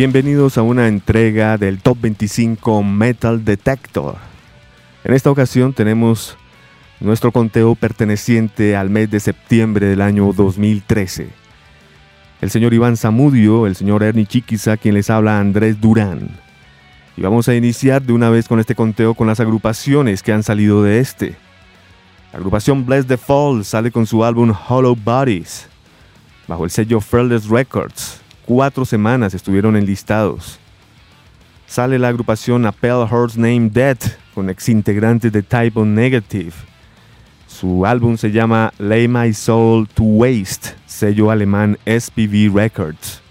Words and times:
Bienvenidos 0.00 0.56
a 0.56 0.62
una 0.62 0.88
entrega 0.88 1.58
del 1.58 1.82
Top 1.82 1.98
25 2.00 2.82
Metal 2.82 3.44
Detector. 3.44 4.16
En 5.04 5.12
esta 5.12 5.30
ocasión 5.30 5.74
tenemos 5.74 6.38
nuestro 7.00 7.32
conteo 7.32 7.74
perteneciente 7.74 8.76
al 8.76 8.88
mes 8.88 9.10
de 9.10 9.20
septiembre 9.20 9.88
del 9.88 10.00
año 10.00 10.32
2013. 10.32 11.28
El 12.40 12.48
señor 12.48 12.72
Iván 12.72 12.96
Zamudio, 12.96 13.66
el 13.66 13.76
señor 13.76 14.02
Ernie 14.02 14.24
Chiquiza, 14.24 14.78
quien 14.78 14.94
les 14.94 15.10
habla 15.10 15.38
Andrés 15.38 15.78
Durán. 15.78 16.30
Y 17.14 17.20
vamos 17.20 17.50
a 17.50 17.54
iniciar 17.54 18.00
de 18.00 18.14
una 18.14 18.30
vez 18.30 18.48
con 18.48 18.58
este 18.58 18.74
conteo 18.74 19.12
con 19.12 19.26
las 19.26 19.40
agrupaciones 19.40 20.22
que 20.22 20.32
han 20.32 20.42
salido 20.42 20.82
de 20.82 21.00
este. 21.00 21.36
La 22.32 22.38
agrupación 22.38 22.86
Bless 22.86 23.06
the 23.06 23.18
Fall 23.18 23.66
sale 23.66 23.90
con 23.90 24.06
su 24.06 24.24
álbum 24.24 24.54
Hollow 24.66 24.96
Bodies, 24.96 25.68
bajo 26.48 26.64
el 26.64 26.70
sello 26.70 27.02
Fearless 27.02 27.50
Records 27.50 28.19
cuatro 28.50 28.84
semanas 28.84 29.32
estuvieron 29.32 29.76
enlistados. 29.76 30.58
Sale 31.68 32.00
la 32.00 32.08
agrupación 32.08 32.66
Appel 32.66 33.06
Hearts 33.08 33.36
Name 33.36 33.70
Dead 33.70 33.96
con 34.34 34.50
exintegrantes 34.50 35.30
de 35.30 35.40
Type 35.40 35.78
O 35.78 35.84
Negative. 35.84 36.50
Su 37.46 37.86
álbum 37.86 38.16
se 38.16 38.32
llama 38.32 38.72
Lay 38.78 39.06
My 39.06 39.32
Soul 39.32 39.86
to 39.86 40.02
Waste, 40.02 40.70
sello 40.84 41.30
alemán 41.30 41.78
SPV 41.86 42.52
Records. 42.52 43.22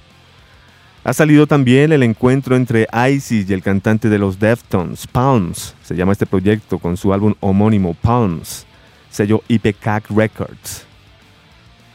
Ha 1.04 1.12
salido 1.12 1.46
también 1.48 1.92
el 1.92 2.04
encuentro 2.04 2.56
entre 2.56 2.88
Isis 3.14 3.50
y 3.50 3.54
el 3.54 3.62
cantante 3.62 4.08
de 4.08 4.20
los 4.20 4.40
Deftones, 4.40 5.06
Palms. 5.06 5.76
Se 5.84 5.98
llama 5.98 6.14
este 6.14 6.28
proyecto 6.28 6.80
con 6.80 6.96
su 6.96 7.12
álbum 7.12 7.34
homónimo 7.42 7.94
Palms, 7.94 8.66
sello 9.10 9.44
IPCAC 9.50 10.12
Records. 10.12 10.89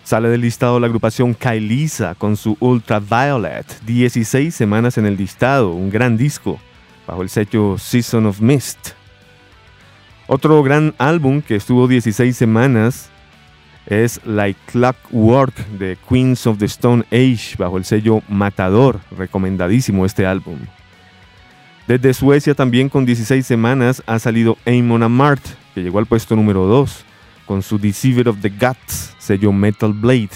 Sale 0.04 0.28
del 0.28 0.42
listado 0.42 0.78
la 0.78 0.86
agrupación 0.86 1.32
Kailisa 1.32 2.14
con 2.14 2.36
su 2.36 2.58
Ultraviolet, 2.60 3.64
16 3.86 4.54
semanas 4.54 4.98
en 4.98 5.06
el 5.06 5.16
listado, 5.16 5.70
un 5.70 5.88
gran 5.88 6.18
disco, 6.18 6.60
bajo 7.06 7.22
el 7.22 7.30
sello 7.30 7.78
Season 7.78 8.26
of 8.26 8.42
Mist. 8.42 8.90
Otro 10.26 10.62
gran 10.62 10.94
álbum 10.98 11.40
que 11.40 11.56
estuvo 11.56 11.88
16 11.88 12.36
semanas 12.36 13.08
es 13.86 14.20
Like 14.26 14.60
Clockwork 14.66 15.54
de 15.78 15.96
Queens 16.06 16.46
of 16.46 16.58
the 16.58 16.66
Stone 16.66 17.06
Age, 17.10 17.56
bajo 17.56 17.78
el 17.78 17.86
sello 17.86 18.20
Matador, 18.28 19.00
recomendadísimo 19.16 20.04
este 20.04 20.26
álbum. 20.26 20.58
Desde 21.88 22.12
Suecia 22.12 22.54
también 22.54 22.90
con 22.90 23.06
16 23.06 23.46
semanas 23.46 24.02
ha 24.04 24.18
salido 24.18 24.58
Amon 24.66 25.02
Amart, 25.02 25.42
que 25.74 25.82
llegó 25.82 25.98
al 25.98 26.06
puesto 26.06 26.36
número 26.36 26.66
2 26.66 27.06
con 27.46 27.62
su 27.62 27.78
Deceiver 27.78 28.28
of 28.28 28.40
the 28.40 28.50
Guts, 28.50 29.14
sello 29.18 29.52
Metal 29.52 29.92
Blade. 29.92 30.30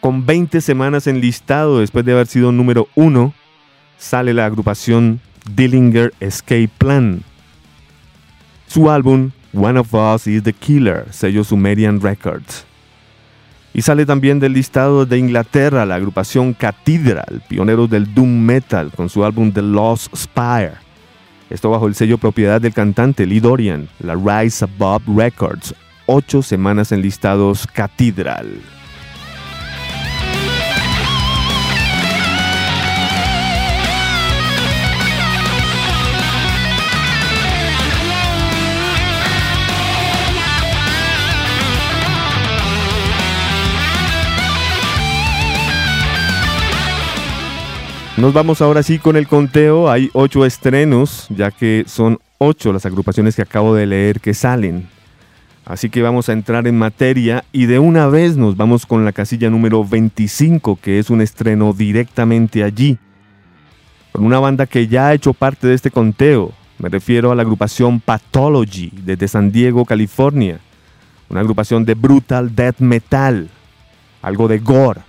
Con 0.00 0.24
20 0.24 0.60
semanas 0.60 1.06
en 1.06 1.20
listado 1.20 1.80
después 1.80 2.04
de 2.04 2.12
haber 2.12 2.26
sido 2.26 2.52
número 2.52 2.88
1, 2.94 3.34
sale 3.98 4.32
la 4.32 4.46
agrupación 4.46 5.20
Dillinger 5.54 6.14
Escape 6.20 6.70
Plan. 6.78 7.22
Su 8.66 8.90
álbum 8.90 9.30
One 9.52 9.78
of 9.78 9.94
Us 9.94 10.26
is 10.26 10.42
the 10.42 10.52
Killer, 10.52 11.06
sello 11.10 11.42
Sumerian 11.42 12.00
Records. 12.00 12.64
Y 13.74 13.82
sale 13.82 14.06
también 14.06 14.40
del 14.40 14.54
listado 14.54 15.06
de 15.06 15.18
Inglaterra 15.18 15.86
la 15.86 15.96
agrupación 15.96 16.52
Cathedral, 16.52 17.42
pioneros 17.48 17.88
del 17.88 18.12
Doom 18.12 18.40
Metal, 18.40 18.90
con 18.94 19.08
su 19.08 19.24
álbum 19.24 19.52
The 19.52 19.62
Lost 19.62 20.14
Spire. 20.14 20.87
Esto 21.50 21.70
bajo 21.70 21.86
el 21.86 21.94
sello 21.94 22.18
propiedad 22.18 22.60
del 22.60 22.74
cantante 22.74 23.24
Lee 23.24 23.40
Dorian, 23.40 23.88
la 24.00 24.14
Rise 24.14 24.66
Above 24.66 25.04
Records, 25.16 25.74
ocho 26.06 26.42
semanas 26.42 26.92
en 26.92 27.00
listados 27.00 27.66
Cathedral. 27.66 28.60
Nos 48.18 48.32
vamos 48.32 48.60
ahora 48.62 48.82
sí 48.82 48.98
con 48.98 49.14
el 49.14 49.28
conteo. 49.28 49.88
Hay 49.88 50.10
ocho 50.12 50.44
estrenos, 50.44 51.28
ya 51.30 51.52
que 51.52 51.84
son 51.86 52.18
ocho 52.38 52.72
las 52.72 52.84
agrupaciones 52.84 53.36
que 53.36 53.42
acabo 53.42 53.76
de 53.76 53.86
leer 53.86 54.18
que 54.18 54.34
salen. 54.34 54.88
Así 55.64 55.88
que 55.88 56.02
vamos 56.02 56.28
a 56.28 56.32
entrar 56.32 56.66
en 56.66 56.76
materia 56.76 57.44
y 57.52 57.66
de 57.66 57.78
una 57.78 58.08
vez 58.08 58.36
nos 58.36 58.56
vamos 58.56 58.86
con 58.86 59.04
la 59.04 59.12
casilla 59.12 59.50
número 59.50 59.84
25, 59.84 60.80
que 60.82 60.98
es 60.98 61.10
un 61.10 61.20
estreno 61.20 61.72
directamente 61.72 62.64
allí. 62.64 62.98
Con 64.10 64.24
una 64.24 64.40
banda 64.40 64.66
que 64.66 64.88
ya 64.88 65.06
ha 65.06 65.14
hecho 65.14 65.32
parte 65.32 65.68
de 65.68 65.74
este 65.74 65.92
conteo. 65.92 66.50
Me 66.78 66.88
refiero 66.88 67.30
a 67.30 67.36
la 67.36 67.42
agrupación 67.42 68.00
Pathology 68.00 68.90
desde 69.04 69.28
San 69.28 69.52
Diego, 69.52 69.84
California. 69.84 70.58
Una 71.28 71.38
agrupación 71.38 71.84
de 71.84 71.94
brutal 71.94 72.52
death 72.52 72.80
metal. 72.80 73.48
Algo 74.22 74.48
de 74.48 74.58
gore 74.58 75.07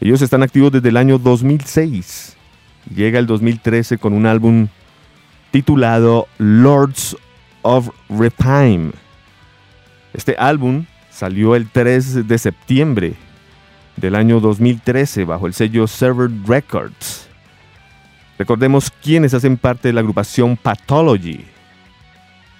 ellos 0.00 0.22
están 0.22 0.42
activos 0.42 0.72
desde 0.72 0.88
el 0.88 0.96
año 0.96 1.18
2006. 1.18 2.36
Llega 2.94 3.18
el 3.18 3.26
2013 3.26 3.98
con 3.98 4.14
un 4.14 4.26
álbum 4.26 4.68
titulado 5.50 6.26
Lords 6.38 7.16
of 7.62 7.90
Repime. 8.08 8.92
Este 10.14 10.36
álbum 10.38 10.86
salió 11.10 11.54
el 11.54 11.68
3 11.68 12.26
de 12.26 12.38
septiembre 12.38 13.14
del 13.96 14.14
año 14.14 14.40
2013 14.40 15.24
bajo 15.24 15.46
el 15.46 15.52
sello 15.52 15.86
Server 15.86 16.30
Records. 16.46 17.28
Recordemos 18.38 18.90
quiénes 19.02 19.34
hacen 19.34 19.58
parte 19.58 19.88
de 19.88 19.92
la 19.92 20.00
agrupación 20.00 20.56
Pathology. 20.56 21.44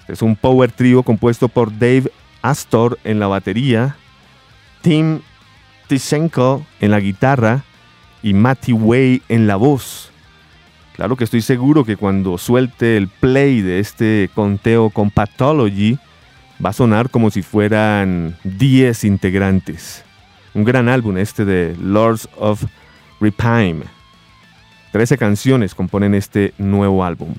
Este 0.01 0.13
es 0.13 0.21
un 0.21 0.37
power 0.37 0.71
trio 0.71 1.03
compuesto 1.03 1.49
por 1.49 1.73
Dave 1.73 2.13
Astor 2.43 2.99
en 3.03 3.19
la 3.19 3.29
batería, 3.29 3.97
Tim 4.83 5.21
En 5.99 6.91
la 6.91 7.01
guitarra 7.01 7.65
y 8.23 8.33
Matty 8.33 8.73
Way 8.73 9.23
en 9.29 9.47
la 9.47 9.57
voz. 9.57 10.11
Claro 10.95 11.17
que 11.17 11.25
estoy 11.25 11.41
seguro 11.41 11.85
que 11.85 11.97
cuando 11.97 12.39
suelte 12.39 12.97
el 12.97 13.09
play 13.09 13.63
de 13.63 13.81
este 13.81 14.31
conteo 14.35 14.91
con 14.91 15.11
Pathology 15.11 15.99
va 16.65 16.71
a 16.71 16.75
sonar 16.75 17.11
como 17.11 17.31
si 17.31 17.43
fueran 17.43 18.37
10 18.45 19.05
integrantes. 19.05 20.05
Un 20.55 20.65
gran 20.65 20.89
álbum 20.89 21.17
este 21.17 21.45
de 21.45 21.75
Lords 21.81 22.29
of 22.37 22.65
Repime. 23.21 23.85
13 24.93 25.17
canciones 25.19 25.75
componen 25.75 26.15
este 26.15 26.53
nuevo 26.59 27.05
álbum. 27.05 27.35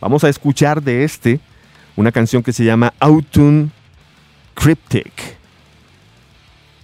Vamos 0.00 0.24
a 0.24 0.28
escuchar 0.28 0.82
de 0.82 1.04
este 1.04 1.40
una 1.94 2.12
canción 2.12 2.42
que 2.42 2.52
se 2.52 2.64
llama 2.64 2.92
Autumn 3.00 3.70
Cryptic. 4.54 5.35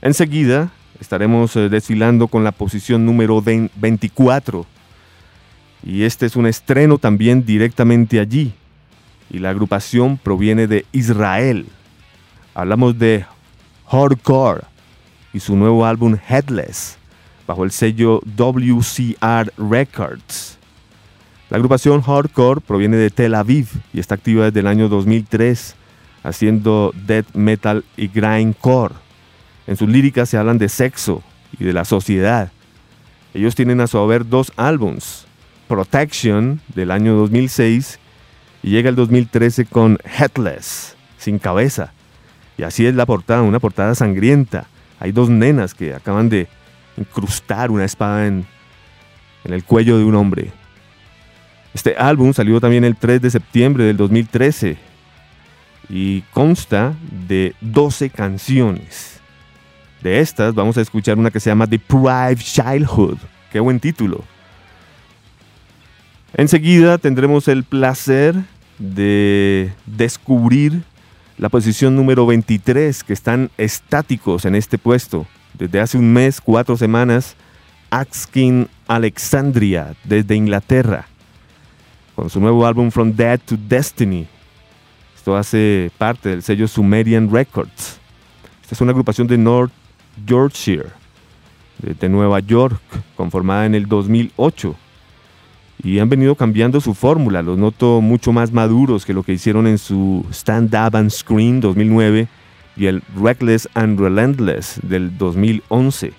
Enseguida 0.03 0.73
estaremos 1.01 1.55
eh, 1.55 1.69
desfilando 1.69 2.27
con 2.27 2.43
la 2.43 2.51
posición 2.51 3.07
número 3.07 3.41
24. 3.41 4.67
Y 5.85 6.03
este 6.03 6.27
es 6.27 6.35
un 6.35 6.47
estreno 6.47 6.99
también 6.99 7.47
directamente 7.47 8.19
allí. 8.19 8.53
Y 9.31 9.39
la 9.39 9.51
agrupación 9.51 10.19
proviene 10.19 10.67
de 10.67 10.85
Israel. 10.91 11.67
Hablamos 12.53 12.99
de 12.99 13.25
Hardcore 13.89 14.63
y 15.33 15.39
su 15.39 15.57
nuevo 15.57 15.87
álbum 15.87 16.17
Headless, 16.29 16.99
bajo 17.47 17.65
el 17.65 17.71
sello 17.71 18.21
WCR 18.37 19.53
Records. 19.57 20.59
La 21.49 21.57
agrupación 21.59 22.03
Hardcore 22.03 22.61
proviene 22.61 22.97
de 22.97 23.11
Tel 23.11 23.35
Aviv 23.35 23.69
y 23.93 24.01
está 24.01 24.17
activa 24.17 24.47
desde 24.47 24.61
el 24.61 24.67
año 24.67 24.89
2003, 24.89 25.77
haciendo 26.25 26.93
death 27.07 27.35
metal 27.35 27.85
y 27.97 28.09
grindcore. 28.09 29.02
En 29.67 29.77
sus 29.77 29.89
líricas 29.89 30.29
se 30.29 30.37
hablan 30.37 30.59
de 30.59 30.69
sexo 30.69 31.23
y 31.59 31.65
de 31.65 31.73
la 31.73 31.85
sociedad. 31.85 32.51
Ellos 33.35 33.55
tienen 33.55 33.81
a 33.81 33.87
su 33.87 33.99
haber 33.99 34.29
dos 34.29 34.53
álbums, 34.57 35.27
Protection 35.69 36.61
del 36.75 36.91
año 36.91 37.15
2006 37.15 37.99
y 38.63 38.71
llega 38.71 38.91
el 38.91 38.97
2013 38.97 39.65
con 39.65 39.99
Headless, 40.05 40.97
sin 41.17 41.39
cabeza. 41.39 41.93
Y 42.59 42.63
así 42.63 42.87
es 42.87 42.95
la 42.95 43.07
portada, 43.07 43.43
una 43.43 43.59
portada 43.59 43.95
sangrienta. 43.95 44.67
Hay 45.01 45.13
dos 45.13 45.31
nenas 45.31 45.75
que 45.75 45.95
acaban 45.95 46.29
de 46.29 46.49
incrustar 46.97 47.71
una 47.71 47.85
espada 47.85 48.27
en, 48.27 48.45
en 49.45 49.53
el 49.53 49.65
cuello 49.65 49.97
de 49.97 50.05
un 50.05 50.15
hombre. 50.15 50.53
Este 51.73 51.97
álbum 51.97 52.35
salió 52.35 52.61
también 52.61 52.85
el 52.85 52.97
3 52.97 53.23
de 53.23 53.31
septiembre 53.31 53.85
del 53.85 53.97
2013 53.97 54.77
y 55.89 56.21
consta 56.33 56.95
de 57.27 57.55
12 57.63 58.11
canciones. 58.11 59.12
De 60.03 60.21
estas 60.21 60.55
vamos 60.55 60.77
a 60.77 60.81
escuchar 60.81 61.19
una 61.19 61.31
que 61.31 61.41
se 61.41 61.51
llama 61.51 61.67
The 61.67 61.79
Private 61.79 62.37
Childhood. 62.37 63.19
Qué 63.53 63.61
buen 63.61 63.79
título. 63.79 64.25
Enseguida 66.35 66.99
tendremos 66.99 67.47
el 67.49 67.63
placer 67.63 68.35
de 68.79 69.73
descubrir 69.87 70.83
la 71.39 71.49
posición 71.49 71.95
número 71.95 72.27
23, 72.27 73.05
que 73.05 73.13
están 73.13 73.51
estáticos 73.59 74.45
en 74.45 74.55
este 74.55 74.79
puesto. 74.79 75.27
Desde 75.59 75.81
hace 75.81 75.99
un 75.99 76.13
mes, 76.13 76.41
cuatro 76.41 76.77
semanas, 76.77 77.37
Askin 77.91 78.69
Alexandria 78.89 79.95
desde 80.05 80.35
Inglaterra 80.35 81.07
con 82.15 82.31
su 82.31 82.41
nuevo 82.41 82.67
álbum 82.67 82.91
From 82.91 83.13
Dead 83.13 83.41
to 83.45 83.57
Destiny. 83.57 84.27
Esto 85.15 85.37
hace 85.37 85.91
parte 85.99 86.29
del 86.31 86.43
sello 86.43 86.67
Sumerian 86.69 87.31
Records. 87.31 87.99
Esta 88.63 88.75
es 88.75 88.81
una 88.81 88.91
agrupación 88.91 89.27
de 89.27 89.39
North 89.39 89.73
Yorkshire, 90.27 90.91
de 91.79 92.09
Nueva 92.09 92.41
York, 92.41 92.81
conformada 93.17 93.67
en 93.67 93.75
el 93.75 93.87
2008. 93.87 94.75
Y 95.85 95.99
han 95.99 96.09
venido 96.09 96.37
cambiando 96.37 96.81
su 96.81 96.95
fórmula, 96.95 97.43
los 97.43 97.59
noto 97.59 98.01
mucho 98.01 98.33
más 98.33 98.53
maduros 98.53 99.05
que 99.05 99.15
lo 99.15 99.25
que 99.25 99.33
hicieron 99.33 99.67
en 99.67 99.79
su 99.79 100.25
Stand 100.31 100.75
Up 100.75 100.97
and 100.97 101.11
Screen 101.11 101.61
2009 101.61 102.29
y 102.77 102.87
el 102.87 103.03
Reckless 103.21 103.69
and 103.75 103.99
Relentless 103.99 104.81
del 104.83 105.19
2011. 105.19 106.13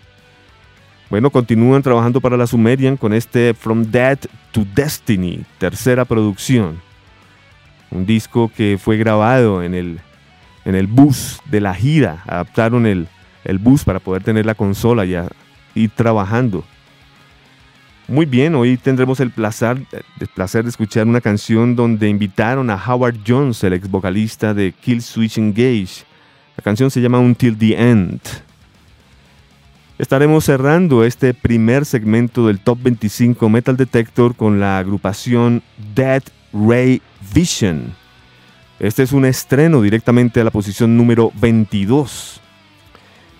Bueno, 1.09 1.29
continúan 1.29 1.81
trabajando 1.81 2.19
para 2.19 2.37
la 2.37 2.47
Sumerian 2.47 2.97
con 2.97 3.13
este 3.13 3.53
From 3.53 3.83
Dead 3.83 4.19
to 4.51 4.65
Destiny, 4.73 5.43
tercera 5.59 6.05
producción. 6.05 6.81
Un 7.91 8.05
disco 8.05 8.51
que 8.53 8.79
fue 8.81 8.97
grabado 8.97 9.61
en 9.61 9.75
el, 9.75 9.99
en 10.65 10.75
el 10.75 10.87
bus 10.87 11.39
de 11.51 11.61
la 11.61 11.75
gira. 11.75 12.23
Adaptaron 12.25 12.87
el, 12.87 13.07
el 13.43 13.59
bus 13.59 13.83
para 13.83 13.99
poder 13.99 14.23
tener 14.23 14.45
la 14.45 14.55
consola 14.55 15.05
y 15.05 15.15
ir 15.75 15.89
trabajando. 15.91 16.63
Muy 18.07 18.25
bien, 18.25 18.53
hoy 18.55 18.75
tendremos 18.75 19.19
el 19.21 19.31
placer, 19.31 19.81
el 20.19 20.27
placer 20.27 20.63
de 20.63 20.69
escuchar 20.69 21.07
una 21.07 21.21
canción 21.21 21.75
donde 21.75 22.09
invitaron 22.09 22.69
a 22.69 22.75
Howard 22.75 23.15
Jones, 23.25 23.63
el 23.63 23.73
ex 23.73 23.89
vocalista 23.89 24.53
de 24.53 24.73
Kill 24.73 25.01
Switch 25.01 25.37
Engage. 25.37 26.03
La 26.57 26.63
canción 26.63 26.91
se 26.91 27.01
llama 27.01 27.19
Until 27.19 27.57
the 27.57 27.75
End. 27.75 28.19
Estaremos 29.97 30.43
cerrando 30.43 31.05
este 31.05 31.33
primer 31.33 31.85
segmento 31.85 32.47
del 32.47 32.59
Top 32.59 32.77
25 32.81 33.47
Metal 33.47 33.77
Detector 33.77 34.35
con 34.35 34.59
la 34.59 34.79
agrupación 34.79 35.63
Dead 35.95 36.23
Ray 36.51 37.01
Vision. 37.33 37.95
Este 38.79 39.03
es 39.03 39.13
un 39.13 39.23
estreno 39.23 39.81
directamente 39.81 40.41
a 40.41 40.43
la 40.43 40.51
posición 40.51 40.97
número 40.97 41.31
22. 41.35 42.41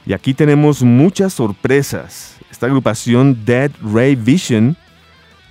Y 0.06 0.14
aquí 0.14 0.34
tenemos 0.34 0.84
muchas 0.84 1.34
sorpresas. 1.34 2.38
Esta 2.52 2.66
agrupación 2.66 3.46
Dead 3.46 3.72
Ray 3.82 4.16
Vision 4.16 4.76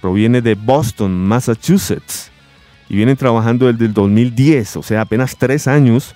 proviene 0.01 0.43
de 0.43 0.55
Boston, 0.55 1.17
Massachusetts. 1.27 2.31
Y 2.89 2.97
vienen 2.97 3.17
trabajando 3.17 3.73
desde 3.73 3.87
el 3.87 3.95
2010, 3.95 4.77
o 4.77 4.83
sea, 4.83 5.03
apenas 5.03 5.37
tres 5.39 5.67
años 5.67 6.15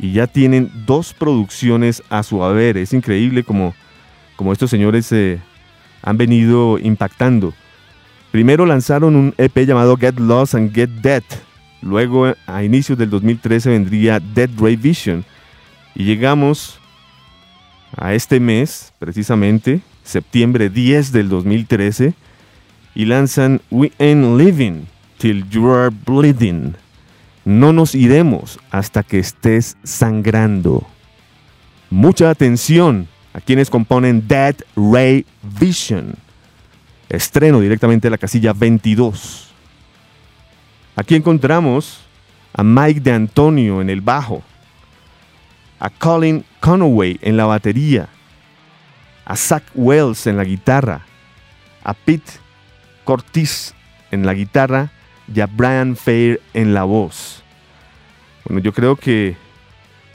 y 0.00 0.12
ya 0.12 0.26
tienen 0.26 0.70
dos 0.86 1.12
producciones 1.12 2.02
a 2.08 2.22
su 2.22 2.42
haber. 2.42 2.78
Es 2.78 2.92
increíble 2.94 3.44
como, 3.44 3.74
estos 4.52 4.70
señores 4.70 5.06
se 5.06 5.34
eh, 5.34 5.40
han 6.02 6.16
venido 6.16 6.78
impactando. 6.78 7.52
Primero 8.30 8.64
lanzaron 8.64 9.14
un 9.14 9.34
EP 9.36 9.66
llamado 9.66 9.96
Get 9.96 10.18
Lost 10.18 10.54
and 10.54 10.74
Get 10.74 10.88
Dead. 10.88 11.22
Luego, 11.82 12.34
a 12.46 12.64
inicios 12.64 12.96
del 12.96 13.10
2013, 13.10 13.70
vendría 13.70 14.20
Dead 14.20 14.48
Ray 14.58 14.76
Vision. 14.76 15.24
Y 15.94 16.04
llegamos 16.04 16.79
a 17.96 18.14
este 18.14 18.40
mes, 18.40 18.92
precisamente, 18.98 19.80
septiembre 20.04 20.70
10 20.70 21.12
del 21.12 21.28
2013, 21.28 22.14
y 22.94 23.04
lanzan 23.04 23.60
We 23.70 23.92
Ain't 23.98 24.38
Living 24.38 24.86
Till 25.18 25.48
You're 25.48 25.90
Bleeding. 26.06 26.74
No 27.44 27.72
nos 27.72 27.94
iremos 27.94 28.58
hasta 28.70 29.02
que 29.02 29.18
estés 29.18 29.76
sangrando. 29.82 30.86
Mucha 31.90 32.30
atención 32.30 33.08
a 33.32 33.40
quienes 33.40 33.70
componen 33.70 34.26
Dead 34.26 34.56
Ray 34.76 35.24
Vision. 35.42 36.14
Estreno 37.08 37.60
directamente 37.60 38.06
de 38.06 38.10
la 38.10 38.18
casilla 38.18 38.52
22. 38.52 39.48
Aquí 40.96 41.14
encontramos 41.14 42.00
a 42.52 42.62
Mike 42.62 43.00
de 43.00 43.12
Antonio 43.12 43.80
en 43.80 43.90
el 43.90 44.00
bajo, 44.00 44.42
a 45.78 45.88
Colin 45.88 46.44
Conaway 46.60 47.18
en 47.22 47.36
la 47.36 47.46
batería, 47.46 48.08
a 49.24 49.36
Zach 49.36 49.64
Wells 49.74 50.26
en 50.26 50.36
la 50.36 50.44
guitarra, 50.44 51.02
a 51.82 51.94
Pete 51.94 52.32
Cortis 53.04 53.74
en 54.10 54.26
la 54.26 54.34
guitarra 54.34 54.90
y 55.32 55.40
a 55.40 55.46
Brian 55.46 55.96
Fair 55.96 56.40
en 56.54 56.74
la 56.74 56.84
voz. 56.84 57.42
Bueno, 58.44 58.60
yo 58.60 58.72
creo 58.72 58.96
que 58.96 59.36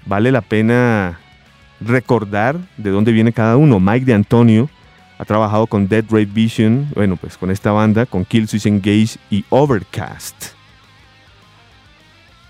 vale 0.05 0.31
la 0.31 0.41
pena 0.41 1.19
recordar 1.79 2.57
de 2.77 2.89
dónde 2.89 3.11
viene 3.11 3.33
cada 3.33 3.57
uno. 3.57 3.79
Mike 3.79 4.05
de 4.05 4.67
ha 5.17 5.25
trabajado 5.25 5.67
con 5.67 5.87
Dead 5.87 6.03
Ray 6.09 6.25
Vision, 6.25 6.89
bueno, 6.93 7.15
pues 7.15 7.37
con 7.37 7.49
esta 7.49 7.71
banda, 7.71 8.05
con 8.05 8.25
Killswitch 8.25 8.65
Engage 8.65 9.17
y 9.29 9.45
Overcast. 9.49 10.53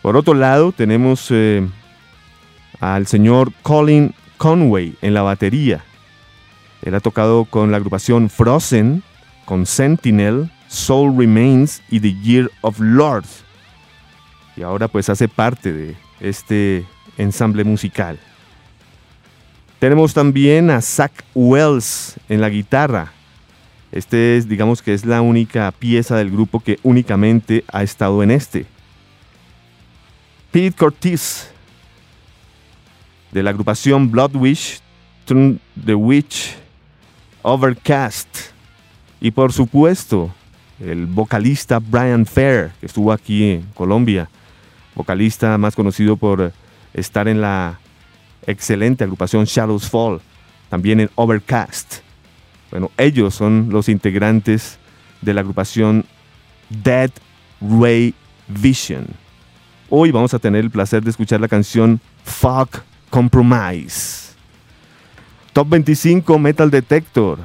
Por 0.01 0.17
otro 0.17 0.33
lado, 0.33 0.71
tenemos 0.71 1.27
eh, 1.29 1.67
al 2.93 3.07
señor 3.07 3.51
Colin 3.63 4.13
Conway 4.37 4.95
en 5.01 5.13
la 5.13 5.23
batería. 5.23 5.83
Él 6.83 6.93
ha 6.93 6.99
tocado 6.99 7.45
con 7.45 7.71
la 7.71 7.77
agrupación 7.77 8.29
Frozen, 8.29 9.01
con 9.45 9.65
Sentinel, 9.65 10.51
Soul 10.67 11.17
Remains 11.17 11.81
y 11.89 11.99
The 11.99 12.13
Year 12.21 12.51
of 12.61 12.79
Lord. 12.79 13.25
Y 14.55 14.61
ahora 14.61 14.87
pues 14.87 15.09
hace 15.09 15.27
parte 15.27 15.73
de 15.73 15.95
este 16.19 16.85
ensamble 17.17 17.63
musical. 17.63 18.19
Tenemos 19.79 20.13
también 20.13 20.69
a 20.69 20.81
Zach 20.81 21.11
Wells 21.33 22.15
en 22.29 22.39
la 22.41 22.49
guitarra. 22.49 23.11
Este 23.91 24.37
es, 24.37 24.47
digamos 24.47 24.81
que 24.81 24.93
es 24.93 25.05
la 25.05 25.21
única 25.21 25.71
pieza 25.71 26.17
del 26.17 26.29
grupo 26.29 26.59
que 26.59 26.79
únicamente 26.83 27.63
ha 27.71 27.81
estado 27.81 28.21
en 28.21 28.31
este. 28.31 28.65
Pete 30.51 30.75
Cortis 30.75 31.49
de 33.31 33.43
la 33.43 33.49
agrupación 33.49 34.11
Bloodwish, 34.11 34.79
The 35.25 35.95
Witch, 35.95 36.55
Overcast. 37.41 38.27
Y 39.19 39.31
por 39.31 39.51
supuesto, 39.53 40.33
el 40.79 41.05
vocalista 41.05 41.79
Brian 41.79 42.25
Fair, 42.25 42.71
que 42.79 42.85
estuvo 42.85 43.11
aquí 43.11 43.51
en 43.51 43.61
Colombia, 43.73 44.29
vocalista 44.93 45.57
más 45.57 45.75
conocido 45.75 46.17
por 46.17 46.53
estar 46.93 47.27
en 47.27 47.41
la 47.41 47.79
excelente 48.45 49.03
agrupación 49.03 49.45
Shadows 49.45 49.89
Fall, 49.89 50.21
también 50.69 50.99
en 50.99 51.09
Overcast. 51.15 52.01
Bueno, 52.71 52.91
ellos 52.97 53.33
son 53.33 53.69
los 53.71 53.89
integrantes 53.89 54.77
de 55.21 55.33
la 55.33 55.41
agrupación 55.41 56.05
Dead 56.69 57.11
Ray 57.61 58.13
Vision. 58.47 59.07
Hoy 59.89 60.11
vamos 60.11 60.33
a 60.33 60.39
tener 60.39 60.63
el 60.63 60.71
placer 60.71 61.03
de 61.03 61.11
escuchar 61.11 61.39
la 61.39 61.47
canción 61.47 62.01
Fuck 62.23 62.81
Compromise. 63.09 64.33
Top 65.53 65.69
25 65.69 66.37
Metal 66.37 66.69
Detector. 66.69 67.39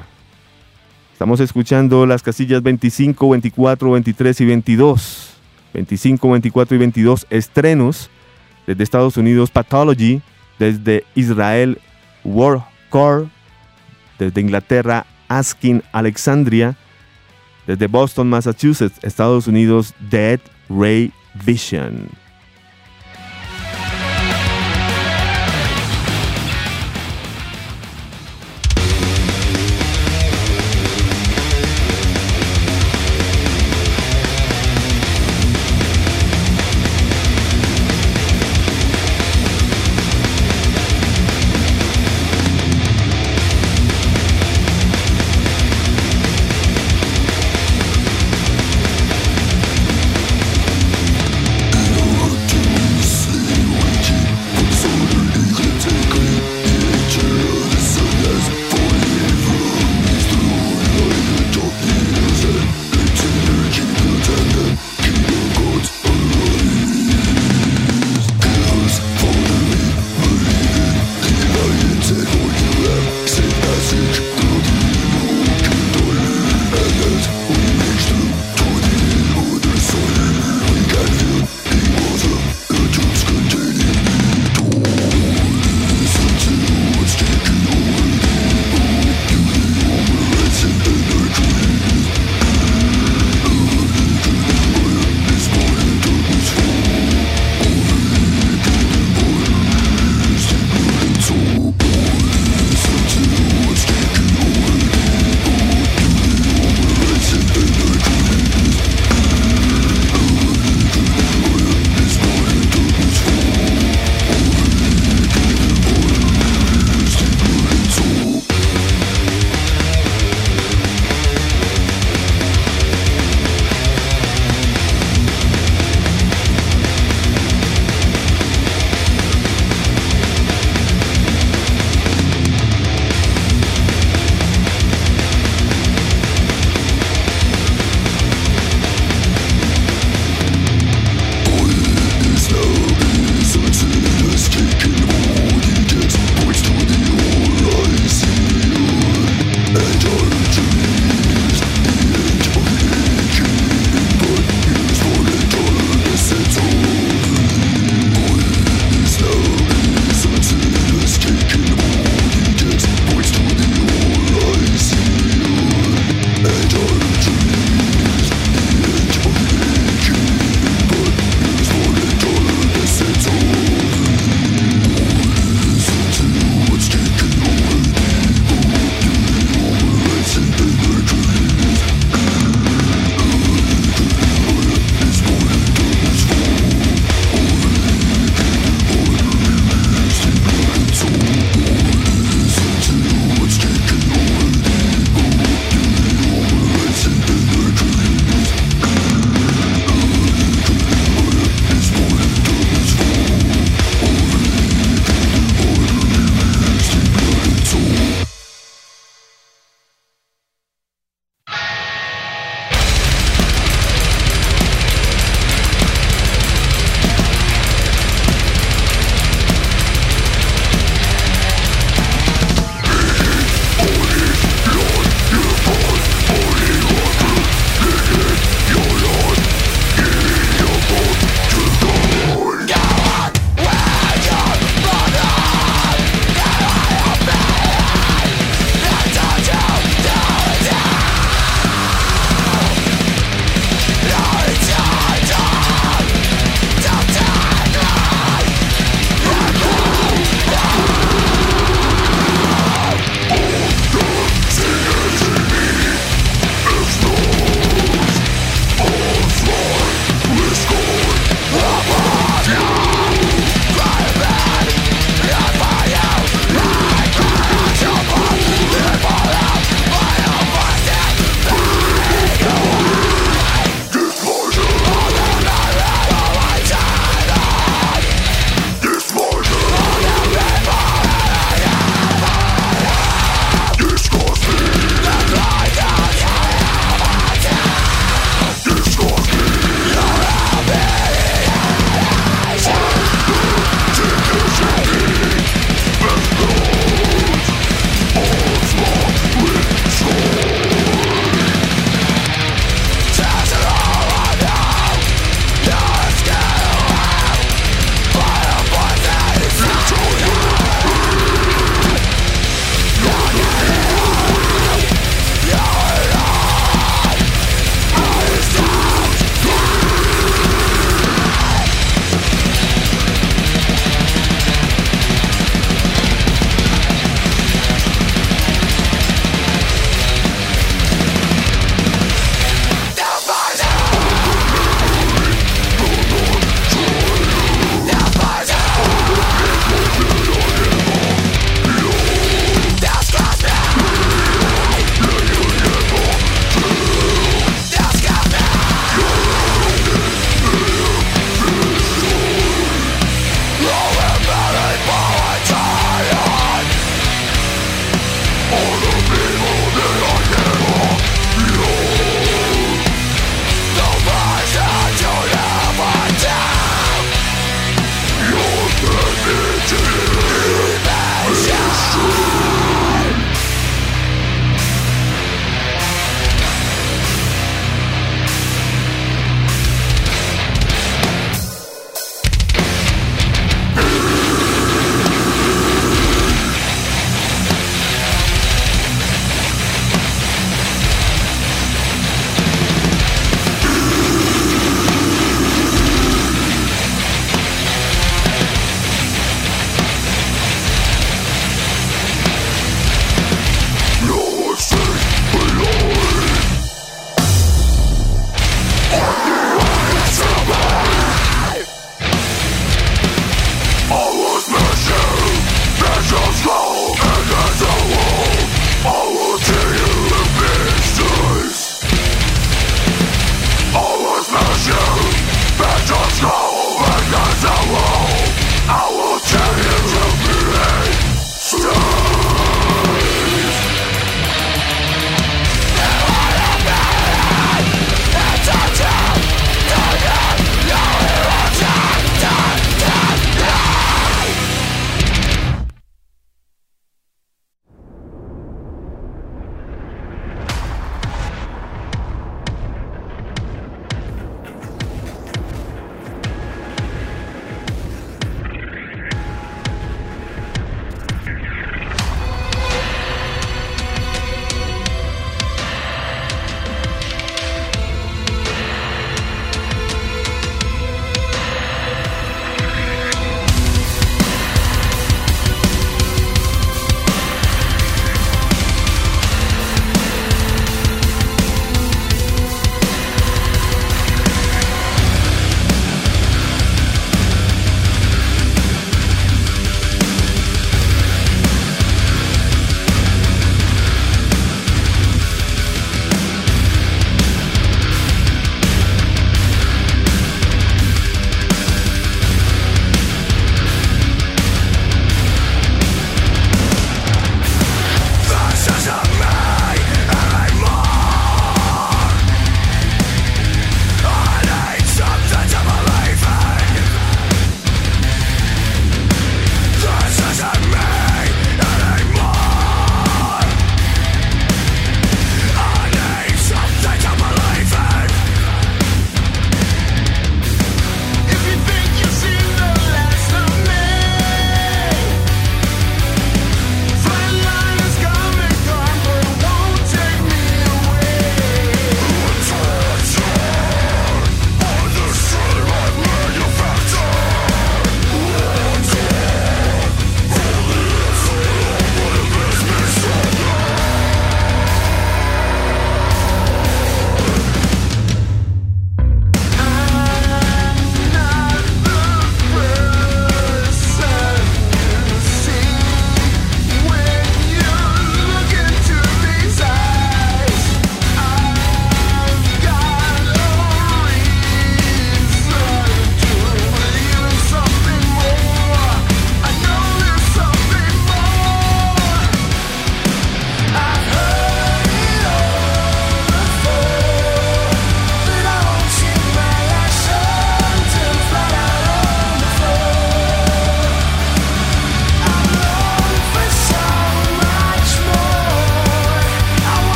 Estamos 1.13 1.39
escuchando 1.39 2.05
las 2.05 2.23
casillas 2.23 2.63
25, 2.63 3.29
24, 3.29 3.91
23 3.91 4.41
y 4.41 4.45
22. 4.45 5.31
25, 5.73 6.29
24 6.31 6.75
y 6.75 6.79
22 6.79 7.27
estrenos 7.29 8.09
desde 8.67 8.83
Estados 8.83 9.17
Unidos 9.17 9.51
Pathology, 9.51 10.21
desde 10.59 11.05
Israel 11.15 11.79
Warcore, 12.23 13.29
desde 14.19 14.41
Inglaterra 14.41 15.05
Askin 15.27 15.83
Alexandria, 15.91 16.75
desde 17.67 17.87
Boston, 17.87 18.29
Massachusetts, 18.29 18.99
Estados 19.01 19.47
Unidos 19.47 19.93
Dead 20.09 20.39
Ray 20.69 21.11
Vision. 21.45 22.20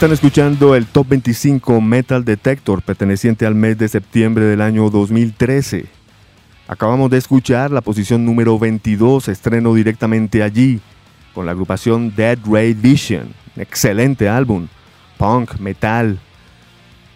Están 0.00 0.12
escuchando 0.12 0.74
el 0.74 0.86
Top 0.86 1.08
25 1.08 1.78
Metal 1.82 2.24
Detector 2.24 2.80
perteneciente 2.80 3.44
al 3.44 3.54
mes 3.54 3.76
de 3.76 3.86
septiembre 3.86 4.46
del 4.46 4.62
año 4.62 4.88
2013. 4.88 5.84
Acabamos 6.68 7.10
de 7.10 7.18
escuchar 7.18 7.70
la 7.70 7.82
posición 7.82 8.24
número 8.24 8.58
22, 8.58 9.28
estreno 9.28 9.74
directamente 9.74 10.42
allí, 10.42 10.80
con 11.34 11.44
la 11.44 11.52
agrupación 11.52 12.14
Dead 12.16 12.38
Ray 12.50 12.72
Vision. 12.72 13.34
Excelente 13.56 14.26
álbum, 14.26 14.68
punk, 15.18 15.58
metal, 15.58 16.18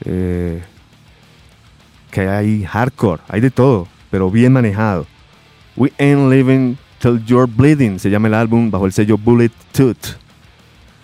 eh, 0.04 0.62
que 2.10 2.28
hay 2.28 2.64
hardcore, 2.64 3.22
hay 3.28 3.40
de 3.40 3.50
todo, 3.50 3.88
pero 4.10 4.30
bien 4.30 4.52
manejado. 4.52 5.06
We 5.74 5.90
Ain't 5.98 6.30
Living 6.30 6.76
Till 6.98 7.24
You're 7.24 7.50
Bleeding 7.50 7.98
se 7.98 8.10
llama 8.10 8.28
el 8.28 8.34
álbum 8.34 8.70
bajo 8.70 8.84
el 8.84 8.92
sello 8.92 9.16
Bullet 9.16 9.52
Tooth. 9.72 10.22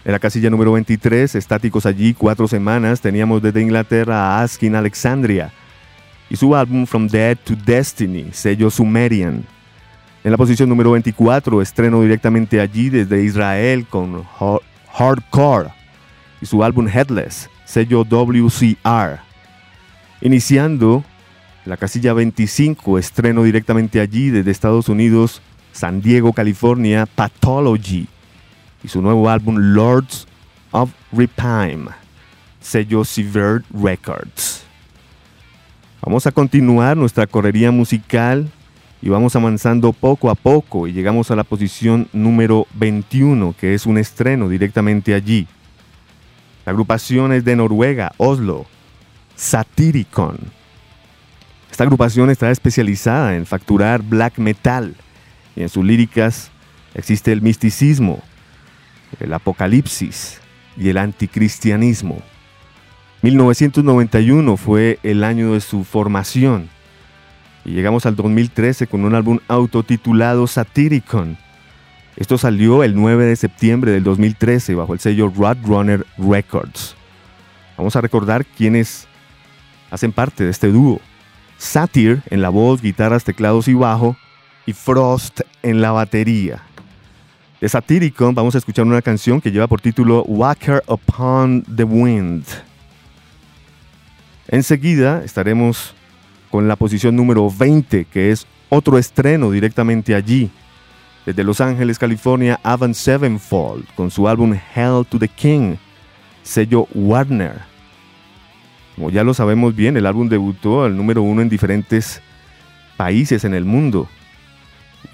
En 0.02 0.12
la 0.12 0.18
casilla 0.18 0.48
número 0.48 0.72
23, 0.72 1.34
estáticos 1.34 1.84
allí 1.84 2.14
cuatro 2.14 2.48
semanas, 2.48 3.02
teníamos 3.02 3.42
desde 3.42 3.60
Inglaterra 3.60 4.16
a 4.16 4.42
Askin 4.42 4.74
Alexandria 4.74 5.52
y 6.30 6.36
su 6.36 6.56
álbum 6.56 6.86
From 6.86 7.06
Dead 7.06 7.36
to 7.36 7.54
Destiny, 7.54 8.28
sello 8.32 8.70
Sumerian. 8.70 9.44
En 10.24 10.30
la 10.30 10.38
posición 10.38 10.70
número 10.70 10.92
24, 10.92 11.60
estreno 11.60 12.00
directamente 12.00 12.62
allí 12.62 12.88
desde 12.88 13.22
Israel 13.22 13.86
con 13.86 14.24
Hardcore 14.94 15.68
y 16.40 16.46
su 16.46 16.64
álbum 16.64 16.88
Headless, 16.88 17.50
sello 17.66 18.02
WCR. 18.04 19.20
Iniciando 20.22 21.04
la 21.66 21.76
casilla 21.76 22.14
25, 22.14 22.98
estreno 22.98 23.42
directamente 23.42 24.00
allí 24.00 24.30
desde 24.30 24.50
Estados 24.50 24.88
Unidos, 24.88 25.42
San 25.72 26.00
Diego, 26.00 26.32
California, 26.32 27.04
Pathology 27.04 28.08
y 28.82 28.88
su 28.88 29.02
nuevo 29.02 29.28
álbum 29.28 29.56
Lords 29.58 30.26
of 30.70 30.90
Repime, 31.12 31.90
sello 32.60 33.04
Severed 33.04 33.62
Records. 33.72 34.64
Vamos 36.02 36.26
a 36.26 36.32
continuar 36.32 36.96
nuestra 36.96 37.26
correría 37.26 37.70
musical 37.70 38.50
y 39.02 39.08
vamos 39.08 39.36
avanzando 39.36 39.92
poco 39.92 40.30
a 40.30 40.34
poco 40.34 40.86
y 40.86 40.92
llegamos 40.92 41.30
a 41.30 41.36
la 41.36 41.44
posición 41.44 42.08
número 42.12 42.66
21, 42.74 43.54
que 43.58 43.74
es 43.74 43.86
un 43.86 43.98
estreno 43.98 44.48
directamente 44.48 45.14
allí. 45.14 45.46
La 46.64 46.72
agrupación 46.72 47.32
es 47.32 47.44
de 47.44 47.56
Noruega, 47.56 48.12
Oslo, 48.16 48.66
Satyricon. 49.36 50.38
Esta 51.70 51.84
agrupación 51.84 52.30
está 52.30 52.50
especializada 52.50 53.36
en 53.36 53.46
facturar 53.46 54.02
black 54.02 54.38
metal 54.38 54.94
y 55.56 55.62
en 55.62 55.68
sus 55.68 55.84
líricas 55.84 56.50
existe 56.94 57.32
el 57.32 57.40
misticismo, 57.40 58.22
el 59.18 59.32
apocalipsis 59.32 60.40
y 60.76 60.88
el 60.88 60.98
anticristianismo. 60.98 62.22
1991 63.22 64.56
fue 64.56 64.98
el 65.02 65.24
año 65.24 65.52
de 65.52 65.60
su 65.60 65.84
formación 65.84 66.70
y 67.64 67.72
llegamos 67.72 68.06
al 68.06 68.16
2013 68.16 68.86
con 68.86 69.04
un 69.04 69.14
álbum 69.14 69.38
autotitulado 69.48 70.46
Satyricon. 70.46 71.36
Esto 72.16 72.38
salió 72.38 72.82
el 72.82 72.94
9 72.94 73.26
de 73.26 73.36
septiembre 73.36 73.92
del 73.92 74.04
2013 74.04 74.74
bajo 74.74 74.94
el 74.94 75.00
sello 75.00 75.32
Roadrunner 75.34 76.06
Records. 76.18 76.96
Vamos 77.76 77.96
a 77.96 78.00
recordar 78.00 78.44
quiénes 78.44 79.06
hacen 79.90 80.12
parte 80.12 80.44
de 80.44 80.50
este 80.50 80.68
dúo. 80.68 81.00
Satyr 81.58 82.22
en 82.30 82.42
la 82.42 82.48
voz, 82.48 82.80
guitarras, 82.80 83.24
teclados 83.24 83.68
y 83.68 83.74
bajo 83.74 84.16
y 84.66 84.72
Frost 84.72 85.40
en 85.62 85.80
la 85.80 85.92
batería. 85.92 86.62
De 87.60 87.68
Satyricon 87.68 88.34
vamos 88.34 88.54
a 88.54 88.58
escuchar 88.58 88.86
una 88.86 89.02
canción 89.02 89.38
que 89.38 89.52
lleva 89.52 89.66
por 89.66 89.82
título 89.82 90.22
Walker 90.24 90.82
Upon 90.86 91.62
the 91.64 91.84
Wind. 91.84 92.42
Enseguida 94.48 95.22
estaremos 95.22 95.94
con 96.50 96.68
la 96.68 96.76
posición 96.76 97.14
número 97.14 97.50
20, 97.50 98.06
que 98.06 98.30
es 98.30 98.46
otro 98.70 98.96
estreno 98.96 99.50
directamente 99.50 100.14
allí. 100.14 100.50
Desde 101.26 101.44
Los 101.44 101.60
Ángeles, 101.60 101.98
California, 101.98 102.58
Avon 102.62 102.94
Sevenfold, 102.94 103.84
con 103.94 104.10
su 104.10 104.26
álbum 104.26 104.58
Hell 104.74 105.04
to 105.06 105.18
the 105.18 105.28
King, 105.28 105.76
sello 106.42 106.88
Warner. 106.94 107.60
Como 108.96 109.10
ya 109.10 109.22
lo 109.22 109.34
sabemos 109.34 109.76
bien, 109.76 109.98
el 109.98 110.06
álbum 110.06 110.30
debutó 110.30 110.84
al 110.84 110.96
número 110.96 111.20
uno 111.20 111.42
en 111.42 111.50
diferentes 111.50 112.22
países 112.96 113.44
en 113.44 113.52
el 113.52 113.66
mundo. 113.66 114.08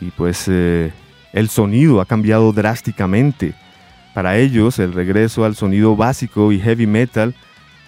Y 0.00 0.12
pues 0.12 0.44
eh, 0.46 0.92
el 1.32 1.48
sonido 1.48 2.00
ha 2.00 2.06
cambiado 2.06 2.52
drásticamente. 2.52 3.54
Para 4.14 4.38
ellos, 4.38 4.78
el 4.78 4.92
regreso 4.92 5.44
al 5.44 5.54
sonido 5.54 5.96
básico 5.96 6.52
y 6.52 6.60
heavy 6.60 6.86
metal 6.86 7.34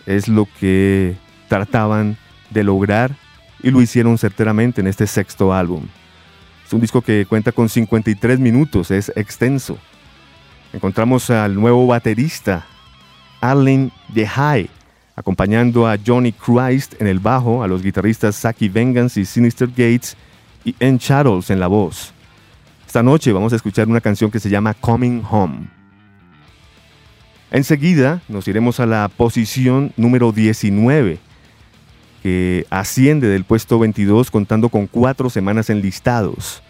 es 0.06 0.28
lo 0.28 0.46
que 0.60 1.16
trataban 1.48 2.16
de 2.50 2.64
lograr 2.64 3.14
y 3.62 3.70
lo 3.70 3.80
hicieron 3.80 4.18
certeramente 4.18 4.80
en 4.80 4.86
este 4.86 5.06
sexto 5.06 5.52
álbum. 5.52 5.86
Es 6.66 6.72
un 6.72 6.80
disco 6.80 7.00
que 7.00 7.24
cuenta 7.26 7.52
con 7.52 7.68
53 7.68 8.38
minutos, 8.38 8.90
es 8.90 9.10
extenso. 9.16 9.78
Encontramos 10.72 11.30
al 11.30 11.54
nuevo 11.54 11.86
baterista, 11.86 12.66
Arlen 13.40 13.90
DeHaye, 14.08 14.68
acompañando 15.16 15.88
a 15.88 15.96
Johnny 16.04 16.32
Christ 16.32 17.00
en 17.00 17.06
el 17.06 17.18
bajo, 17.18 17.62
a 17.62 17.68
los 17.68 17.82
guitarristas 17.82 18.36
Saki 18.36 18.68
Vengeance 18.68 19.18
y 19.18 19.24
Sinister 19.24 19.68
Gates 19.68 20.16
y 20.64 20.74
En 20.78 20.98
Charles 20.98 21.50
en 21.50 21.58
la 21.58 21.68
voz. 21.68 22.12
Esta 22.88 23.02
noche 23.02 23.32
vamos 23.32 23.52
a 23.52 23.56
escuchar 23.56 23.86
una 23.86 24.00
canción 24.00 24.30
que 24.30 24.40
se 24.40 24.48
llama 24.48 24.72
Coming 24.72 25.22
Home. 25.30 25.68
Enseguida 27.50 28.22
nos 28.30 28.48
iremos 28.48 28.80
a 28.80 28.86
la 28.86 29.10
posición 29.14 29.92
número 29.98 30.32
19, 30.32 31.18
que 32.22 32.66
asciende 32.70 33.28
del 33.28 33.44
puesto 33.44 33.78
22 33.78 34.30
contando 34.30 34.70
con 34.70 34.86
cuatro 34.86 35.28
semanas 35.28 35.68
en 35.68 35.82
listados. 35.82 36.62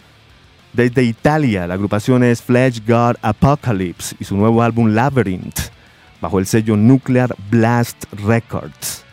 Desde 0.72 1.04
Italia, 1.04 1.68
la 1.68 1.74
agrupación 1.74 2.24
es 2.24 2.42
Flash 2.42 2.80
God 2.84 3.14
Apocalypse 3.22 4.16
y 4.18 4.24
su 4.24 4.36
nuevo 4.36 4.64
álbum 4.64 4.88
Labyrinth, 4.88 5.70
bajo 6.20 6.40
el 6.40 6.46
sello 6.46 6.76
Nuclear 6.76 7.32
Blast 7.48 8.06
Records. 8.26 9.04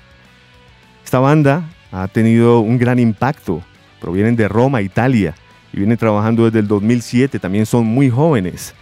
Esta 1.04 1.20
banda 1.20 1.70
ha 1.92 2.08
tenido 2.08 2.62
un 2.62 2.80
gran 2.80 2.98
impacto, 2.98 3.62
provienen 4.02 4.36
de 4.36 4.48
Roma, 4.48 4.82
Italia, 4.82 5.36
y 5.76 5.80
vienen 5.80 5.98
trabajando 5.98 6.46
desde 6.46 6.60
el 6.60 6.70
2007, 6.70 7.38
también 7.38 7.66
son 7.66 7.86
muy 7.86 8.10
jóvenes. 8.10 8.74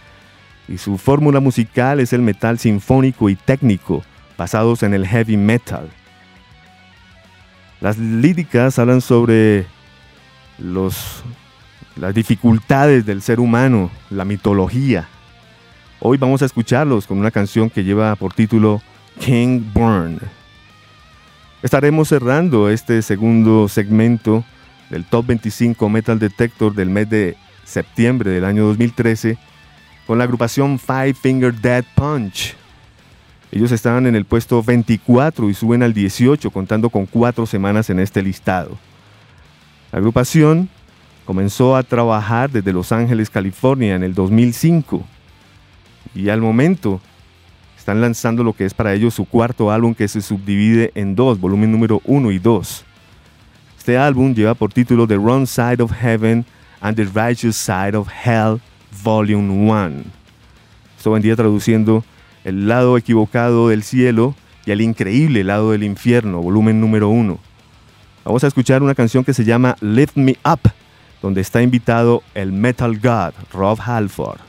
Y 0.68 0.78
su 0.78 0.96
fórmula 0.96 1.40
musical 1.40 1.98
es 1.98 2.12
el 2.12 2.22
metal 2.22 2.56
sinfónico 2.60 3.28
y 3.28 3.34
técnico, 3.34 4.04
basados 4.38 4.84
en 4.84 4.94
el 4.94 5.04
heavy 5.04 5.36
metal. 5.36 5.90
Las 7.80 7.98
líricas 7.98 8.78
hablan 8.78 9.00
sobre 9.00 9.66
los, 10.56 11.24
las 11.96 12.14
dificultades 12.14 13.04
del 13.04 13.22
ser 13.22 13.40
humano, 13.40 13.90
la 14.08 14.24
mitología. 14.24 15.08
Hoy 15.98 16.16
vamos 16.16 16.42
a 16.42 16.46
escucharlos 16.46 17.08
con 17.08 17.18
una 17.18 17.32
canción 17.32 17.70
que 17.70 17.82
lleva 17.82 18.14
por 18.14 18.34
título 18.34 18.80
King 19.18 19.62
Burn. 19.74 20.20
Estaremos 21.60 22.06
cerrando 22.06 22.70
este 22.70 23.02
segundo 23.02 23.66
segmento 23.68 24.44
del 24.94 25.04
Top 25.04 25.26
25 25.26 25.88
Metal 25.88 26.20
Detector 26.20 26.72
del 26.72 26.88
mes 26.88 27.10
de 27.10 27.36
septiembre 27.64 28.30
del 28.30 28.44
año 28.44 28.64
2013 28.66 29.36
con 30.06 30.18
la 30.18 30.24
agrupación 30.24 30.78
Five 30.78 31.14
Finger 31.14 31.52
Dead 31.52 31.84
Punch. 31.96 32.54
Ellos 33.50 33.72
estaban 33.72 34.06
en 34.06 34.14
el 34.14 34.24
puesto 34.24 34.62
24 34.62 35.50
y 35.50 35.54
suben 35.54 35.82
al 35.82 35.94
18 35.94 36.48
contando 36.52 36.90
con 36.90 37.06
cuatro 37.06 37.44
semanas 37.44 37.90
en 37.90 37.98
este 37.98 38.22
listado. 38.22 38.78
La 39.90 39.98
agrupación 39.98 40.68
comenzó 41.24 41.74
a 41.74 41.82
trabajar 41.82 42.48
desde 42.52 42.72
Los 42.72 42.92
Ángeles, 42.92 43.30
California 43.30 43.96
en 43.96 44.04
el 44.04 44.14
2005 44.14 45.04
y 46.14 46.28
al 46.28 46.40
momento 46.40 47.00
están 47.76 48.00
lanzando 48.00 48.44
lo 48.44 48.52
que 48.52 48.64
es 48.64 48.74
para 48.74 48.94
ellos 48.94 49.14
su 49.14 49.24
cuarto 49.24 49.72
álbum 49.72 49.92
que 49.92 50.06
se 50.06 50.22
subdivide 50.22 50.92
en 50.94 51.16
dos, 51.16 51.40
volumen 51.40 51.72
número 51.72 52.00
1 52.04 52.30
y 52.30 52.38
2. 52.38 52.84
Este 53.84 53.98
álbum 53.98 54.34
lleva 54.34 54.54
por 54.54 54.72
título 54.72 55.06
The 55.06 55.18
Wrong 55.18 55.46
Side 55.46 55.82
of 55.82 55.92
Heaven 55.92 56.46
and 56.80 56.96
the 56.96 57.04
Righteous 57.04 57.54
Side 57.54 57.94
of 57.94 58.08
Hell, 58.08 58.58
Volume 59.02 59.52
1. 59.70 60.04
Esto 60.96 61.10
vendría 61.10 61.36
traduciendo 61.36 62.02
El 62.44 62.66
lado 62.66 62.96
equivocado 62.96 63.68
del 63.68 63.82
cielo 63.82 64.34
y 64.64 64.70
El 64.70 64.80
increíble 64.80 65.44
lado 65.44 65.72
del 65.72 65.82
infierno, 65.82 66.40
volumen 66.40 66.80
número 66.80 67.10
1. 67.10 67.38
Vamos 68.24 68.42
a 68.42 68.46
escuchar 68.46 68.82
una 68.82 68.94
canción 68.94 69.22
que 69.22 69.34
se 69.34 69.44
llama 69.44 69.76
Lift 69.82 70.16
Me 70.16 70.38
Up, 70.50 70.60
donde 71.20 71.42
está 71.42 71.60
invitado 71.60 72.22
el 72.32 72.52
Metal 72.52 72.98
God, 72.98 73.34
Rob 73.52 73.78
Halford. 73.84 74.40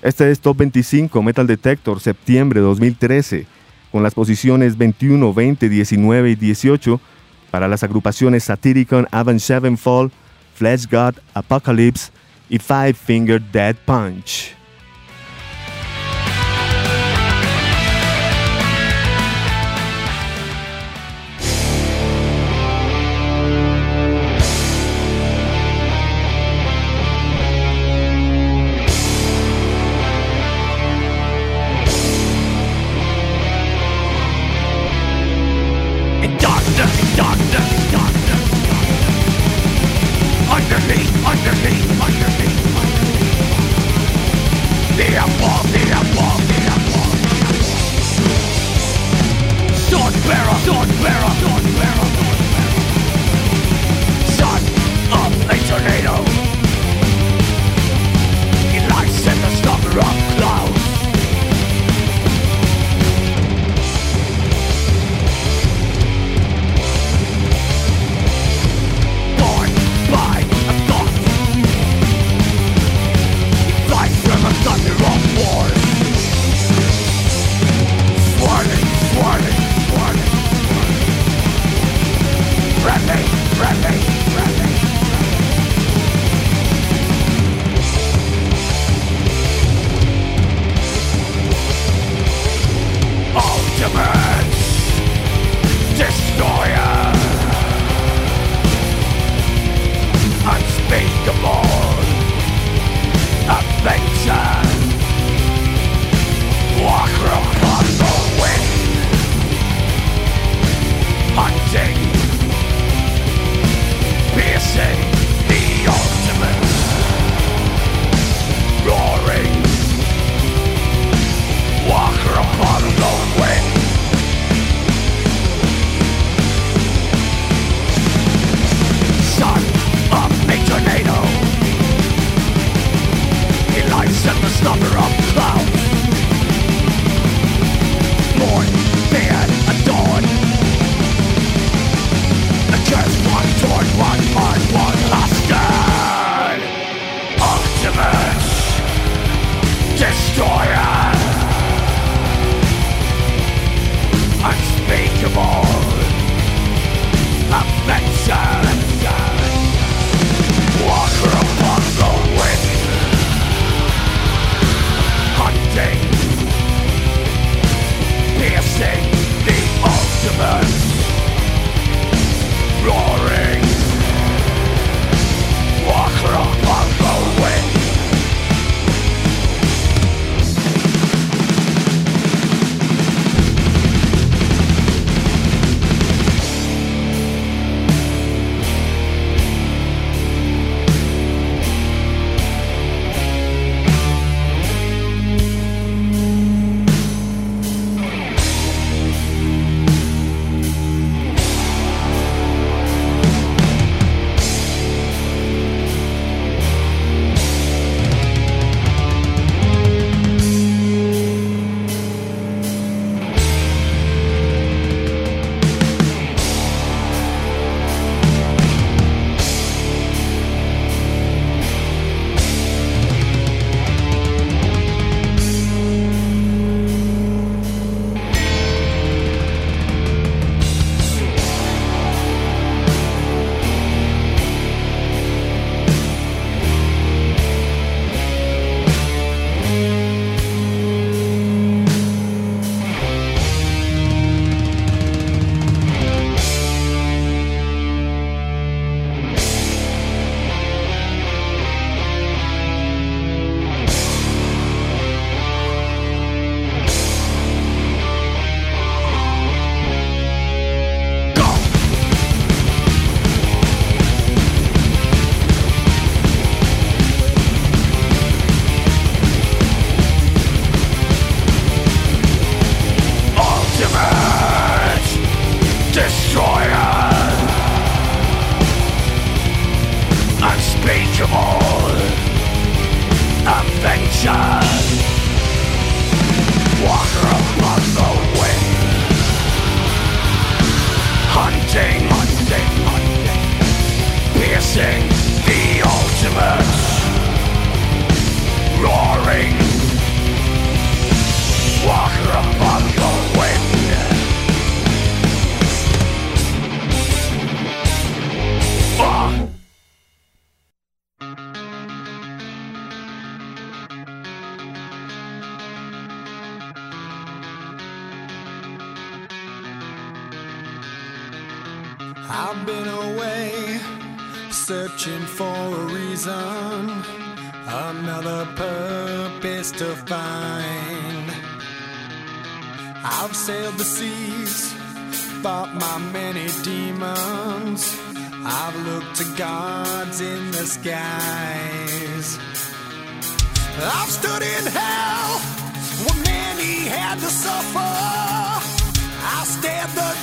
Este 0.00 0.30
es 0.30 0.38
Top 0.38 0.58
25 0.58 1.20
Metal 1.24 1.48
Detector, 1.48 1.98
septiembre 1.98 2.60
2013, 2.60 3.48
con 3.90 4.04
las 4.04 4.14
posiciones 4.14 4.78
21, 4.78 5.34
20, 5.34 5.68
19 5.68 6.30
y 6.30 6.34
18 6.36 7.00
para 7.52 7.68
las 7.68 7.82
agrupaciones 7.82 8.44
Satyricon, 8.44 9.06
Avenged 9.12 9.42
Sevenfold, 9.42 10.10
Flesh 10.54 10.86
God, 10.90 11.16
Apocalypse 11.34 12.10
y 12.48 12.58
Five 12.58 12.94
Finger 12.94 13.40
Dead 13.52 13.76
Punch. 13.84 14.61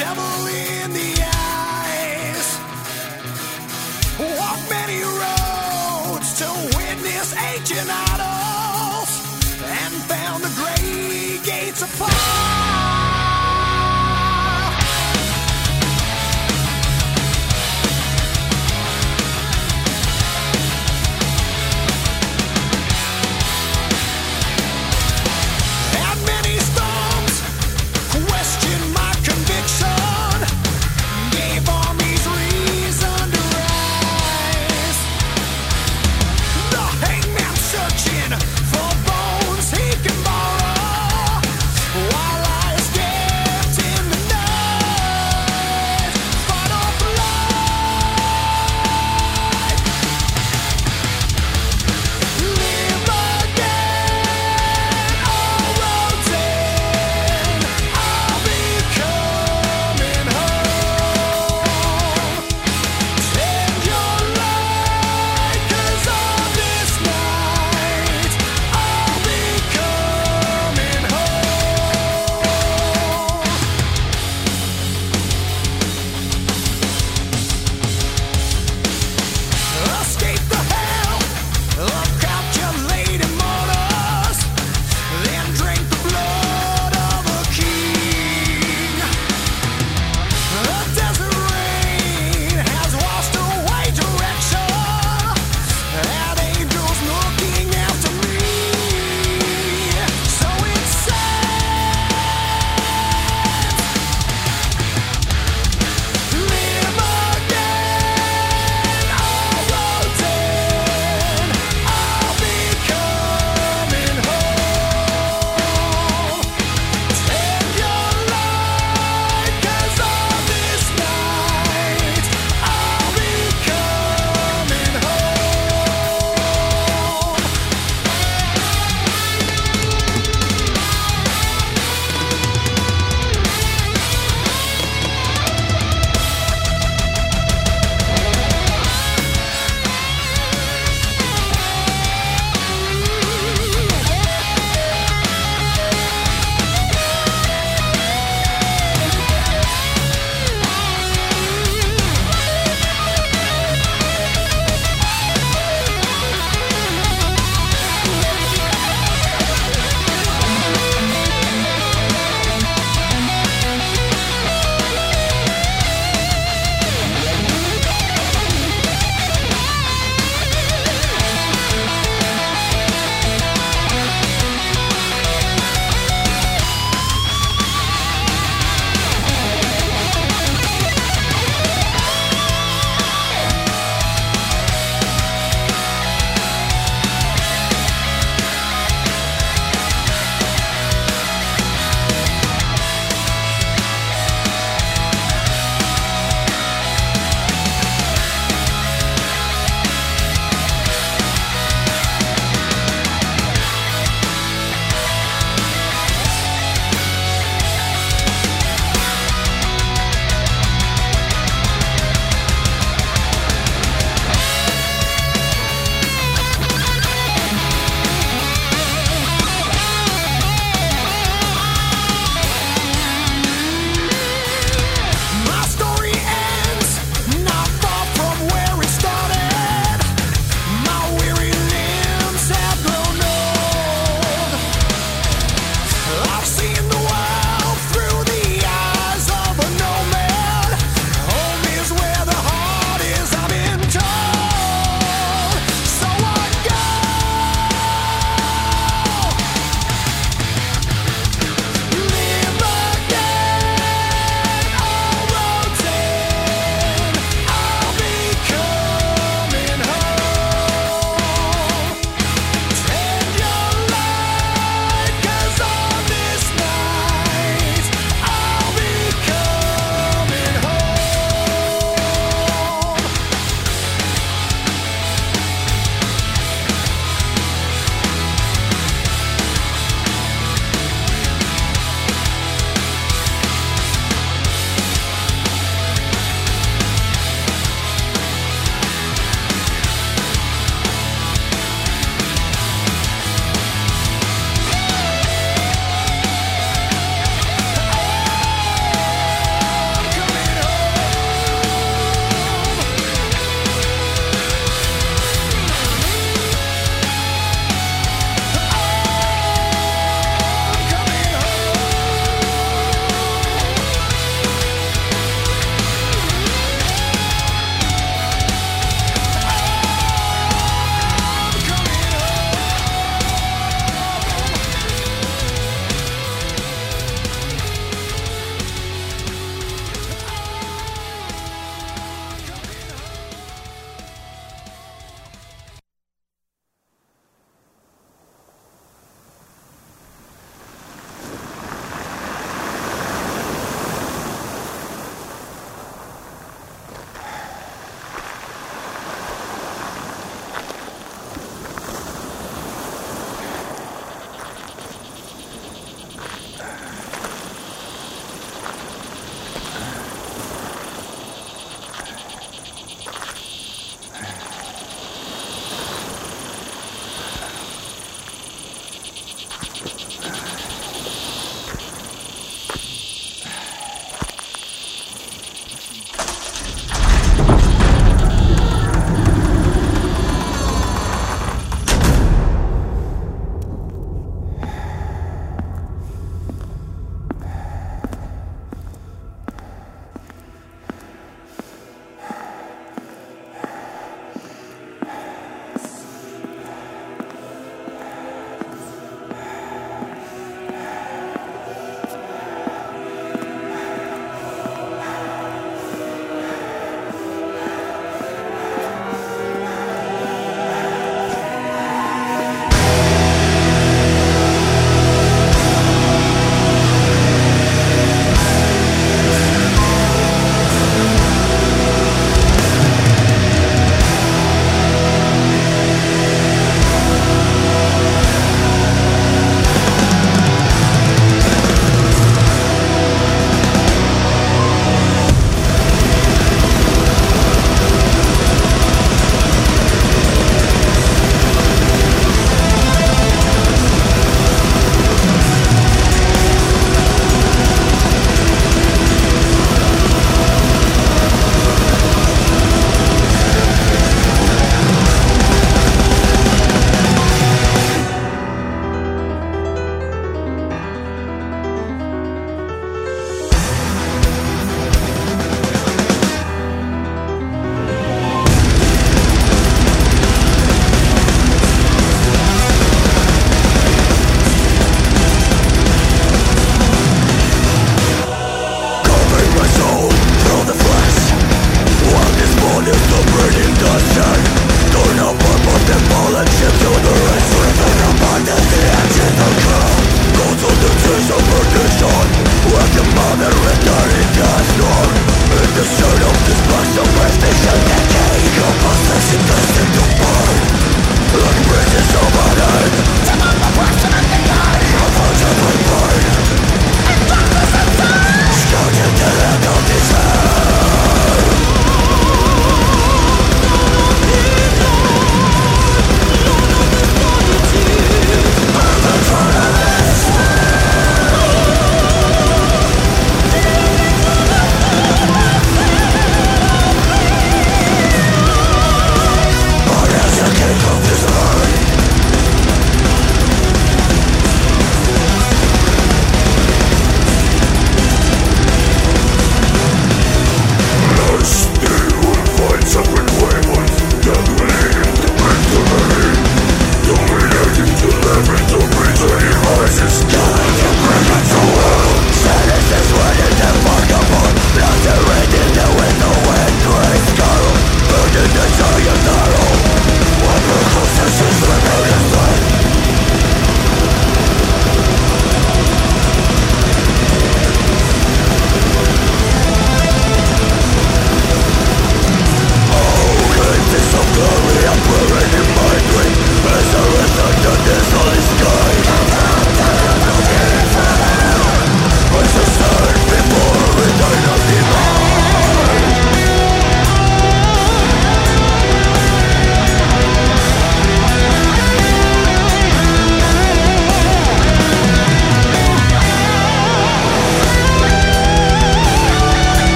Devil 0.00 0.39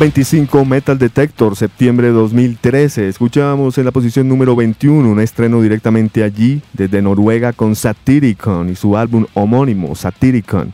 25 0.00 0.64
Metal 0.64 0.98
Detector, 0.98 1.54
septiembre 1.54 2.06
de 2.06 2.14
2013. 2.14 3.06
Escuchábamos 3.06 3.76
en 3.76 3.84
la 3.84 3.90
posición 3.90 4.26
número 4.26 4.56
21 4.56 5.06
un 5.06 5.20
estreno 5.20 5.60
directamente 5.60 6.24
allí, 6.24 6.62
desde 6.72 7.02
Noruega, 7.02 7.52
con 7.52 7.76
Satyricon 7.76 8.70
y 8.70 8.76
su 8.76 8.96
álbum 8.96 9.26
homónimo, 9.34 9.94
Satyricon, 9.94 10.72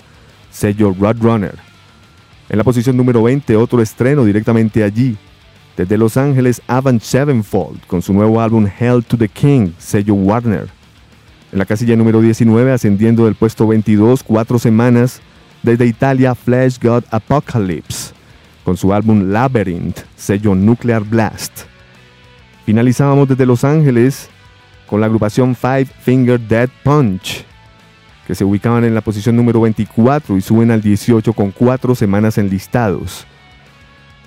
sello 0.53 0.95
Roadrunner. 0.97 1.57
En 2.49 2.57
la 2.57 2.63
posición 2.63 2.97
número 2.97 3.21
20, 3.21 3.57
otro 3.57 3.83
estreno 3.83 4.25
directamente 4.25 4.85
allí, 4.85 5.17
desde 5.77 5.99
Los 5.99 6.17
Ángeles, 6.17 6.63
Avant 6.69 7.03
Sevenfold, 7.03 7.85
con 7.89 8.03
su 8.03 8.13
nuevo 8.13 8.41
álbum 8.41 8.69
Hell 8.79 9.03
to 9.03 9.19
the 9.19 9.29
King, 9.29 9.73
sello 9.77 10.15
Warner. 10.15 10.69
En 11.51 11.59
la 11.59 11.67
casilla 11.67 11.97
número 11.97 12.21
19, 12.21 12.71
ascendiendo 12.71 13.25
del 13.25 13.35
puesto 13.35 13.67
22, 13.67 14.23
cuatro 14.23 14.61
semanas, 14.61 15.21
desde 15.65 15.85
Italia, 15.85 16.37
Flash 16.37 16.79
God 16.81 17.03
Apocalypse 17.11 18.16
con 18.67 18.77
su 18.77 18.93
álbum 18.93 19.31
Labyrinth, 19.31 20.01
sello 20.17 20.57
Nuclear 20.57 21.05
Blast. 21.05 21.67
Finalizábamos 22.65 23.29
desde 23.29 23.47
Los 23.47 23.63
Ángeles 23.63 24.29
con 24.89 25.01
la 25.01 25.07
agrupación 25.07 25.55
Five 25.55 25.87
Finger 26.01 26.41
Dead 26.41 26.69
Punch, 26.83 27.45
que 28.27 28.35
se 28.35 28.45
ubicaban 28.45 28.83
en 28.83 28.93
la 28.93 29.03
posición 29.03 29.37
número 29.37 29.61
24 29.61 30.37
y 30.37 30.41
suben 30.41 30.73
al 30.73 30.83
18 30.83 31.33
con 31.33 31.53
cuatro 31.53 31.95
semanas 31.95 32.39
enlistados. 32.39 33.25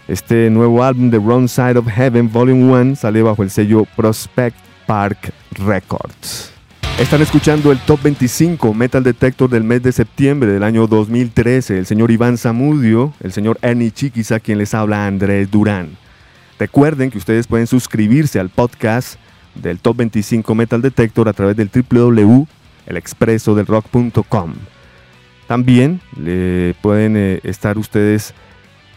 Este 0.07 0.49
nuevo 0.49 0.85
álbum 0.85 1.09
de 1.09 1.17
Wrong 1.17 1.49
Side 1.49 1.77
of 1.77 1.89
Heaven 1.89 2.31
Volume 2.31 2.63
1 2.71 2.95
sale 2.95 3.21
bajo 3.21 3.43
el 3.43 3.49
sello 3.49 3.85
Prospect 3.97 4.55
Park 4.87 5.33
Records. 5.51 6.58
Están 6.99 7.21
escuchando 7.21 7.71
el 7.71 7.79
Top 7.79 8.01
25 8.03 8.73
Metal 8.73 9.01
Detector 9.01 9.49
del 9.49 9.63
mes 9.63 9.81
de 9.81 9.93
septiembre 9.93 10.51
del 10.51 10.63
año 10.63 10.85
2013. 10.85 11.77
El 11.77 11.85
señor 11.85 12.11
Iván 12.11 12.37
Zamudio, 12.37 13.13
el 13.21 13.31
señor 13.31 13.57
Ernie 13.61 13.91
Chiquiza, 13.91 14.41
quien 14.41 14.57
les 14.57 14.73
habla 14.73 15.07
Andrés 15.07 15.49
Durán. 15.49 15.91
Recuerden 16.59 17.09
que 17.09 17.17
ustedes 17.17 17.47
pueden 17.47 17.67
suscribirse 17.67 18.37
al 18.37 18.49
podcast 18.49 19.17
del 19.55 19.79
Top 19.79 19.95
25 19.95 20.53
Metal 20.53 20.81
Detector 20.81 21.29
a 21.29 21.33
través 21.33 21.55
del 21.55 21.71
www.elexpresodelrock.com. 21.73 24.53
También 25.47 26.01
le 26.17 26.75
pueden 26.81 27.15
eh, 27.15 27.39
estar 27.43 27.77
ustedes 27.77 28.33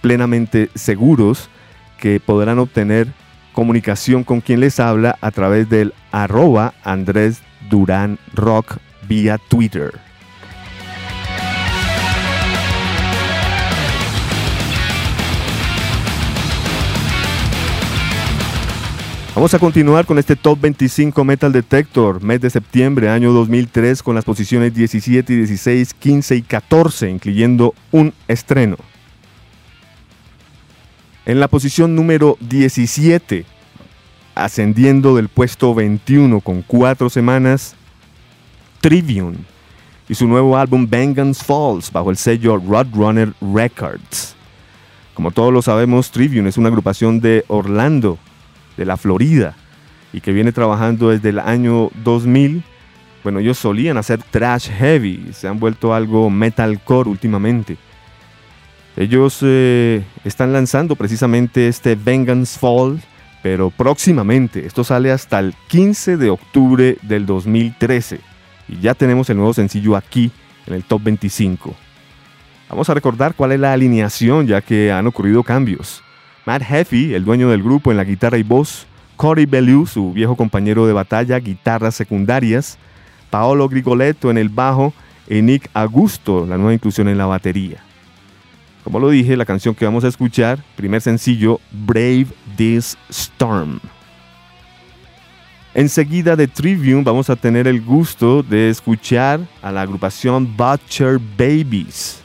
plenamente 0.01 0.71
seguros 0.75 1.51
que 2.01 2.19
podrán 2.19 2.59
obtener 2.59 3.13
comunicación 3.53 4.25
con 4.25 4.41
quien 4.41 4.59
les 4.59 4.81
habla 4.81 5.17
a 5.21 5.31
través 5.31 5.71
del 5.71 5.95
arroba 6.11 6.75
Andrés 6.83 7.43
Durán 7.73 8.19
Rock 8.35 8.77
vía 9.09 9.39
Twitter. 9.39 9.99
Vamos 19.35 19.55
a 19.55 19.59
continuar 19.59 20.05
con 20.05 20.19
este 20.19 20.37
Top 20.37 20.61
25 20.61 21.25
Metal 21.25 21.51
Detector, 21.51 22.23
mes 22.23 22.43
de 22.43 22.51
septiembre, 22.51 23.09
año 23.09 23.33
2003, 23.33 24.03
con 24.03 24.15
las 24.15 24.27
posiciones 24.27 24.75
17, 24.75 25.35
16, 25.35 25.95
15 25.95 26.37
y 26.37 26.43
14, 26.43 27.09
incluyendo 27.09 27.75
un 27.91 28.13
estreno. 28.29 28.77
En 31.25 31.41
la 31.41 31.49
posición 31.49 31.97
número 31.97 32.37
17, 32.41 33.47
ascendiendo 34.35 35.17
del 35.17 35.29
puesto 35.29 35.75
21 35.75 36.41
con 36.41 36.63
cuatro 36.63 37.11
semanas, 37.11 37.75
Trivium 38.81 39.35
y 40.09 40.15
su 40.15 40.27
nuevo 40.27 40.57
álbum 40.57 40.87
Vengeance 40.89 41.45
Falls 41.45 41.91
bajo 41.93 42.11
el 42.11 42.17
sello 42.17 42.57
Roadrunner 42.57 43.33
Records. 43.41 44.35
Como 45.15 45.31
todos 45.31 45.53
lo 45.53 45.63
sabemos, 45.63 46.11
Trivium 46.11 46.47
es 46.47 46.59
una 46.59 46.69
agrupación 46.69 47.21
de 47.21 47.45
Orlando, 47.49 48.19
de 48.77 48.87
la 48.87 48.97
Florida, 48.97 49.55
y 50.13 50.21
que 50.21 50.33
viene 50.33 50.53
trabajando 50.53 51.11
desde 51.11 51.29
el 51.29 51.39
año 51.39 51.91
2000. 52.03 52.63
Bueno, 53.23 53.39
ellos 53.39 53.59
solían 53.59 53.99
hacer 53.99 54.23
trash 54.23 54.69
heavy, 54.69 55.29
se 55.33 55.49
han 55.49 55.61
vuelto 55.61 55.95
algo 55.95 56.29
metalcore 56.31 57.09
últimamente. 57.09 57.77
Ellos 58.97 59.39
eh, 59.43 60.03
están 60.25 60.53
lanzando 60.53 60.97
precisamente 60.97 61.69
este 61.69 61.95
Vengeance 61.95 62.59
Falls 62.59 63.03
pero 63.43 63.71
próximamente. 63.71 64.65
Esto 64.67 64.85
sale 64.85 65.11
hasta 65.11 65.39
el 65.41 65.55
15 65.69 66.17
de 66.17 66.31
octubre 66.31 66.97
del 67.03 67.27
2013 67.27 68.21
y 68.69 68.81
ya 68.81 68.95
tenemos 68.95 69.29
el 69.29 69.37
nuevo 69.37 69.53
sencillo 69.53 69.97
aquí 69.97 70.31
en 70.67 70.75
el 70.75 70.85
top 70.85 71.03
25. 71.03 71.75
Vamos 72.71 72.89
a 72.89 72.95
recordar 72.95 73.35
cuál 73.35 73.53
es 73.53 73.61
la 73.61 73.73
alineación 73.73 74.47
ya 74.47 74.63
que 74.63 74.93
han 74.93 75.07
ocurrido 75.07 75.43
cambios. 75.43 76.03
Matt 76.47 76.63
Heffy, 76.63 77.15
el 77.15 77.25
dueño 77.25 77.51
del 77.51 77.63
grupo 77.63 77.91
en 77.91 77.97
la 77.97 78.05
guitarra 78.05 78.39
y 78.39 78.43
voz, 78.43 78.87
Cory 79.17 79.47
Bellew, 79.47 79.87
su 79.87 80.13
viejo 80.13 80.37
compañero 80.37 80.87
de 80.87 80.93
batalla, 80.93 81.39
guitarras 81.39 81.95
secundarias, 81.95 82.79
Paolo 83.31 83.69
Grigoletto 83.69 84.31
en 84.31 84.39
el 84.39 84.49
bajo 84.49 84.95
y 85.29 85.43
Nick 85.43 85.69
Augusto, 85.75 86.47
la 86.47 86.57
nueva 86.57 86.75
inclusión 86.75 87.09
en 87.09 87.19
la 87.19 87.27
batería. 87.27 87.85
Como 88.85 88.99
lo 88.99 89.11
dije, 89.11 89.37
la 89.37 89.45
canción 89.45 89.75
que 89.75 89.85
vamos 89.85 90.05
a 90.05 90.09
escuchar, 90.09 90.63
primer 90.77 91.01
sencillo, 91.01 91.61
Brave 91.71 92.27
This 92.57 92.97
Storm. 93.11 93.81
Enseguida 95.75 96.37
de 96.37 96.49
Trivium 96.49 97.03
vamos 97.03 97.31
a 97.31 97.37
tener 97.37 97.67
el 97.67 97.81
gusto 97.81 98.43
de 98.43 98.69
escuchar 98.69 99.41
a 99.63 99.73
la 99.73 99.83
agrupación 99.83 100.55
Butcher 100.57 101.19
Babies. 101.39 102.21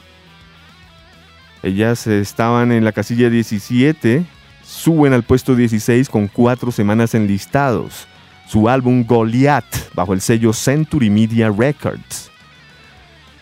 Ellas 1.62 2.06
estaban 2.06 2.72
en 2.72 2.84
la 2.84 2.92
casilla 2.92 3.30
17, 3.30 4.26
suben 4.62 5.12
al 5.12 5.22
puesto 5.22 5.56
16 5.56 6.08
con 6.10 6.28
cuatro 6.28 6.70
semanas 6.70 7.14
enlistados. 7.14 8.06
Su 8.48 8.68
álbum 8.68 9.04
Goliath 9.04 9.94
bajo 9.94 10.12
el 10.12 10.20
sello 10.20 10.52
Century 10.52 11.08
Media 11.08 11.50
Records. 11.50 12.30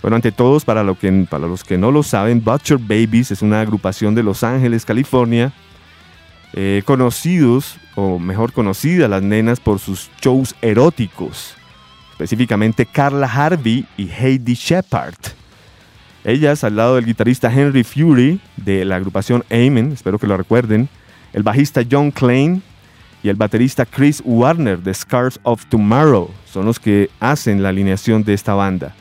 Bueno, 0.07 0.15
ante 0.15 0.31
todos, 0.31 0.65
para, 0.65 0.85
los 0.85 0.99
que 1.65 1.79
no 1.79 1.91
lo 1.91 2.05
saben, 2.05 2.41
Butcher 2.45 2.79
Babies 2.79 3.33
es 3.33 3.43
una 3.43 3.61
agrupación 3.61 4.15
de 4.15 4.23
Los 4.23 4.45
Ángeles, 4.45 4.85
California, 4.85 5.53
eh, 6.53 6.85
conocidos, 6.85 7.77
o 7.97 8.21
mejor 8.21 8.53
conocidas 8.53 9.11
las 9.11 9.25
nenas 9.25 9.59
por 9.59 9.81
sus 9.81 10.09
shows 10.21 10.55
eróticos, 10.63 11.57
específicamente 12.13 12.87
Carla 12.87 13.27
Harvey 13.27 13.85
y 13.97 14.09
Heidi 14.09 14.55
Shepard. 14.55 15.17
Ellas, 16.23 16.63
al 16.63 16.77
lado 16.77 16.95
del 16.95 17.07
guitarrista 17.07 17.53
Henry 17.53 17.83
Fury 17.83 18.39
de 18.57 18.85
la 18.85 18.95
agrupación 18.95 19.45
Amen, 19.51 19.91
espero 19.91 20.21
que 20.21 20.29
lo 20.29 20.37
recuerden, 20.37 20.89
el 21.33 21.43
bajista 21.43 21.83
John 21.91 22.13
Klein 22.13 22.63
y 23.25 23.29
el 23.29 23.35
baterista 23.35 23.85
Chris 23.85 24.23
Warner 24.25 24.79
de 24.79 24.95
Scars 24.95 25.41
of 25.43 25.67
Tomorrow, 25.67 26.31
son 26.49 26.65
los 26.65 26.79
que 26.79 27.11
hacen 27.19 27.61
la 27.61 27.71
alineación 27.71 28.23
de 28.23 28.35
esta 28.35 28.55
banda. 28.55 28.95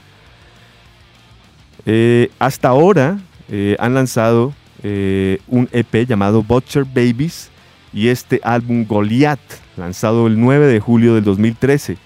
Eh, 1.86 2.32
hasta 2.40 2.70
ahora 2.70 3.20
eh, 3.50 3.76
han 3.80 3.94
lanzado 3.94 4.54
eh, 4.84 5.40
un 5.48 5.70
EP 5.72 6.08
llamado 6.08 6.44
Butcher 6.44 6.84
Babies 6.84 7.50
y 7.94 8.08
este 8.08 8.42
álbum 8.44 8.86
Goliath, 8.86 9.40
lanzado 9.78 10.28
el 10.28 10.40
9 10.40 10.68
de 10.68 10.80
julio 10.80 11.16
del 11.16 11.24
2013. 11.24 11.98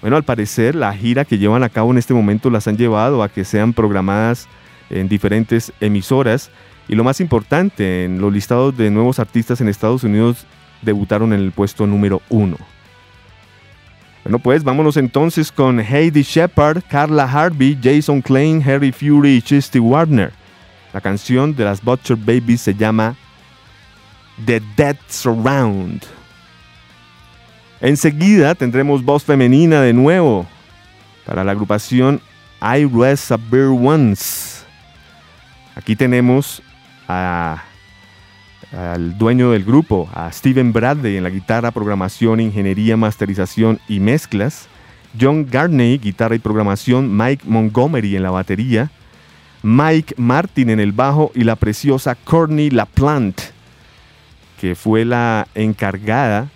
Bueno, 0.00 0.16
al 0.16 0.24
parecer 0.24 0.74
la 0.74 0.92
gira 0.94 1.24
que 1.24 1.38
llevan 1.38 1.62
a 1.62 1.68
cabo 1.68 1.90
en 1.90 1.98
este 1.98 2.14
momento 2.14 2.50
las 2.50 2.68
han 2.68 2.76
llevado 2.76 3.22
a 3.22 3.28
que 3.28 3.44
sean 3.44 3.72
programadas 3.72 4.48
en 4.90 5.08
diferentes 5.08 5.72
emisoras 5.80 6.50
y 6.88 6.94
lo 6.94 7.04
más 7.04 7.20
importante, 7.20 8.04
en 8.04 8.20
los 8.20 8.32
listados 8.32 8.76
de 8.76 8.90
nuevos 8.90 9.18
artistas 9.18 9.60
en 9.60 9.68
Estados 9.68 10.04
Unidos 10.04 10.46
debutaron 10.82 11.32
en 11.32 11.40
el 11.40 11.52
puesto 11.52 11.86
número 11.86 12.22
1. 12.30 12.56
Bueno, 14.28 14.40
pues 14.40 14.62
vámonos 14.62 14.98
entonces 14.98 15.50
con 15.50 15.80
Heidi 15.80 16.20
Shepard, 16.20 16.82
Carla 16.86 17.24
Harvey, 17.24 17.78
Jason 17.82 18.20
Klein, 18.20 18.62
Harry 18.62 18.92
Fury 18.92 19.36
y 19.36 19.40
Chesty 19.40 19.78
Warner. 19.78 20.34
La 20.92 21.00
canción 21.00 21.56
de 21.56 21.64
las 21.64 21.82
Butcher 21.82 22.14
Babies 22.14 22.60
se 22.60 22.74
llama 22.74 23.16
The 24.44 24.60
Dead 24.76 24.98
Surround. 25.08 26.02
Enseguida 27.80 28.54
tendremos 28.54 29.02
voz 29.02 29.24
femenina 29.24 29.80
de 29.80 29.94
nuevo 29.94 30.46
para 31.24 31.42
la 31.42 31.52
agrupación 31.52 32.20
I 32.60 32.84
Rest 32.84 33.32
a 33.32 33.38
Bear 33.38 33.68
Once. 33.68 34.62
Aquí 35.74 35.96
tenemos 35.96 36.62
a 37.08 37.62
al 38.72 39.16
dueño 39.16 39.52
del 39.52 39.64
grupo, 39.64 40.08
a 40.14 40.30
Steven 40.30 40.72
Bradley 40.72 41.16
en 41.16 41.24
la 41.24 41.30
guitarra, 41.30 41.70
programación, 41.70 42.40
ingeniería, 42.40 42.96
masterización 42.96 43.80
y 43.88 44.00
mezclas, 44.00 44.68
John 45.18 45.46
Garney, 45.50 45.98
guitarra 45.98 46.34
y 46.34 46.38
programación, 46.38 47.16
Mike 47.16 47.44
Montgomery 47.46 48.16
en 48.16 48.22
la 48.22 48.30
batería, 48.30 48.90
Mike 49.62 50.14
Martin 50.18 50.70
en 50.70 50.80
el 50.80 50.92
bajo 50.92 51.32
y 51.34 51.44
la 51.44 51.56
preciosa 51.56 52.14
Courtney 52.14 52.70
LaPlante, 52.70 53.44
que 54.60 54.74
fue 54.74 55.04
la 55.04 55.48
encargada 55.54 56.48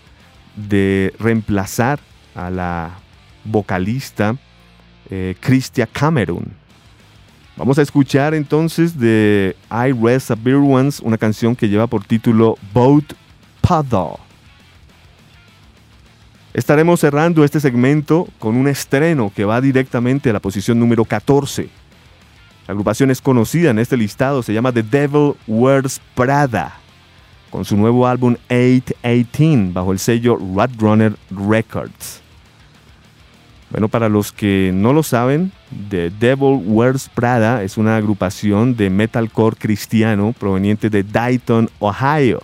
de 0.57 1.15
reemplazar 1.19 2.01
a 2.35 2.51
la 2.51 2.91
vocalista 3.45 4.37
eh, 5.11 5.35
Christia 5.41 5.87
Cameron. 5.87 6.62
Vamos 7.57 7.79
a 7.79 7.83
escuchar 7.83 8.33
entonces 8.33 8.99
de 8.99 9.55
I 9.71 9.93
Rest 9.93 10.31
a 10.31 10.35
Beer 10.35 10.57
Ones 10.57 11.01
una 11.01 11.19
canción 11.19 11.55
que 11.55 11.69
lleva 11.69 11.87
por 11.87 12.03
título 12.03 12.57
Boat 12.73 13.13
Paddle. 13.61 14.17
Estaremos 16.55 17.01
cerrando 17.01 17.45
este 17.45 17.61
segmento 17.61 18.27
con 18.39 18.57
un 18.57 18.69
estreno 18.69 19.31
que 19.35 19.45
va 19.45 19.61
directamente 19.61 20.31
a 20.31 20.33
la 20.33 20.41
posición 20.41 20.79
número 20.79 21.05
14. 21.05 21.69
La 22.67 22.73
agrupación 22.73 23.11
es 23.11 23.21
conocida 23.21 23.71
en 23.71 23.79
este 23.79 23.99
listado, 23.99 24.43
se 24.43 24.55
llama 24.55 24.73
The 24.73 24.83
Devil 24.83 25.35
Wears 25.47 26.01
Prada, 26.15 26.75
con 27.51 27.67
su 27.67 27.77
nuevo 27.77 28.07
álbum 28.07 28.37
818 28.49 29.73
bajo 29.75 29.93
el 29.93 29.99
sello 29.99 30.39
Runner 30.79 31.15
Records. 31.31 32.22
Bueno, 33.73 33.89
para 33.89 34.11
los 34.11 34.33
que 34.33 34.71
no 34.75 34.93
lo 34.93 35.03
saben, 35.03 35.51
The 35.89 36.11
Devil 36.11 36.61
Wears 36.67 37.09
Prada 37.09 37.63
es 37.63 37.79
una 37.79 37.97
agrupación 37.97 38.77
de 38.77 38.91
metalcore 38.91 39.57
cristiano 39.57 40.35
proveniente 40.39 40.91
de 40.91 41.03
Dayton, 41.03 41.71
Ohio. 41.79 42.43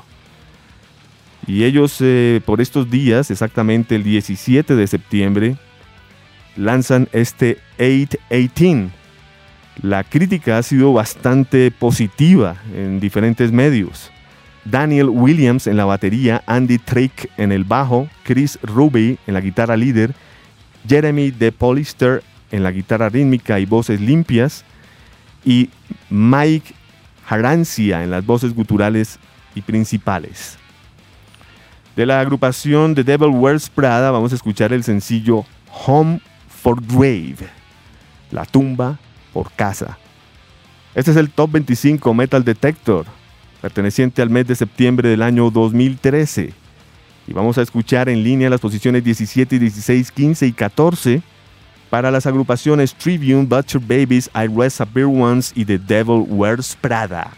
Y 1.46 1.64
ellos 1.64 1.98
eh, 2.00 2.40
por 2.46 2.62
estos 2.62 2.90
días, 2.90 3.30
exactamente 3.30 3.94
el 3.94 4.04
17 4.04 4.74
de 4.74 4.86
septiembre, 4.86 5.56
lanzan 6.56 7.10
este 7.12 7.58
818. 7.74 8.90
La 9.82 10.04
crítica 10.04 10.56
ha 10.56 10.62
sido 10.62 10.94
bastante 10.94 11.70
positiva 11.70 12.56
en 12.74 13.00
diferentes 13.00 13.52
medios. 13.52 14.10
Daniel 14.64 15.10
Williams 15.10 15.66
en 15.66 15.76
la 15.76 15.84
batería, 15.84 16.42
Andy 16.46 16.78
Trick 16.78 17.30
en 17.36 17.52
el 17.52 17.64
bajo, 17.64 18.08
Chris 18.22 18.58
Ruby 18.62 19.18
en 19.26 19.34
la 19.34 19.42
guitarra 19.42 19.76
líder, 19.76 20.14
Jeremy 20.88 21.30
De 21.30 21.52
Polister 21.52 22.22
en 22.50 22.62
la 22.62 22.72
guitarra 22.72 23.08
rítmica 23.08 23.60
y 23.60 23.66
voces 23.66 24.00
limpias, 24.00 24.64
y 25.44 25.70
Mike 26.10 26.74
Harancia 27.28 28.02
en 28.02 28.10
las 28.10 28.24
voces 28.24 28.54
guturales 28.54 29.18
y 29.54 29.62
principales. 29.62 30.58
De 31.94 32.06
la 32.06 32.20
agrupación 32.20 32.94
The 32.94 33.04
Devil 33.04 33.30
Wears 33.30 33.68
Prada 33.68 34.10
vamos 34.10 34.32
a 34.32 34.36
escuchar 34.36 34.72
el 34.72 34.84
sencillo 34.84 35.44
Home 35.86 36.20
for 36.48 36.80
Grave, 36.84 37.48
La 38.30 38.44
tumba 38.44 38.98
por 39.32 39.52
casa. 39.52 39.98
Este 40.94 41.10
es 41.10 41.16
el 41.16 41.30
Top 41.30 41.52
25 41.52 42.14
Metal 42.14 42.44
Detector, 42.44 43.04
perteneciente 43.60 44.22
al 44.22 44.30
mes 44.30 44.46
de 44.46 44.54
septiembre 44.54 45.08
del 45.08 45.22
año 45.22 45.50
2013. 45.50 46.52
Y 47.28 47.34
vamos 47.34 47.58
a 47.58 47.62
escuchar 47.62 48.08
en 48.08 48.24
línea 48.24 48.48
las 48.48 48.60
posiciones 48.60 49.04
17, 49.04 49.58
16, 49.58 50.10
15 50.12 50.46
y 50.46 50.52
14 50.52 51.22
para 51.90 52.10
las 52.10 52.24
agrupaciones 52.24 52.94
Tribune, 52.94 53.44
Butcher 53.44 53.82
Babies, 53.82 54.30
I 54.34 54.46
Rest 54.46 54.80
a 54.80 54.86
Beer 54.86 55.06
Ones 55.06 55.52
y 55.54 55.66
The 55.66 55.78
Devil 55.78 56.24
Wears 56.26 56.74
Prada. 56.80 57.30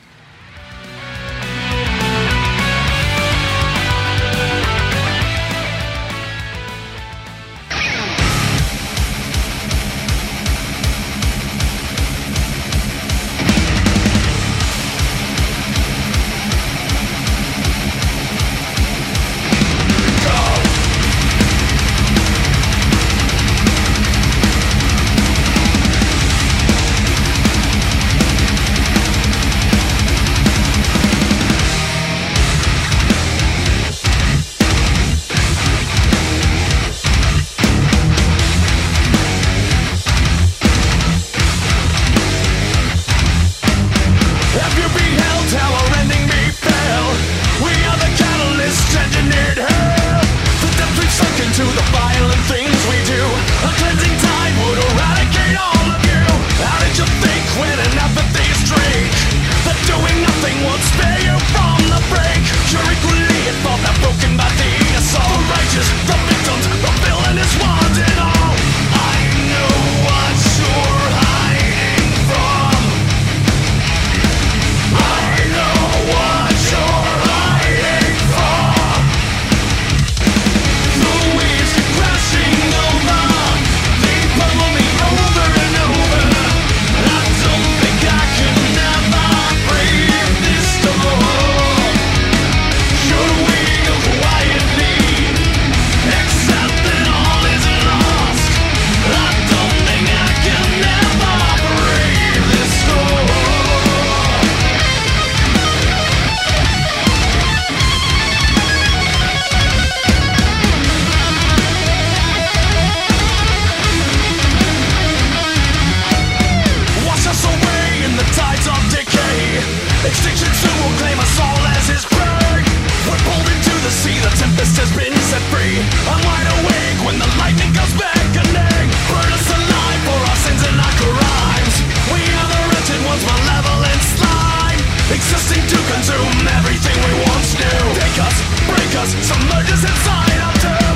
some 139.07 139.23
Submerges 139.23 139.83
inside 139.83 140.31
after. 140.33 140.89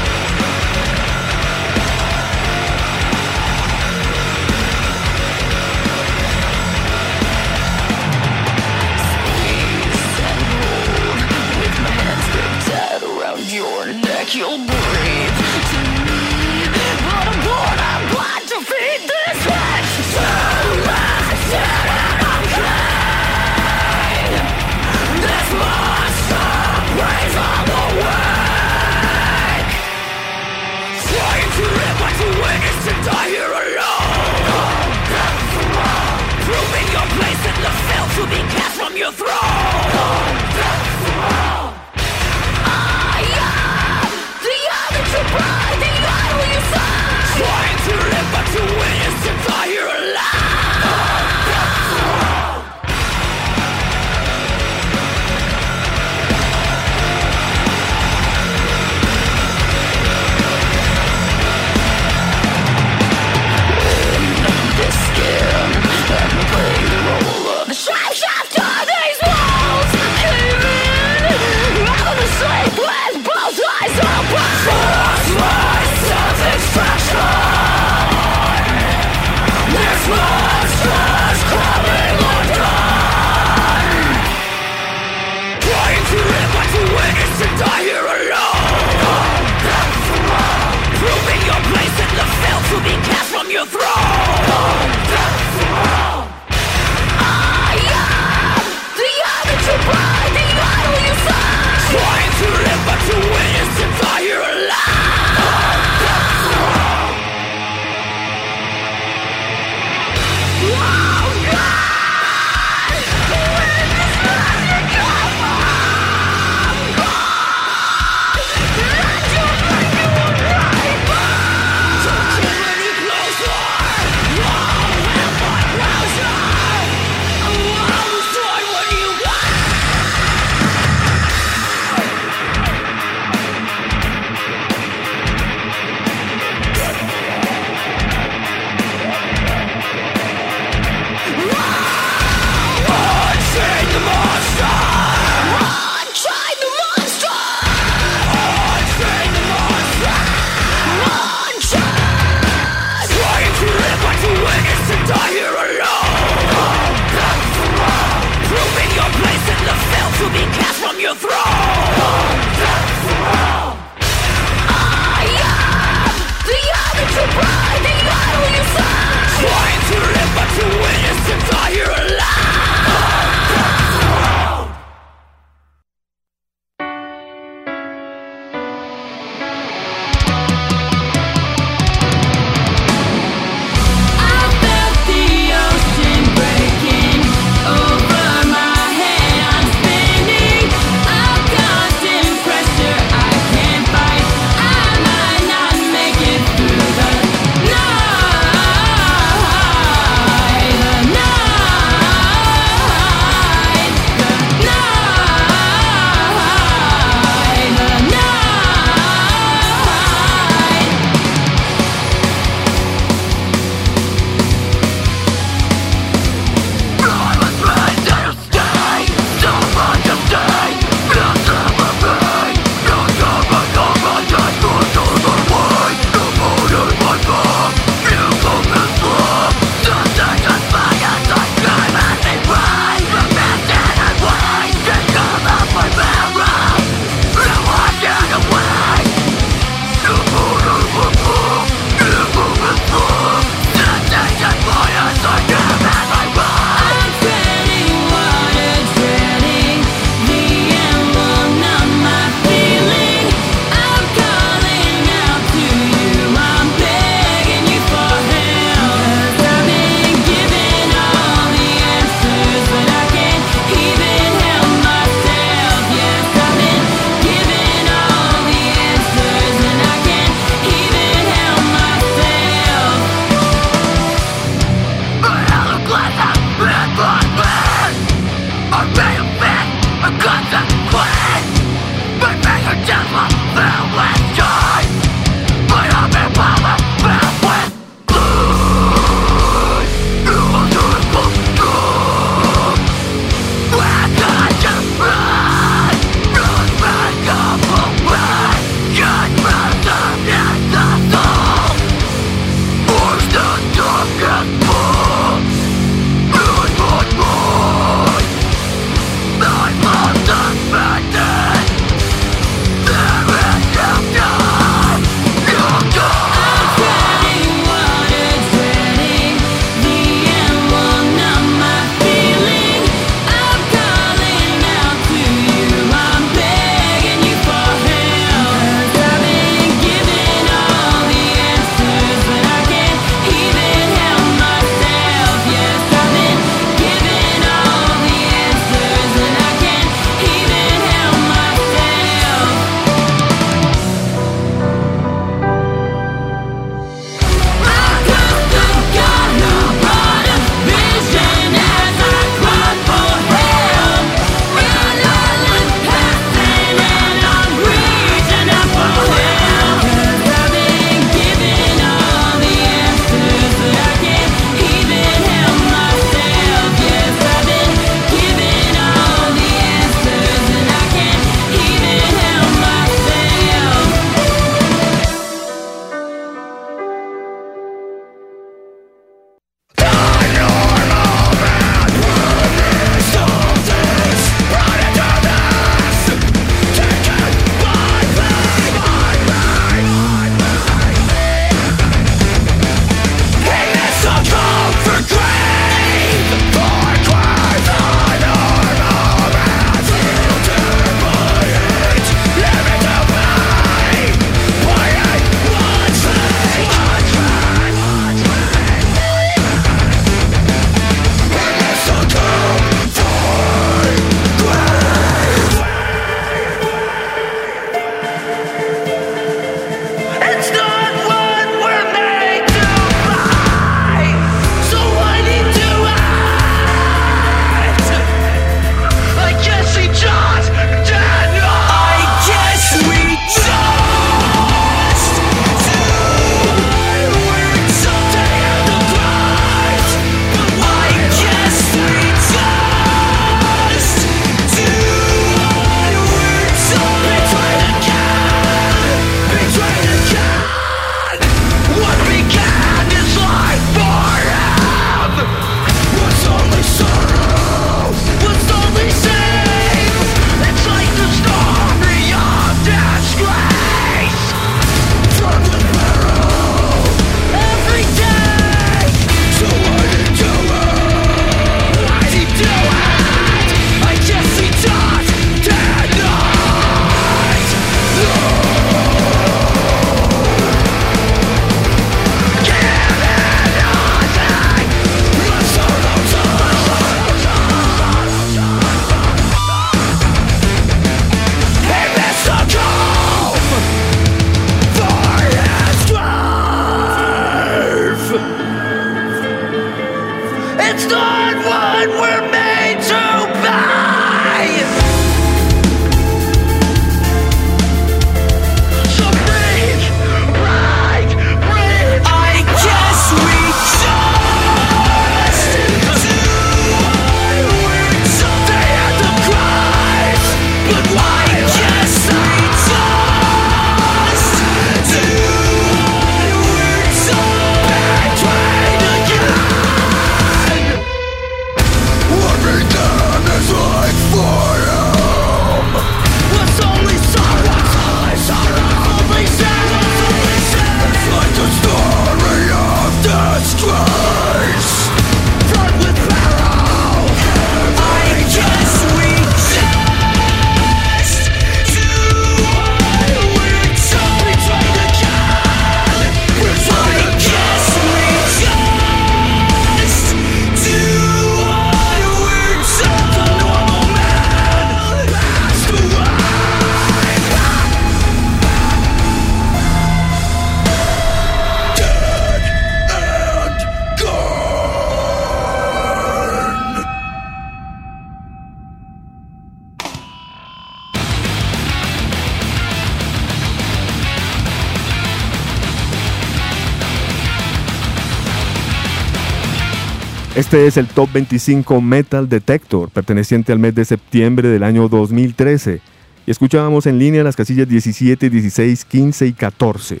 Este 590.50 590.66
es 590.66 590.76
el 590.78 590.88
Top 590.88 591.12
25 591.12 591.80
Metal 591.80 592.28
Detector, 592.28 592.90
perteneciente 592.90 593.52
al 593.52 593.60
mes 593.60 593.72
de 593.72 593.84
septiembre 593.84 594.48
del 594.48 594.64
año 594.64 594.88
2013. 594.88 595.80
Y 596.26 596.30
escuchábamos 596.32 596.86
en 596.86 596.98
línea 596.98 597.22
las 597.22 597.36
casillas 597.36 597.68
17, 597.68 598.28
16, 598.28 598.84
15 598.84 599.26
y 599.28 599.32
14. 599.32 600.00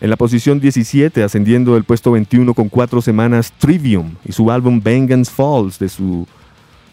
En 0.00 0.10
la 0.10 0.16
posición 0.16 0.58
17, 0.58 1.22
ascendiendo 1.22 1.74
del 1.74 1.84
puesto 1.84 2.10
21 2.10 2.54
con 2.54 2.68
cuatro 2.68 3.00
semanas, 3.00 3.52
Trivium 3.56 4.16
y 4.24 4.32
su 4.32 4.50
álbum 4.50 4.80
Vengeance 4.82 5.30
Falls 5.32 5.78
de 5.78 5.88
su 5.88 6.26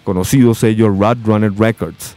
conocido 0.03 0.53
sello 0.53 0.87
Runner 0.87 1.51
Records. 1.57 2.15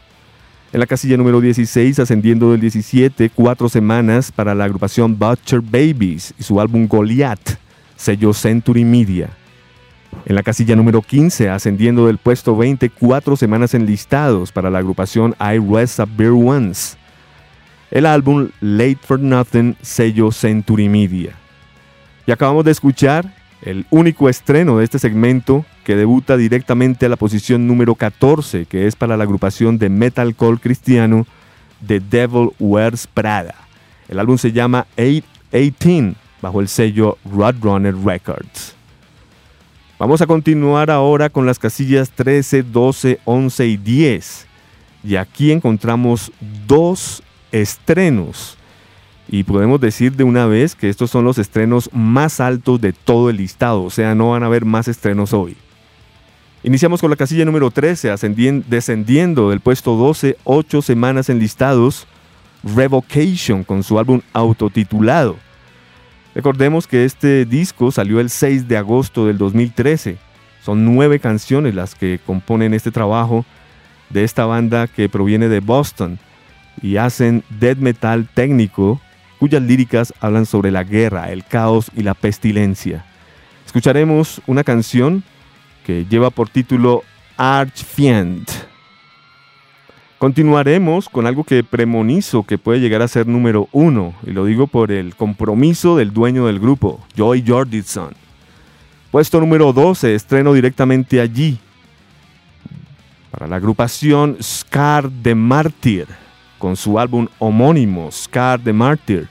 En 0.74 0.81
la 0.81 0.86
casilla 0.86 1.16
número 1.16 1.40
16, 1.40 1.99
ascendiendo 1.99 2.51
del 2.51 2.61
17, 2.61 3.31
cuatro 3.31 3.70
semanas 3.70 4.31
para 4.31 4.55
la 4.55 4.65
agrupación 4.65 5.19
Butcher 5.19 5.62
Babies 5.62 6.35
y 6.39 6.43
su 6.43 6.61
álbum 6.61 6.86
Goliath, 6.86 7.57
sello 7.97 8.35
Century 8.35 8.85
Media. 8.85 9.38
En 10.25 10.35
la 10.35 10.43
casilla 10.43 10.77
número 10.77 11.03
15, 11.03 11.49
ascendiendo 11.49 12.07
del 12.07 12.19
puesto 12.19 12.57
20, 12.57 12.91
cuatro 12.91 13.37
semanas 13.37 13.75
enlistados 13.75 14.53
para 14.53 14.71
la 14.71 14.79
agrupación 14.79 15.35
I 15.41 15.59
Rest 15.59 16.01
a 16.01 16.05
Beer 16.05 16.33
Once. 16.33 16.97
El 17.91 18.05
álbum 18.05 18.51
Late 18.61 18.99
for 19.01 19.19
Nothing, 19.19 19.77
sello 19.81 20.31
Century 20.31 20.89
Media. 20.89 21.33
Y 22.27 22.33
acabamos 22.33 22.65
de 22.65 22.73
escuchar 22.73 23.35
el 23.63 23.87
único 23.91 24.29
estreno 24.29 24.79
de 24.79 24.85
este 24.85 24.99
segmento 24.99 25.65
que 25.85 25.97
debuta 25.97 26.37
directamente 26.37 27.07
a 27.07 27.09
la 27.09 27.17
posición 27.17 27.67
número 27.67 27.95
14, 27.95 28.67
que 28.67 28.87
es 28.87 28.95
para 28.95 29.17
la 29.17 29.25
agrupación 29.25 29.79
de 29.79 29.89
metalcore 29.89 30.59
cristiano 30.59 31.27
The 31.87 32.01
Devil 32.01 32.51
Wears 32.59 33.07
Prada. 33.07 33.55
El 34.09 34.19
álbum 34.19 34.39
se 34.39 34.53
llama 34.53 34.87
18 34.97 36.15
bajo 36.41 36.61
el 36.61 36.69
sello 36.69 37.19
Roadrunner 37.25 37.97
Records. 37.97 38.78
Vamos 39.99 40.23
a 40.23 40.29
continuar 40.29 40.93
ahora 40.93 41.29
con 41.29 41.45
las 41.45 41.59
casillas 41.59 42.11
13, 42.11 42.62
12, 42.62 43.19
11 43.25 43.66
y 43.66 43.77
10. 43.77 44.47
Y 45.03 45.16
aquí 45.16 45.51
encontramos 45.51 46.31
dos 46.69 47.20
estrenos. 47.51 48.57
Y 49.29 49.43
podemos 49.43 49.81
decir 49.81 50.12
de 50.12 50.23
una 50.23 50.47
vez 50.47 50.77
que 50.77 50.89
estos 50.89 51.11
son 51.11 51.25
los 51.25 51.37
estrenos 51.39 51.91
más 51.93 52.39
altos 52.39 52.81
de 52.81 52.93
todo 52.93 53.29
el 53.29 53.39
listado, 53.39 53.83
o 53.83 53.91
sea, 53.91 54.15
no 54.15 54.31
van 54.31 54.45
a 54.45 54.47
haber 54.47 54.65
más 54.65 54.87
estrenos 54.87 55.33
hoy. 55.33 55.57
Iniciamos 56.62 57.01
con 57.01 57.11
la 57.11 57.16
casilla 57.16 57.45
número 57.45 57.73
13, 57.73 58.15
descendiendo 58.69 59.51
del 59.51 59.59
puesto 59.59 59.97
12, 59.97 60.37
8 60.45 60.81
semanas 60.81 61.29
en 61.29 61.41
listados, 61.41 62.07
Revocation 62.62 63.65
con 63.65 63.83
su 63.83 63.99
álbum 63.99 64.20
autotitulado. 64.33 65.48
Recordemos 66.39 66.86
que 66.86 67.05
este 67.05 67.44
disco 67.47 67.90
salió 67.90 68.20
el 68.20 68.31
6 68.31 68.69
de 68.69 68.77
agosto 68.77 69.27
del 69.27 69.39
2013. 69.39 70.19
Son 70.62 70.85
nueve 70.85 71.19
canciones 71.19 71.74
las 71.74 71.97
que 71.97 72.20
componen 72.24 72.74
este 72.74 72.93
trabajo 72.93 73.44
de 74.10 74.23
esta 74.23 74.47
banda 74.47 74.86
que 74.86 75.09
proviene 75.09 75.48
de 75.48 75.59
Boston 75.59 76.20
y 76.81 76.97
hacen 76.97 77.43
death 77.59 77.78
metal 77.78 78.28
técnico 78.32 79.01
cuyas 79.40 79.62
líricas 79.62 80.15
hablan 80.20 80.47
sobre 80.47 80.70
la 80.70 80.85
guerra, 80.85 81.32
el 81.32 81.44
caos 81.44 81.90
y 81.97 82.05
la 82.05 82.15
pestilencia. 82.15 83.05
Escucharemos 83.66 84.40
una 84.47 84.62
canción 84.62 85.24
que 85.85 86.06
lleva 86.09 86.31
por 86.31 86.51
título 86.51 87.02
Archfiend. 87.36 88.47
Continuaremos 90.19 91.09
con 91.09 91.28
algo 91.28 91.45
que 91.45 91.62
premonizo 91.62 92.43
que 92.43 92.59
puede 92.59 92.81
llegar 92.81 93.03
a 93.03 93.09
ser 93.09 93.28
número 93.28 93.69
uno, 93.70 94.15
y 94.27 94.32
lo 94.32 94.45
digo 94.45 94.66
por 94.66 94.90
el 94.90 95.15
compromiso 95.15 95.97
del 95.97 96.12
dueño 96.12 96.47
del 96.47 96.59
grupo, 96.59 97.07
Joy 97.16 97.45
Jordison. 97.47 98.15
Puesto 99.12 99.39
número 99.39 99.73
12, 99.73 100.16
estreno 100.16 100.53
directamente 100.53 101.20
allí, 101.20 101.61
para 103.31 103.47
la 103.47 103.57
agrupación 103.57 104.36
Scar 104.43 105.09
de 105.09 105.36
Martyr, 105.36 106.09
con 106.59 106.74
su 106.74 106.99
álbum 106.99 107.28
homónimo 107.39 108.11
Scar 108.11 108.59
de 108.59 108.73
Martyr, 108.73 109.28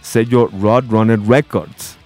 sello 0.00 0.50
Roadrunner 0.60 1.20
Records. 1.20 1.96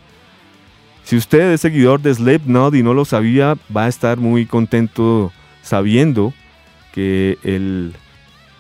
Si 1.02 1.16
usted 1.16 1.52
es 1.52 1.62
seguidor 1.62 2.02
de 2.02 2.14
Slipknot 2.14 2.74
y 2.74 2.82
no 2.82 2.92
lo 2.92 3.06
sabía, 3.06 3.56
va 3.74 3.86
a 3.86 3.88
estar 3.88 4.18
muy 4.18 4.44
contento 4.44 5.32
sabiendo 5.62 6.34
que 6.92 7.38
el 7.42 7.94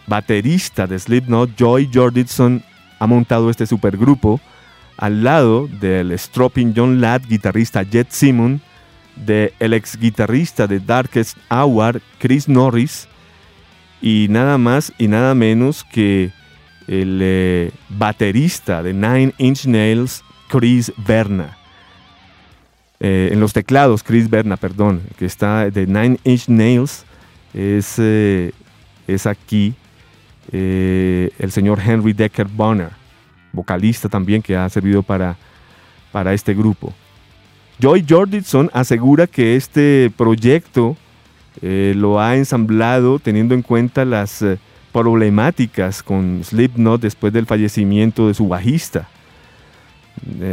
baterista 0.08 0.86
de 0.86 0.98
Slipknot, 0.98 1.50
Joy 1.56 1.90
Jordison, 1.92 2.62
ha 2.98 3.06
montado 3.06 3.50
este 3.50 3.66
supergrupo 3.66 4.40
al 4.96 5.22
lado 5.22 5.68
del 5.80 6.18
Stropping 6.18 6.72
John 6.74 7.00
Ladd, 7.00 7.26
guitarrista 7.28 7.82
Jet 7.82 8.10
Simon, 8.10 8.60
del 9.14 9.72
ex 9.72 9.96
guitarrista 9.96 10.66
de 10.66 10.80
Darkest 10.80 11.36
Hour, 11.50 12.02
Chris 12.18 12.48
Norris, 12.48 13.08
y 14.00 14.26
nada 14.30 14.58
más 14.58 14.92
y 14.98 15.08
nada 15.08 15.34
menos 15.34 15.84
que 15.84 16.32
el 16.86 17.20
eh, 17.22 17.70
baterista 17.88 18.82
de 18.82 18.94
Nine 18.94 19.34
Inch 19.38 19.66
Nails, 19.66 20.24
Chris 20.48 20.92
Berna. 20.96 21.56
Eh, 23.00 23.30
en 23.32 23.38
los 23.38 23.52
teclados, 23.52 24.02
Chris 24.02 24.28
Berna, 24.28 24.56
perdón, 24.56 25.02
que 25.16 25.26
está 25.26 25.70
de 25.70 25.86
Nine 25.86 26.18
Inch 26.24 26.48
Nails, 26.48 27.04
es, 27.54 27.94
eh, 27.98 28.52
es 29.06 29.26
aquí 29.26 29.74
eh, 30.50 31.30
el 31.38 31.52
señor 31.52 31.78
Henry 31.84 32.12
Decker 32.12 32.46
Bonner, 32.46 32.90
vocalista 33.52 34.08
también 34.08 34.40
que 34.40 34.56
ha 34.56 34.68
servido 34.68 35.02
para, 35.02 35.36
para 36.10 36.32
este 36.32 36.54
grupo. 36.54 36.94
Joy 37.78 38.04
Jordison 38.08 38.70
asegura 38.72 39.26
que 39.26 39.56
este 39.56 40.10
proyecto 40.16 40.96
eh, 41.60 41.92
lo 41.96 42.20
ha 42.20 42.36
ensamblado 42.36 43.18
teniendo 43.18 43.54
en 43.54 43.62
cuenta 43.62 44.04
las 44.04 44.42
eh, 44.42 44.58
problemáticas 44.92 46.02
con 46.02 46.42
Slipknot 46.42 47.00
después 47.00 47.32
del 47.32 47.46
fallecimiento 47.46 48.26
de 48.26 48.34
su 48.34 48.48
bajista. 48.48 49.08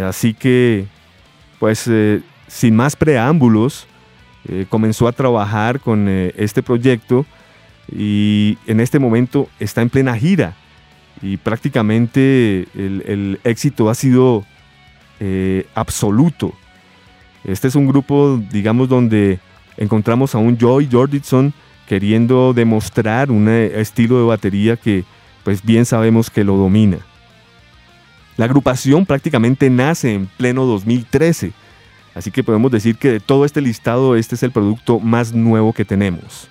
así 0.07 0.33
que, 0.33 0.87
pues, 1.57 1.89
sin 2.47 2.75
más 2.75 2.95
preámbulos, 2.95 3.87
comenzó 4.69 5.07
a 5.07 5.11
trabajar 5.11 5.79
con 5.79 6.07
este 6.07 6.61
proyecto 6.61 7.25
y 7.91 8.57
en 8.67 8.79
este 8.79 8.99
momento 8.99 9.49
está 9.59 9.81
en 9.81 9.89
plena 9.89 10.17
gira 10.17 10.55
y 11.21 11.37
prácticamente 11.37 12.67
el, 12.75 13.39
éxito 13.43 13.89
ha 13.89 13.95
sido 13.95 14.45
eh, 15.19 15.65
absoluto. 15.75 16.53
Este 17.43 17.67
es 17.67 17.75
un 17.75 17.87
grupo, 17.87 18.41
digamos, 18.51 18.89
donde 18.89 19.39
encontramos 19.77 20.35
a 20.35 20.39
un 20.39 20.57
Joy 20.57 20.89
Jordison 20.91 21.53
queriendo 21.87 22.53
demostrar 22.53 23.29
un 23.29 23.47
eh, 23.47 23.79
estilo 23.79 24.17
de 24.17 24.25
batería 24.25 24.77
que 24.77 25.03
pues 25.43 25.63
bien 25.63 25.85
sabemos 25.85 26.29
que 26.29 26.43
lo 26.43 26.57
domina. 26.57 26.97
La 28.37 28.45
agrupación 28.45 29.05
prácticamente 29.05 29.69
nace 29.69 30.13
en 30.13 30.25
pleno 30.25 30.65
2013, 30.65 31.53
así 32.15 32.31
que 32.31 32.43
podemos 32.43 32.71
decir 32.71 32.97
que 32.97 33.11
de 33.11 33.19
todo 33.19 33.45
este 33.45 33.61
listado 33.61 34.15
este 34.15 34.35
es 34.35 34.43
el 34.43 34.51
producto 34.51 34.99
más 34.99 35.33
nuevo 35.33 35.71
que 35.71 35.85
tenemos. 35.85 36.49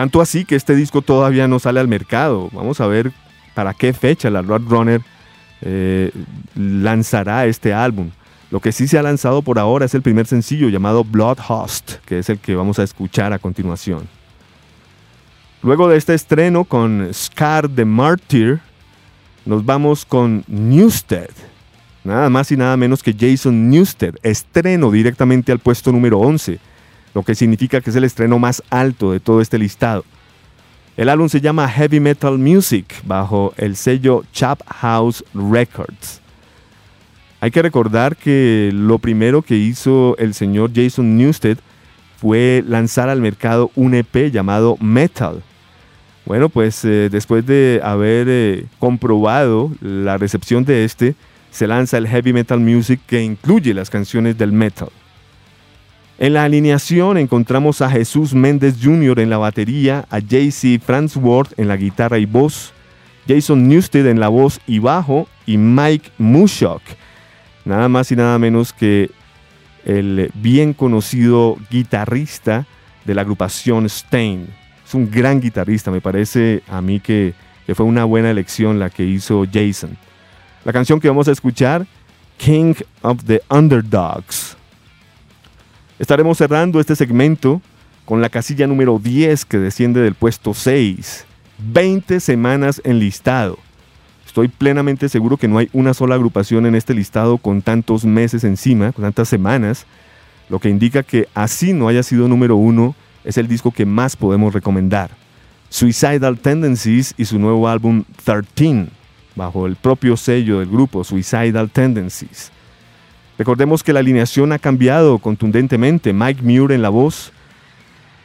Tanto 0.00 0.22
así 0.22 0.46
que 0.46 0.56
este 0.56 0.74
disco 0.74 1.02
todavía 1.02 1.46
no 1.46 1.58
sale 1.58 1.78
al 1.78 1.86
mercado. 1.86 2.48
Vamos 2.54 2.80
a 2.80 2.86
ver 2.86 3.12
para 3.52 3.74
qué 3.74 3.92
fecha 3.92 4.30
la 4.30 4.40
Roadrunner 4.40 5.02
eh, 5.60 6.10
lanzará 6.54 7.44
este 7.44 7.74
álbum. 7.74 8.08
Lo 8.50 8.60
que 8.60 8.72
sí 8.72 8.88
se 8.88 8.98
ha 8.98 9.02
lanzado 9.02 9.42
por 9.42 9.58
ahora 9.58 9.84
es 9.84 9.94
el 9.94 10.00
primer 10.00 10.26
sencillo 10.26 10.70
llamado 10.70 11.04
Blood 11.04 11.40
Host, 11.46 11.96
que 12.06 12.18
es 12.18 12.30
el 12.30 12.38
que 12.38 12.54
vamos 12.54 12.78
a 12.78 12.82
escuchar 12.82 13.34
a 13.34 13.38
continuación. 13.38 14.08
Luego 15.62 15.86
de 15.86 15.98
este 15.98 16.14
estreno 16.14 16.64
con 16.64 17.10
Scar 17.12 17.68
the 17.68 17.84
Martyr, 17.84 18.58
nos 19.44 19.66
vamos 19.66 20.06
con 20.06 20.44
Newsted. 20.46 21.28
Nada 22.04 22.30
más 22.30 22.50
y 22.50 22.56
nada 22.56 22.74
menos 22.78 23.02
que 23.02 23.12
Jason 23.12 23.68
Newsted, 23.68 24.14
estreno 24.22 24.90
directamente 24.90 25.52
al 25.52 25.58
puesto 25.58 25.92
número 25.92 26.20
11 26.20 26.58
lo 27.14 27.22
que 27.22 27.34
significa 27.34 27.80
que 27.80 27.90
es 27.90 27.96
el 27.96 28.04
estreno 28.04 28.38
más 28.38 28.62
alto 28.70 29.12
de 29.12 29.20
todo 29.20 29.40
este 29.40 29.58
listado. 29.58 30.04
El 30.96 31.08
álbum 31.08 31.28
se 31.28 31.40
llama 31.40 31.68
Heavy 31.68 32.00
Metal 32.00 32.36
Music 32.36 32.86
bajo 33.04 33.54
el 33.56 33.76
sello 33.76 34.24
Chap 34.32 34.60
House 34.66 35.24
Records. 35.34 36.20
Hay 37.40 37.50
que 37.50 37.62
recordar 37.62 38.16
que 38.16 38.70
lo 38.72 38.98
primero 38.98 39.40
que 39.40 39.56
hizo 39.56 40.14
el 40.18 40.34
señor 40.34 40.72
Jason 40.74 41.16
Newsted 41.16 41.58
fue 42.18 42.62
lanzar 42.66 43.08
al 43.08 43.22
mercado 43.22 43.70
un 43.74 43.94
EP 43.94 44.30
llamado 44.30 44.76
Metal. 44.78 45.42
Bueno, 46.26 46.50
pues 46.50 46.84
eh, 46.84 47.08
después 47.10 47.46
de 47.46 47.80
haber 47.82 48.26
eh, 48.28 48.66
comprobado 48.78 49.72
la 49.80 50.18
recepción 50.18 50.66
de 50.66 50.84
este, 50.84 51.14
se 51.50 51.66
lanza 51.66 51.96
el 51.96 52.06
Heavy 52.06 52.34
Metal 52.34 52.60
Music 52.60 53.00
que 53.06 53.22
incluye 53.22 53.72
las 53.72 53.88
canciones 53.88 54.36
del 54.36 54.52
metal. 54.52 54.90
En 56.20 56.34
la 56.34 56.44
alineación 56.44 57.16
encontramos 57.16 57.80
a 57.80 57.88
Jesús 57.88 58.34
Méndez 58.34 58.74
Jr. 58.82 59.20
en 59.20 59.30
la 59.30 59.38
batería, 59.38 60.04
a 60.10 60.18
JC 60.18 60.78
Fransworth 60.78 61.58
en 61.58 61.66
la 61.66 61.78
guitarra 61.78 62.18
y 62.18 62.26
voz, 62.26 62.74
Jason 63.26 63.66
Newsted 63.66 64.06
en 64.06 64.20
la 64.20 64.28
voz 64.28 64.60
y 64.66 64.80
bajo 64.80 65.28
y 65.46 65.56
Mike 65.56 66.10
Mushok, 66.18 66.82
nada 67.64 67.88
más 67.88 68.12
y 68.12 68.16
nada 68.16 68.38
menos 68.38 68.74
que 68.74 69.10
el 69.86 70.30
bien 70.34 70.74
conocido 70.74 71.56
guitarrista 71.70 72.66
de 73.06 73.14
la 73.14 73.22
agrupación 73.22 73.86
Stain. 73.86 74.46
Es 74.86 74.92
un 74.92 75.10
gran 75.10 75.40
guitarrista, 75.40 75.90
me 75.90 76.02
parece 76.02 76.62
a 76.68 76.82
mí 76.82 77.00
que, 77.00 77.32
que 77.64 77.74
fue 77.74 77.86
una 77.86 78.04
buena 78.04 78.30
elección 78.30 78.78
la 78.78 78.90
que 78.90 79.06
hizo 79.06 79.46
Jason. 79.50 79.96
La 80.66 80.72
canción 80.74 81.00
que 81.00 81.08
vamos 81.08 81.28
a 81.28 81.32
escuchar, 81.32 81.86
King 82.36 82.74
of 83.00 83.24
the 83.24 83.40
Underdogs. 83.48 84.59
Estaremos 86.00 86.38
cerrando 86.38 86.80
este 86.80 86.96
segmento 86.96 87.60
con 88.06 88.22
la 88.22 88.30
casilla 88.30 88.66
número 88.66 88.98
10 88.98 89.44
que 89.44 89.58
desciende 89.58 90.00
del 90.00 90.14
puesto 90.14 90.54
6. 90.54 91.26
20 91.58 92.20
semanas 92.20 92.80
en 92.84 92.98
listado. 92.98 93.58
Estoy 94.24 94.48
plenamente 94.48 95.10
seguro 95.10 95.36
que 95.36 95.46
no 95.46 95.58
hay 95.58 95.68
una 95.74 95.92
sola 95.92 96.14
agrupación 96.14 96.64
en 96.64 96.74
este 96.74 96.94
listado 96.94 97.36
con 97.36 97.60
tantos 97.60 98.06
meses 98.06 98.44
encima, 98.44 98.92
con 98.92 99.04
tantas 99.04 99.28
semanas, 99.28 99.84
lo 100.48 100.58
que 100.58 100.70
indica 100.70 101.02
que 101.02 101.28
así 101.34 101.74
no 101.74 101.86
haya 101.86 102.02
sido 102.02 102.28
número 102.28 102.56
uno, 102.56 102.94
es 103.22 103.36
el 103.36 103.46
disco 103.46 103.70
que 103.70 103.84
más 103.84 104.16
podemos 104.16 104.54
recomendar. 104.54 105.10
Suicidal 105.68 106.38
Tendencies 106.38 107.12
y 107.18 107.26
su 107.26 107.38
nuevo 107.38 107.68
álbum 107.68 108.04
13, 108.24 108.86
bajo 109.36 109.66
el 109.66 109.76
propio 109.76 110.16
sello 110.16 110.60
del 110.60 110.70
grupo 110.70 111.04
Suicidal 111.04 111.70
Tendencies. 111.70 112.52
Recordemos 113.40 113.82
que 113.82 113.94
la 113.94 114.00
alineación 114.00 114.52
ha 114.52 114.58
cambiado 114.58 115.18
contundentemente. 115.18 116.12
Mike 116.12 116.42
Muir 116.42 116.72
en 116.72 116.82
la 116.82 116.90
voz, 116.90 117.32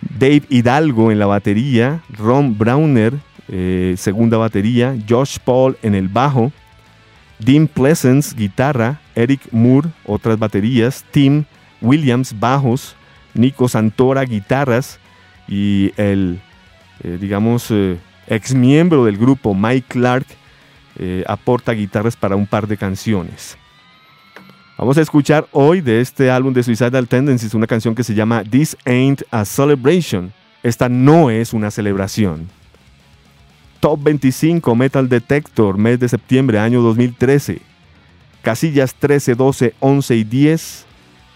Dave 0.01 0.43
Hidalgo 0.49 1.09
en 1.09 1.19
la 1.19 1.25
batería, 1.25 2.01
Ron 2.09 2.57
Browner, 2.57 3.13
eh, 3.47 3.95
segunda 3.97 4.35
batería, 4.37 4.93
Josh 5.07 5.37
Paul 5.39 5.77
en 5.83 5.95
el 5.95 6.09
bajo, 6.09 6.51
Dean 7.39 7.69
Pleasance, 7.69 8.35
guitarra, 8.35 8.99
Eric 9.15 9.39
Moore, 9.51 9.87
otras 10.03 10.37
baterías, 10.37 11.05
Tim 11.11 11.45
Williams, 11.79 12.37
bajos, 12.37 12.97
Nico 13.33 13.69
Santora, 13.69 14.25
guitarras, 14.25 14.99
y 15.47 15.93
el, 15.95 16.41
eh, 17.05 17.17
digamos, 17.21 17.71
eh, 17.71 17.97
ex 18.27 18.53
miembro 18.53 19.05
del 19.05 19.17
grupo, 19.17 19.55
Mike 19.55 19.87
Clark, 19.87 20.25
aporta 21.25 21.71
guitarras 21.71 22.17
para 22.17 22.35
un 22.35 22.45
par 22.45 22.67
de 22.67 22.75
canciones. 22.75 23.57
Vamos 24.77 24.97
a 24.97 25.01
escuchar 25.01 25.47
hoy 25.53 25.79
de 25.79 26.01
este 26.01 26.29
álbum 26.29 26.53
de 26.53 26.61
Suicidal 26.61 27.07
Tendencies 27.07 27.53
una 27.53 27.65
canción 27.65 27.95
que 27.95 28.03
se 28.03 28.13
llama 28.13 28.43
This 28.43 28.75
Ain't 28.83 29.21
a 29.31 29.45
Celebration. 29.45 30.33
Esta 30.63 30.89
no 30.89 31.29
es 31.29 31.53
una 31.53 31.71
celebración. 31.71 32.49
Top 33.79 34.03
25 34.03 34.75
Metal 34.75 35.07
Detector, 35.07 35.77
mes 35.77 35.97
de 36.01 36.09
septiembre, 36.09 36.59
año 36.59 36.81
2013. 36.81 37.61
Casillas 38.41 38.93
13, 38.95 39.35
12, 39.35 39.75
11 39.79 40.15
y 40.17 40.23
10 40.25 40.85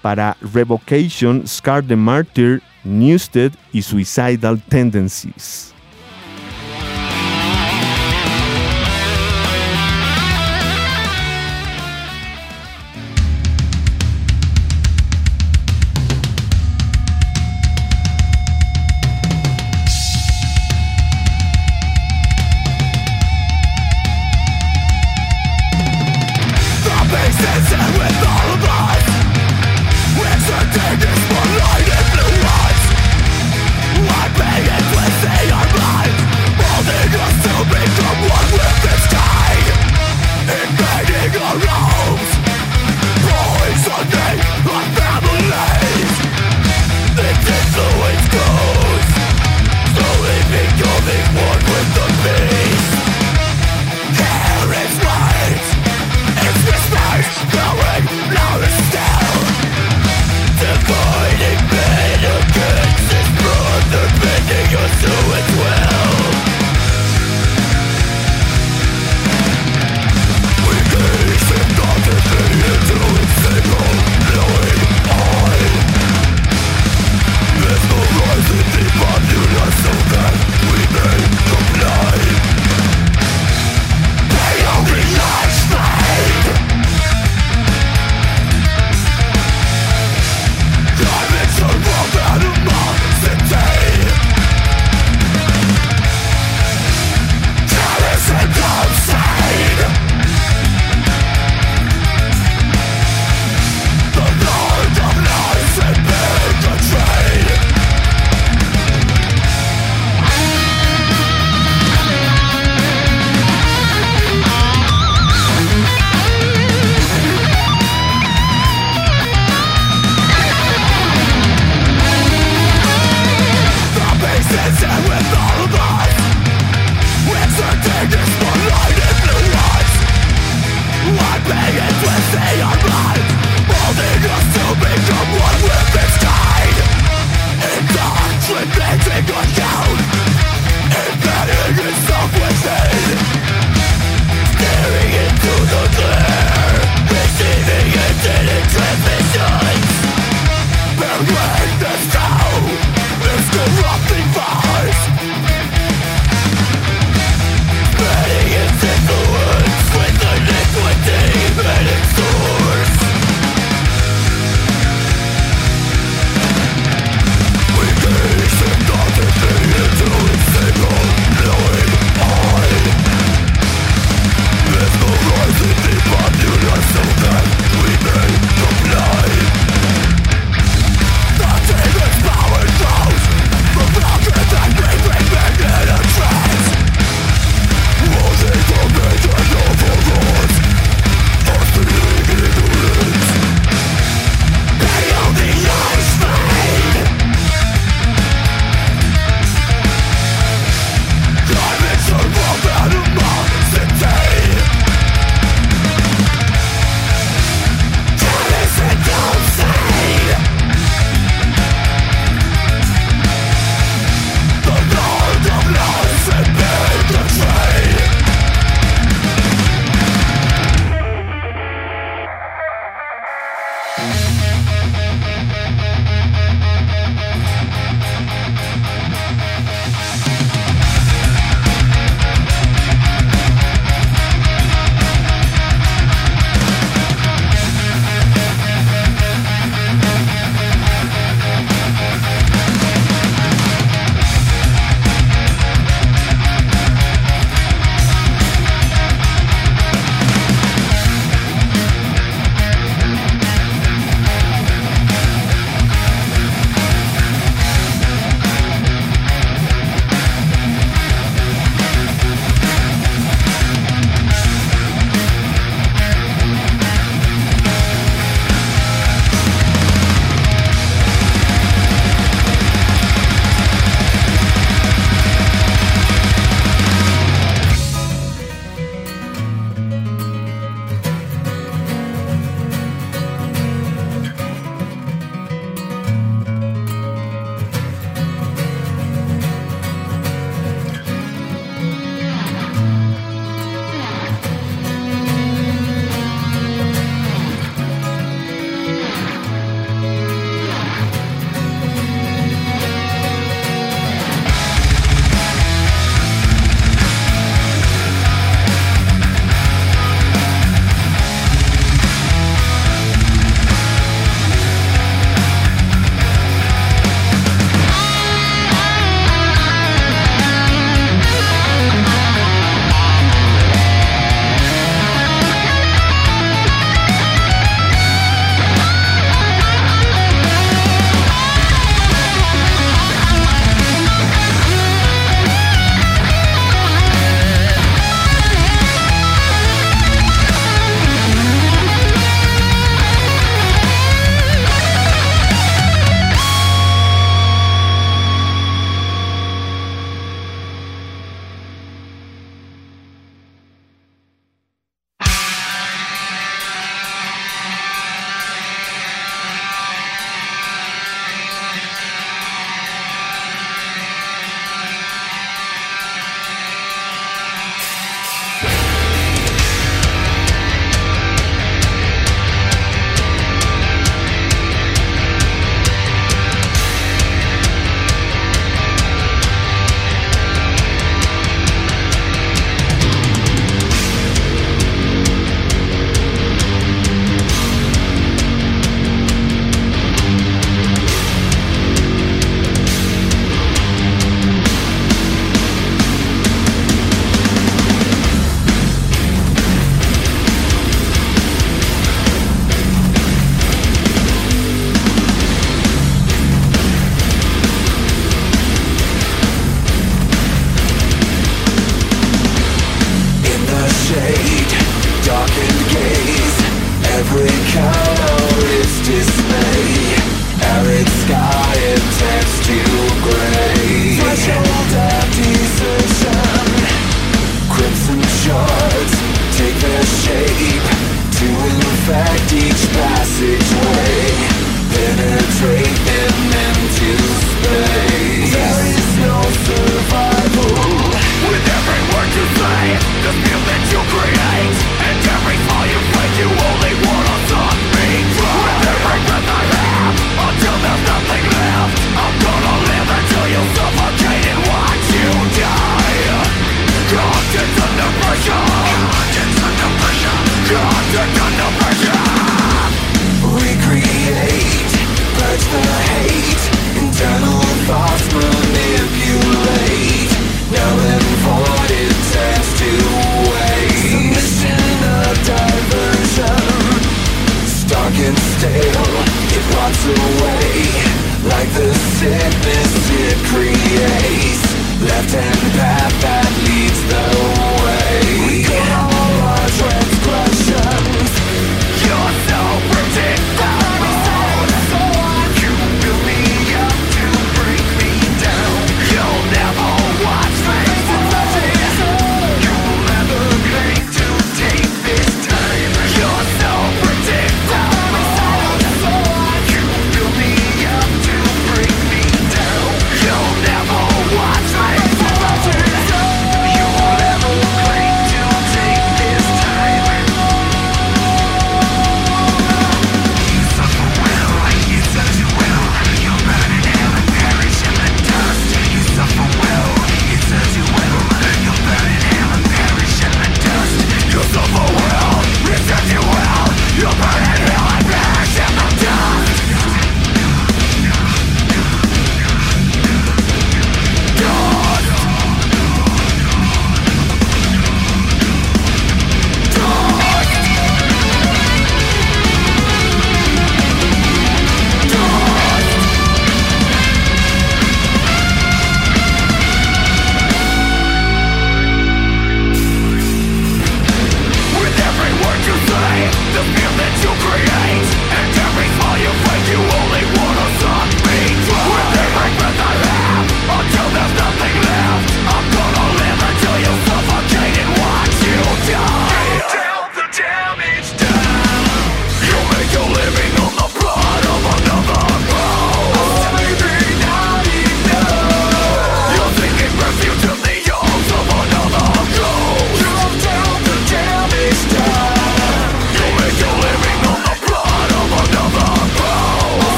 para 0.00 0.36
Revocation, 0.52 1.44
Scar 1.44 1.82
the 1.82 1.96
Martyr, 1.96 2.62
Newstead 2.84 3.50
y 3.72 3.82
Suicidal 3.82 4.62
Tendencies. 4.62 5.73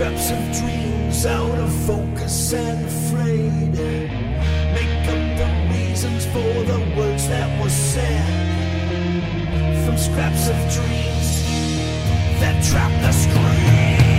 scraps 0.00 0.30
of 0.30 0.58
dreams 0.58 1.26
out 1.26 1.58
of 1.58 1.70
focus 1.84 2.54
and 2.54 2.86
afraid. 2.86 3.72
Make 4.72 5.06
up 5.14 5.24
the 5.36 5.74
reasons 5.74 6.24
for 6.24 6.64
the 6.64 6.94
words 6.96 7.28
that 7.28 7.62
were 7.62 7.68
said 7.68 8.24
from 9.84 9.98
scraps 9.98 10.48
of 10.48 10.56
dreams 10.72 11.44
that 12.40 12.64
trap 12.64 12.90
the 13.02 13.12
screen. 13.12 14.09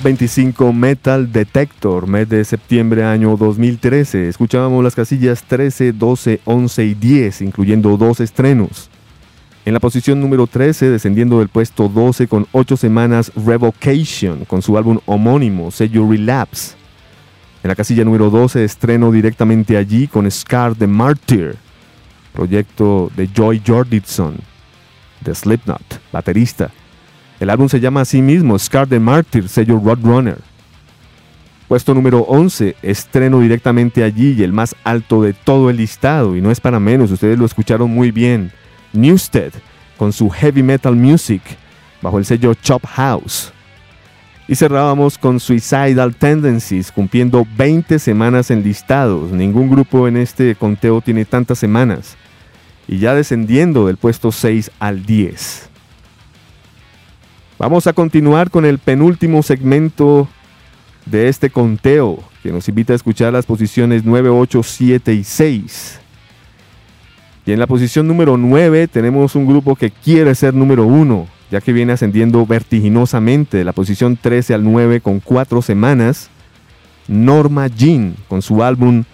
Top 0.00 0.04
25 0.04 0.72
Metal 0.72 1.30
Detector, 1.30 2.06
mes 2.06 2.28
de 2.28 2.44
septiembre 2.44 3.04
año 3.04 3.36
2013. 3.36 4.28
Escuchábamos 4.28 4.82
las 4.82 4.94
casillas 4.94 5.42
13, 5.42 5.92
12, 5.92 6.40
11 6.44 6.84
y 6.84 6.94
10, 6.94 7.42
incluyendo 7.42 7.96
dos 7.98 8.20
estrenos. 8.20 8.88
En 9.66 9.74
la 9.74 9.80
posición 9.80 10.20
número 10.20 10.46
13, 10.46 10.88
descendiendo 10.90 11.38
del 11.40 11.48
puesto 11.48 11.88
12 11.88 12.28
con 12.28 12.46
8 12.52 12.76
semanas, 12.78 13.30
Revocation, 13.34 14.44
con 14.46 14.62
su 14.62 14.78
álbum 14.78 15.00
homónimo, 15.04 15.70
sello 15.70 16.08
Relapse. 16.08 16.76
En 17.62 17.68
la 17.68 17.76
casilla 17.76 18.04
número 18.04 18.30
12, 18.30 18.64
estreno 18.64 19.12
directamente 19.12 19.76
allí 19.76 20.06
con 20.06 20.30
Scar 20.30 20.74
the 20.74 20.86
Martyr, 20.86 21.56
proyecto 22.32 23.10
de 23.16 23.28
Joy 23.28 23.62
Jordison, 23.66 24.36
de 25.20 25.34
Slipknot, 25.34 26.00
baterista. 26.10 26.70
El 27.40 27.48
álbum 27.48 27.70
se 27.70 27.80
llama 27.80 28.02
a 28.02 28.04
sí 28.04 28.20
mismo 28.20 28.58
Scar 28.58 28.86
the 28.86 29.00
Martyr, 29.00 29.48
sello 29.48 29.80
Roadrunner. 29.82 30.36
Puesto 31.68 31.94
número 31.94 32.18
11, 32.20 32.76
estreno 32.82 33.40
directamente 33.40 34.04
allí 34.04 34.34
y 34.36 34.42
el 34.42 34.52
más 34.52 34.76
alto 34.84 35.22
de 35.22 35.32
todo 35.32 35.70
el 35.70 35.78
listado, 35.78 36.36
y 36.36 36.42
no 36.42 36.50
es 36.50 36.60
para 36.60 36.78
menos, 36.78 37.10
ustedes 37.10 37.38
lo 37.38 37.46
escucharon 37.46 37.90
muy 37.90 38.10
bien. 38.10 38.52
Newsted, 38.92 39.52
con 39.96 40.12
su 40.12 40.28
heavy 40.28 40.62
metal 40.62 40.94
music, 40.94 41.40
bajo 42.02 42.18
el 42.18 42.26
sello 42.26 42.52
Chop 42.52 42.84
House. 42.84 43.54
Y 44.46 44.54
cerrábamos 44.56 45.16
con 45.16 45.40
Suicidal 45.40 46.14
Tendencies, 46.16 46.92
cumpliendo 46.92 47.46
20 47.56 47.98
semanas 48.00 48.50
en 48.50 48.62
listados. 48.62 49.30
Ningún 49.30 49.70
grupo 49.70 50.08
en 50.08 50.18
este 50.18 50.54
conteo 50.56 51.00
tiene 51.00 51.24
tantas 51.24 51.58
semanas. 51.58 52.18
Y 52.86 52.98
ya 52.98 53.14
descendiendo 53.14 53.86
del 53.86 53.96
puesto 53.96 54.30
6 54.30 54.72
al 54.78 55.06
10. 55.06 55.69
Vamos 57.60 57.86
a 57.86 57.92
continuar 57.92 58.50
con 58.50 58.64
el 58.64 58.78
penúltimo 58.78 59.42
segmento 59.42 60.26
de 61.04 61.28
este 61.28 61.50
conteo, 61.50 62.18
que 62.42 62.52
nos 62.52 62.66
invita 62.70 62.94
a 62.94 62.96
escuchar 62.96 63.34
las 63.34 63.44
posiciones 63.44 64.02
9, 64.02 64.30
8, 64.30 64.62
7 64.62 65.12
y 65.12 65.22
6. 65.22 66.00
Y 67.44 67.52
en 67.52 67.58
la 67.58 67.66
posición 67.66 68.08
número 68.08 68.38
9 68.38 68.88
tenemos 68.88 69.34
un 69.34 69.46
grupo 69.46 69.76
que 69.76 69.90
quiere 69.90 70.34
ser 70.34 70.54
número 70.54 70.86
1, 70.86 71.28
ya 71.50 71.60
que 71.60 71.74
viene 71.74 71.92
ascendiendo 71.92 72.46
vertiginosamente 72.46 73.58
de 73.58 73.64
la 73.64 73.74
posición 73.74 74.16
13 74.16 74.54
al 74.54 74.64
9 74.64 75.02
con 75.02 75.20
4 75.20 75.60
semanas. 75.60 76.30
Norma 77.08 77.66
Jean 77.66 78.16
con 78.28 78.40
su 78.40 78.64
álbum 78.64 79.04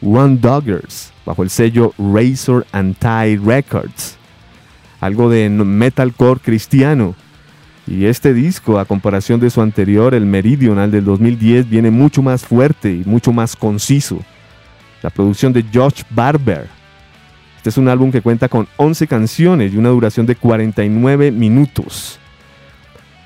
Run 0.00 0.40
Doggers, 0.40 1.12
bajo 1.26 1.42
el 1.42 1.50
sello 1.50 1.92
Razor 1.98 2.66
Anti 2.72 3.36
Records. 3.36 4.16
Algo 5.02 5.28
de 5.28 5.50
metalcore 5.50 6.40
cristiano. 6.40 7.14
Y 7.90 8.06
este 8.06 8.32
disco, 8.32 8.78
a 8.78 8.84
comparación 8.84 9.40
de 9.40 9.50
su 9.50 9.60
anterior, 9.60 10.14
el 10.14 10.24
Meridional 10.24 10.92
del 10.92 11.04
2010, 11.04 11.68
viene 11.68 11.90
mucho 11.90 12.22
más 12.22 12.46
fuerte 12.46 12.92
y 12.92 13.02
mucho 13.04 13.32
más 13.32 13.56
conciso. 13.56 14.20
La 15.02 15.10
producción 15.10 15.52
de 15.52 15.64
Josh 15.74 16.02
Barber. 16.08 16.68
Este 17.56 17.68
es 17.68 17.76
un 17.76 17.88
álbum 17.88 18.12
que 18.12 18.22
cuenta 18.22 18.48
con 18.48 18.68
11 18.76 19.08
canciones 19.08 19.74
y 19.74 19.76
una 19.76 19.88
duración 19.88 20.24
de 20.24 20.36
49 20.36 21.32
minutos. 21.32 22.20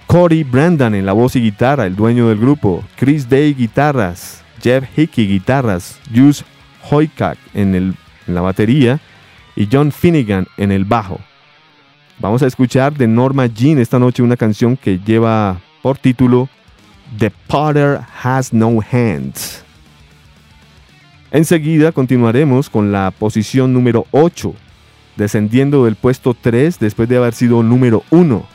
Cory 0.07 0.45
Brandon 0.45 0.95
en 0.95 1.05
la 1.05 1.13
voz 1.13 1.37
y 1.37 1.43
guitarra, 1.43 1.85
el 1.85 1.95
dueño 1.95 2.31
del 2.31 2.39
grupo. 2.39 2.83
Chris 2.97 3.29
Day 3.29 3.53
guitarras. 3.53 4.43
Jeff 4.63 4.85
Hickey 4.97 5.27
guitarras. 5.27 6.01
Juice 6.13 6.43
Hoykack 6.91 7.37
en, 7.53 7.75
en 7.75 7.95
la 8.27 8.41
batería. 8.41 8.99
Y 9.57 9.69
John 9.71 9.93
Finnegan 9.93 10.47
en 10.57 10.73
el 10.73 10.87
bajo. 10.87 11.21
Vamos 12.19 12.43
a 12.43 12.47
escuchar 12.47 12.95
de 12.95 13.09
Norma 13.09 13.47
Jean 13.47 13.79
esta 13.79 13.99
noche 13.99 14.23
una 14.23 14.37
canción 14.37 14.77
que 14.77 14.99
lleva 14.99 15.61
por 15.83 15.99
título 15.99 16.49
The 17.19 17.31
Potter 17.49 18.01
Has 18.23 18.53
No 18.53 18.79
Hands. 18.91 19.65
Enseguida 21.33 21.91
continuaremos 21.91 22.71
con 22.71 22.93
la 22.93 23.11
posición 23.11 23.73
número 23.73 24.07
8, 24.13 24.55
descendiendo 25.17 25.85
del 25.85 25.97
puesto 25.97 26.35
3 26.41 26.79
después 26.79 27.09
de 27.09 27.17
haber 27.17 27.35
sido 27.35 27.65
número 27.65 28.05
1, 28.11 28.47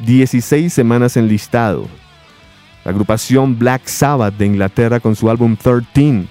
16 0.00 0.72
semanas 0.72 1.16
en 1.16 1.28
listado. 1.28 1.86
La 2.84 2.90
agrupación 2.90 3.56
Black 3.56 3.86
Sabbath 3.86 4.36
de 4.36 4.46
Inglaterra 4.46 4.98
con 4.98 5.14
su 5.14 5.30
álbum 5.30 5.56
13, 5.56 6.26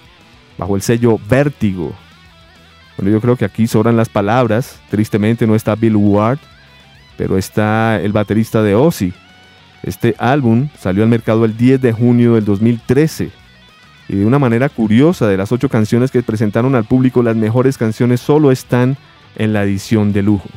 bajo 0.57 0.76
el 0.76 0.81
sello 0.81 1.18
Vértigo. 1.30 1.93
Bueno, 2.97 3.10
yo 3.10 3.22
creo 3.22 3.38
que 3.38 3.45
aquí 3.45 3.65
sobran 3.65 3.95
las 3.95 4.10
palabras. 4.10 4.80
Tristemente 4.89 5.47
no 5.47 5.55
está 5.55 5.73
Bill 5.76 5.95
Ward, 5.95 6.38
pero 7.18 7.38
está 7.38 7.99
el 8.02 8.11
baterista 8.11 8.61
de 8.61 8.76
Ozzy. 8.76 9.14
Este 9.84 10.15
álbum 10.18 10.69
salió 10.80 11.03
al 11.03 11.10
mercado 11.10 11.45
el 11.45 11.57
10 11.57 11.81
de 11.81 11.91
junio 11.91 12.35
del 12.35 12.45
2013. 12.45 13.31
Y 14.10 14.15
de 14.15 14.26
una 14.26 14.40
manera 14.40 14.69
curiosa, 14.69 15.27
de 15.27 15.38
las 15.38 15.52
ocho 15.52 15.69
canciones 15.69 16.11
que 16.11 16.23
presentaron 16.23 16.76
al 16.76 16.85
público, 16.85 17.23
las 17.23 17.35
mejores 17.35 17.77
canciones 17.77 18.22
solo 18.22 18.52
están 18.52 18.98
en 19.35 19.53
la 19.53 19.64
edición 19.64 20.14
de 20.14 20.23
lujo. 20.23 20.49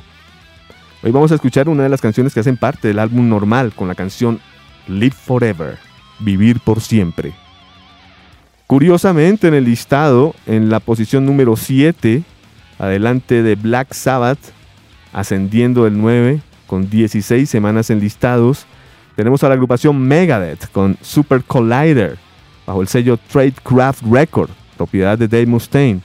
Hoy 1.02 1.10
vamos 1.10 1.30
a 1.32 1.36
escuchar 1.36 1.68
una 1.68 1.84
de 1.84 1.88
las 1.88 2.00
canciones 2.00 2.34
que 2.34 2.40
hacen 2.40 2.56
parte 2.56 2.88
del 2.88 2.98
álbum 2.98 3.28
normal 3.28 3.72
con 3.74 3.88
la 3.88 3.94
canción 3.94 4.40
Live 4.88 5.14
Forever, 5.14 5.78
Vivir 6.18 6.60
por 6.60 6.80
Siempre. 6.80 7.32
Curiosamente 8.66 9.46
en 9.46 9.54
el 9.54 9.64
listado, 9.64 10.34
en 10.46 10.70
la 10.70 10.80
posición 10.80 11.24
número 11.24 11.56
7, 11.56 12.22
adelante 12.78 13.42
de 13.42 13.54
Black 13.54 13.92
Sabbath, 13.92 14.38
ascendiendo 15.12 15.84
del 15.84 16.00
9 16.00 16.40
con 16.66 16.88
16 16.88 17.48
semanas 17.48 17.90
en 17.90 18.00
listados, 18.00 18.66
tenemos 19.14 19.42
a 19.42 19.48
la 19.48 19.54
agrupación 19.54 20.00
Megadeth 20.00 20.70
con 20.72 20.96
Super 21.00 21.42
Collider, 21.42 22.18
bajo 22.66 22.82
el 22.82 22.88
sello 22.88 23.16
Tradecraft 23.16 24.02
Record, 24.02 24.50
propiedad 24.76 25.16
de 25.16 25.28
Dave 25.28 25.46
Mustaine. 25.46 26.00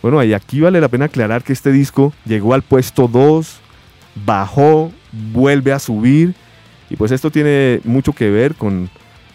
Bueno, 0.00 0.22
y 0.24 0.32
aquí 0.32 0.60
vale 0.60 0.80
la 0.80 0.88
pena 0.88 1.04
aclarar 1.06 1.42
que 1.42 1.52
este 1.52 1.72
disco 1.72 2.12
llegó 2.24 2.54
al 2.54 2.62
puesto 2.62 3.08
2, 3.08 3.60
bajó, 4.24 4.90
vuelve 5.32 5.72
a 5.72 5.78
subir, 5.78 6.34
y 6.90 6.96
pues 6.96 7.10
esto 7.10 7.30
tiene 7.30 7.80
mucho 7.84 8.12
que 8.12 8.30
ver 8.30 8.54
con 8.54 8.90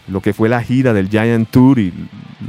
lo 0.07 0.22
que 0.22 0.34
fue 0.34 0.49
la 0.49 0.61
gira 0.61 0.94
del 0.94 1.10
Giant 1.10 1.49
Tour 1.49 1.80
y 1.80 1.94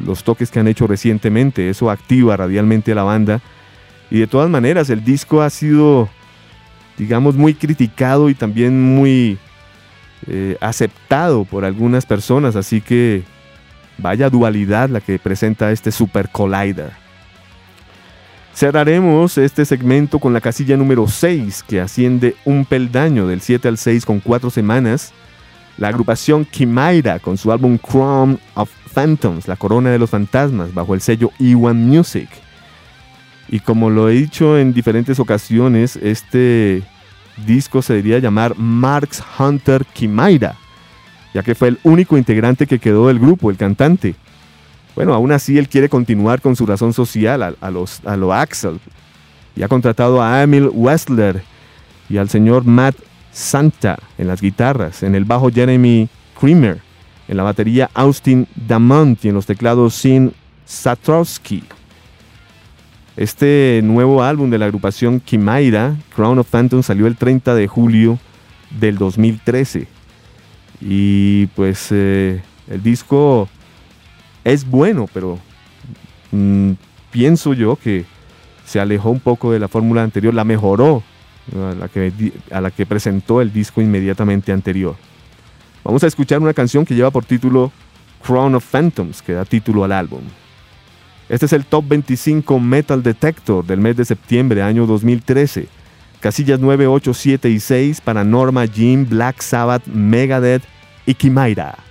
los 0.05 0.23
toques 0.23 0.51
que 0.51 0.61
han 0.61 0.69
hecho 0.69 0.87
recientemente. 0.87 1.69
Eso 1.71 1.91
activa 1.91 2.37
radialmente 2.37 2.93
a 2.93 2.95
la 2.95 3.03
banda. 3.03 3.41
Y 4.11 4.21
de 4.21 4.27
todas 4.27 4.49
maneras, 4.49 4.91
el 4.91 5.05
disco 5.05 5.43
ha 5.43 5.51
sido, 5.51 6.09
digamos, 6.99 7.37
muy 7.37 7.55
criticado 7.55 8.29
y 8.29 8.35
también 8.35 8.83
muy 8.83 9.39
eh, 10.27 10.57
aceptado 10.61 11.45
por 11.45 11.65
algunas 11.65 12.05
personas. 12.05 12.57
Así 12.57 12.81
que 12.81 13.23
vaya 13.97 14.29
dualidad 14.29 14.89
la 14.91 15.01
que 15.01 15.19
presenta 15.19 15.71
este 15.73 15.93
Super 15.93 16.29
Collider. 16.29 16.91
Cerraremos 18.55 19.39
este 19.39 19.65
segmento 19.65 20.19
con 20.19 20.33
la 20.33 20.41
casilla 20.41 20.77
número 20.77 21.07
6, 21.07 21.63
que 21.63 21.81
asciende 21.81 22.35
un 22.45 22.65
peldaño 22.65 23.29
del 23.29 23.41
7 23.41 23.69
al 23.69 23.79
6 23.79 24.05
con 24.05 24.19
4 24.19 24.51
semanas 24.51 25.15
la 25.79 25.89
agrupación 25.89 26.45
Kimaira 26.45 27.21
con 27.21 27.39
su 27.39 27.53
álbum 27.53 27.79
Crown 27.79 28.39
of 28.55 28.71
Phantoms, 28.93 29.47
la 29.47 29.57
corona 29.57 29.91
de 29.91 29.99
los 29.99 30.11
fantasmas, 30.11 30.75
bajo 30.75 30.95
el 30.95 31.01
sello 31.01 31.31
E1 31.39 31.75
Music. 31.75 32.29
Y 33.49 33.61
como 33.61 33.91
lo 33.91 34.09
he 34.09 34.13
dicho 34.13 34.59
en 34.59 34.75
diferentes 34.75 35.19
ocasiones, 35.19 35.97
este 35.97 36.83
disco 37.47 37.83
se 37.83 37.95
debería 37.95 38.19
llamar 38.19 38.57
Marx 38.59 39.23
Hunter 39.39 39.85
Kimaira, 39.87 40.57
ya 41.33 41.43
que 41.43 41.55
fue 41.55 41.69
el 41.69 41.79
único 41.83 42.19
integrante 42.19 42.67
que 42.67 42.79
quedó 42.79 43.09
del 43.09 43.19
grupo, 43.19 43.51
el 43.51 43.57
cantante. 43.57 44.15
Bueno, 44.95 45.15
aún 45.15 45.33
así 45.33 45.57
él 45.57 45.69
quiere 45.69 45.89
continuar 45.89 46.41
con 46.41 46.57
su 46.57 46.67
razón 46.67 46.93
social 46.93 47.57
a, 47.61 47.71
los, 47.71 48.01
a 48.05 48.17
lo 48.17 48.33
Axel. 48.35 48.81
Y 49.57 49.63
ha 49.63 49.69
contratado 49.69 50.23
a 50.23 50.43
Emil 50.43 50.71
Westler 50.73 51.43
y 52.09 52.17
al 52.19 52.29
señor 52.29 52.65
Matt 52.65 52.97
Santa 53.33 53.99
en 54.19 54.27
las 54.27 54.41
guitarras, 54.41 55.03
en 55.03 55.15
el 55.15 55.25
bajo 55.25 55.51
Jeremy 55.51 56.09
Creamer, 56.39 56.81
en 57.29 57.37
la 57.37 57.43
batería 57.43 57.91
Austin 57.95 58.47
Damont 58.57 59.25
y 59.25 59.29
en 59.29 59.35
los 59.35 59.47
teclados 59.47 59.95
Sin 59.95 60.33
Satrowski. 60.65 61.63
Este 63.19 63.81
nuevo 63.83 64.23
álbum 64.23 64.49
de 64.49 64.59
la 64.59 64.67
agrupación 64.67 65.19
Kimaira, 65.19 65.97
Crown 66.15 66.39
of 66.39 66.49
Phantom, 66.49 66.85
salió 66.85 67.09
el 67.09 67.17
30 67.17 67.53
de 67.57 67.67
julio 67.67 68.17
del 68.79 68.97
2013. 68.97 69.89
Y 70.81 71.47
pues 71.49 71.89
eh, 71.91 72.41
el 72.71 72.81
disco 72.81 73.49
es 74.45 74.65
bueno, 74.65 75.09
pero 75.13 75.37
mm, 76.31 76.75
pienso 77.11 77.55
yo 77.55 77.75
que 77.75 78.05
se 78.65 78.79
alejó 78.79 79.11
un 79.11 79.19
poco 79.19 79.51
de 79.51 79.59
la 79.59 79.67
fórmula 79.67 80.05
anterior, 80.05 80.33
la 80.33 80.45
mejoró 80.45 81.03
a 81.57 81.75
la, 81.75 81.89
que, 81.89 82.13
a 82.53 82.61
la 82.61 82.71
que 82.71 82.87
presentó 82.87 83.41
el 83.41 83.53
disco 83.53 83.81
inmediatamente 83.81 84.53
anterior. 84.53 84.95
Vamos 85.83 86.05
a 86.05 86.07
escuchar 86.07 86.39
una 86.39 86.55
canción 86.55 86.85
que 86.85 86.95
lleva 86.95 87.11
por 87.11 87.25
título 87.25 87.73
Crown 88.25 88.55
of 88.55 88.65
Phantoms, 88.65 89.23
que 89.23 89.33
da 89.33 89.45
título 89.45 89.83
al 89.83 89.91
álbum. 89.91 90.21
Este 91.29 91.45
es 91.45 91.53
el 91.53 91.67
Top 91.67 91.87
25 91.87 92.59
Metal 92.59 93.03
Detector 93.03 93.65
del 93.65 93.81
mes 93.81 93.97
de 93.97 94.07
septiembre, 94.07 94.63
año 94.63 94.87
2013. 94.87 95.69
Casillas 96.21 96.59
9, 96.59 96.87
8, 96.87 97.15
7 97.15 97.51
y 97.51 97.61
6 97.61 98.01
para 98.01 98.25
Norma 98.25 98.65
Jean, 98.65 99.07
Black 99.09 99.43
Sabbath, 99.43 99.87
Megadeth 99.87 100.63
y 101.05 101.15
Kimaira. 101.15 101.88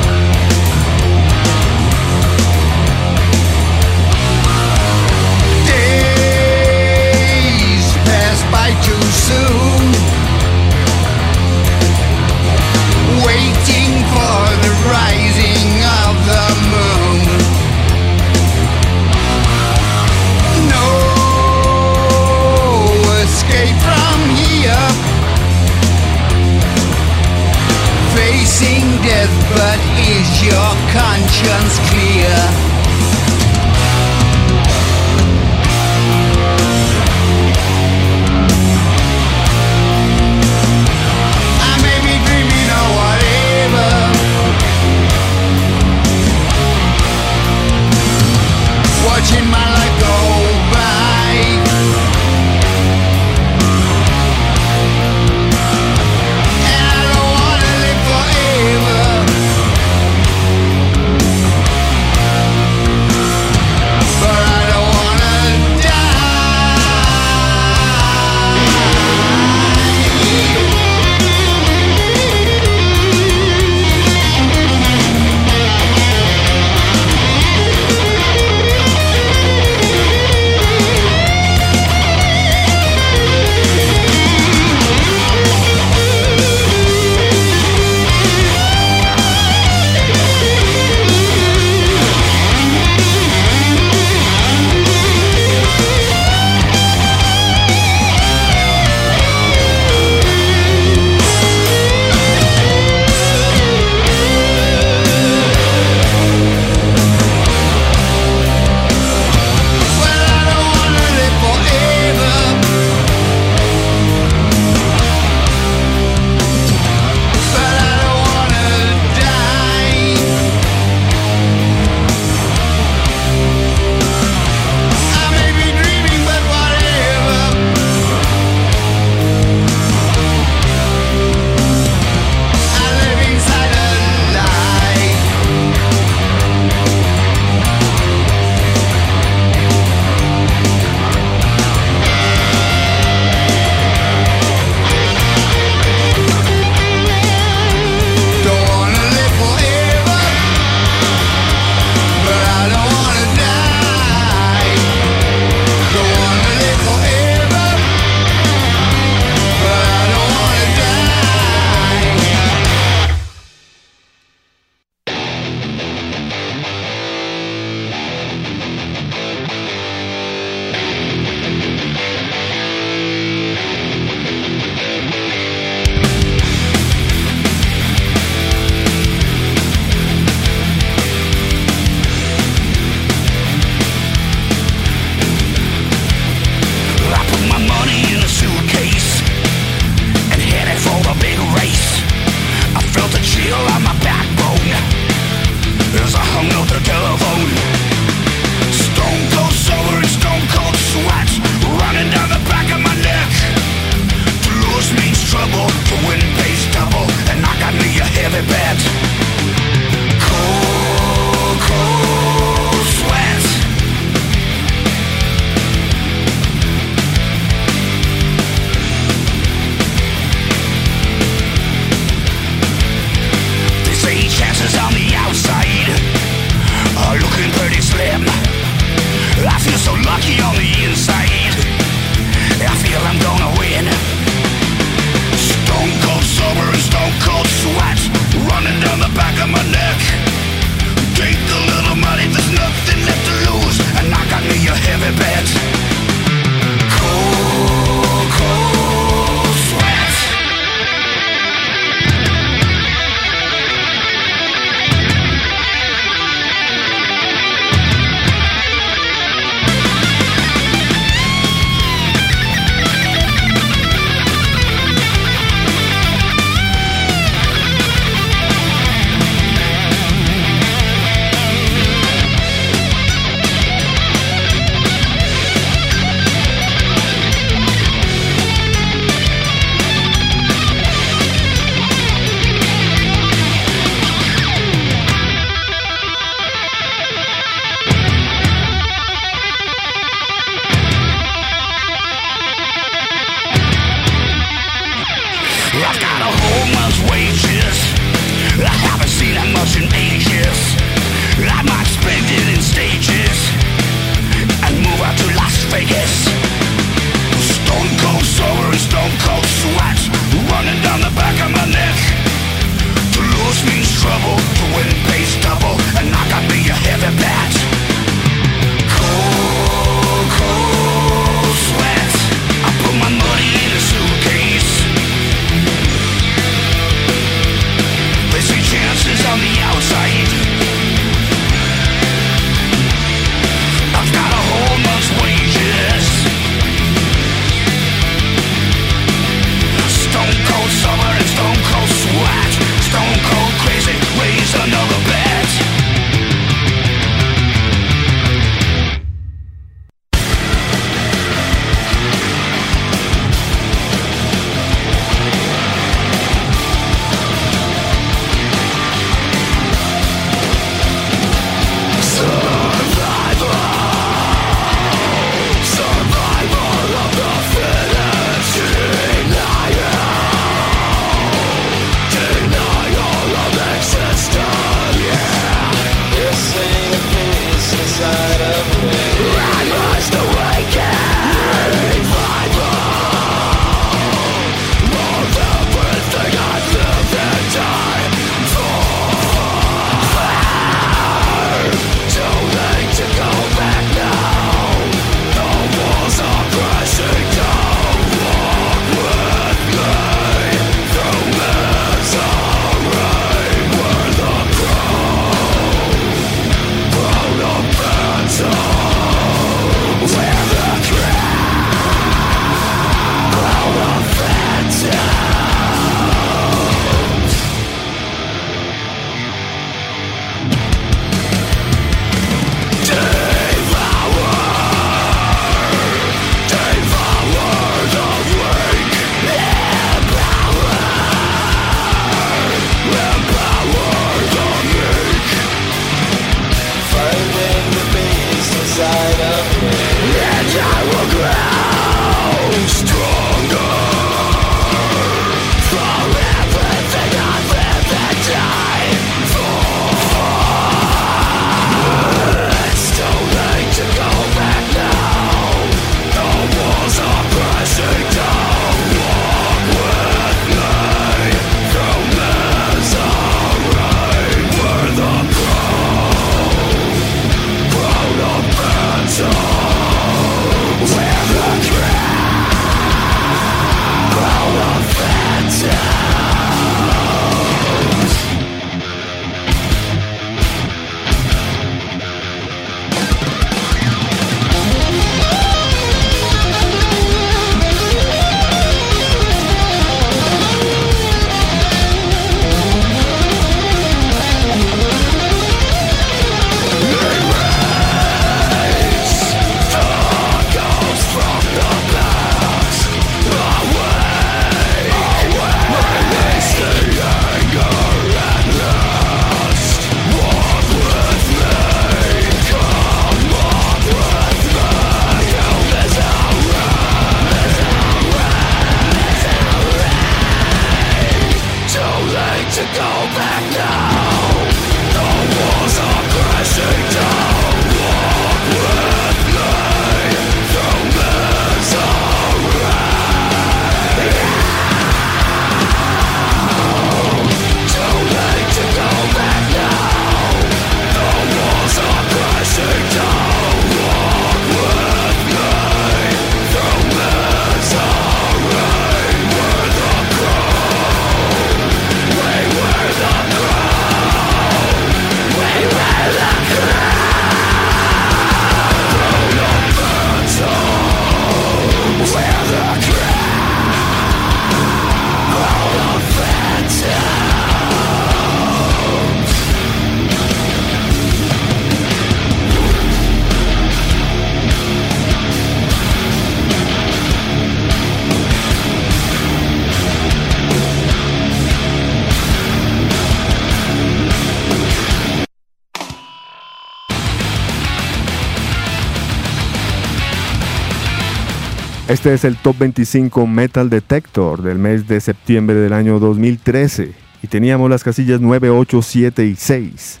Este 592.02 592.14
es 592.14 592.24
el 592.24 592.36
Top 592.36 592.58
25 592.58 593.28
Metal 593.28 593.70
Detector 593.70 594.42
del 594.42 594.58
mes 594.58 594.88
de 594.88 595.00
septiembre 595.00 595.54
del 595.54 595.72
año 595.72 596.00
2013 596.00 596.90
y 597.22 597.28
teníamos 597.28 597.70
las 597.70 597.84
casillas 597.84 598.20
9, 598.20 598.50
8, 598.50 598.82
7 598.82 599.24
y 599.24 599.36
6. 599.36 600.00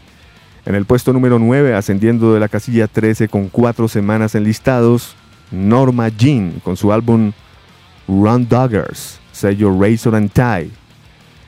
En 0.66 0.74
el 0.74 0.84
puesto 0.84 1.12
número 1.12 1.38
9, 1.38 1.76
ascendiendo 1.76 2.34
de 2.34 2.40
la 2.40 2.48
casilla 2.48 2.88
13 2.88 3.28
con 3.28 3.48
4 3.48 3.86
semanas 3.86 4.34
enlistados, 4.34 5.14
Norma 5.52 6.08
Jean 6.08 6.54
con 6.64 6.76
su 6.76 6.92
álbum 6.92 7.30
Run 8.08 8.48
Doggers, 8.48 9.20
sello 9.30 9.70
Razor 9.80 10.16
and 10.16 10.32
Tie. 10.32 10.72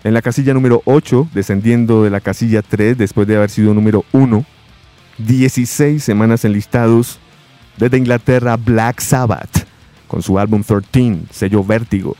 En 0.04 0.14
la 0.14 0.22
casilla 0.22 0.54
número 0.54 0.82
8, 0.84 1.30
descendiendo 1.34 2.04
de 2.04 2.10
la 2.10 2.20
casilla 2.20 2.62
3 2.62 2.96
después 2.96 3.26
de 3.26 3.34
haber 3.34 3.50
sido 3.50 3.74
número 3.74 4.04
1, 4.12 4.44
16 5.18 6.00
semanas 6.00 6.44
enlistados 6.44 7.18
desde 7.76 7.98
Inglaterra 7.98 8.56
Black 8.56 9.00
Sabbath 9.00 9.63
con 10.06 10.22
su 10.22 10.38
álbum 10.38 10.62
13, 10.62 11.26
sello 11.30 11.64
Vértigo. 11.64 12.16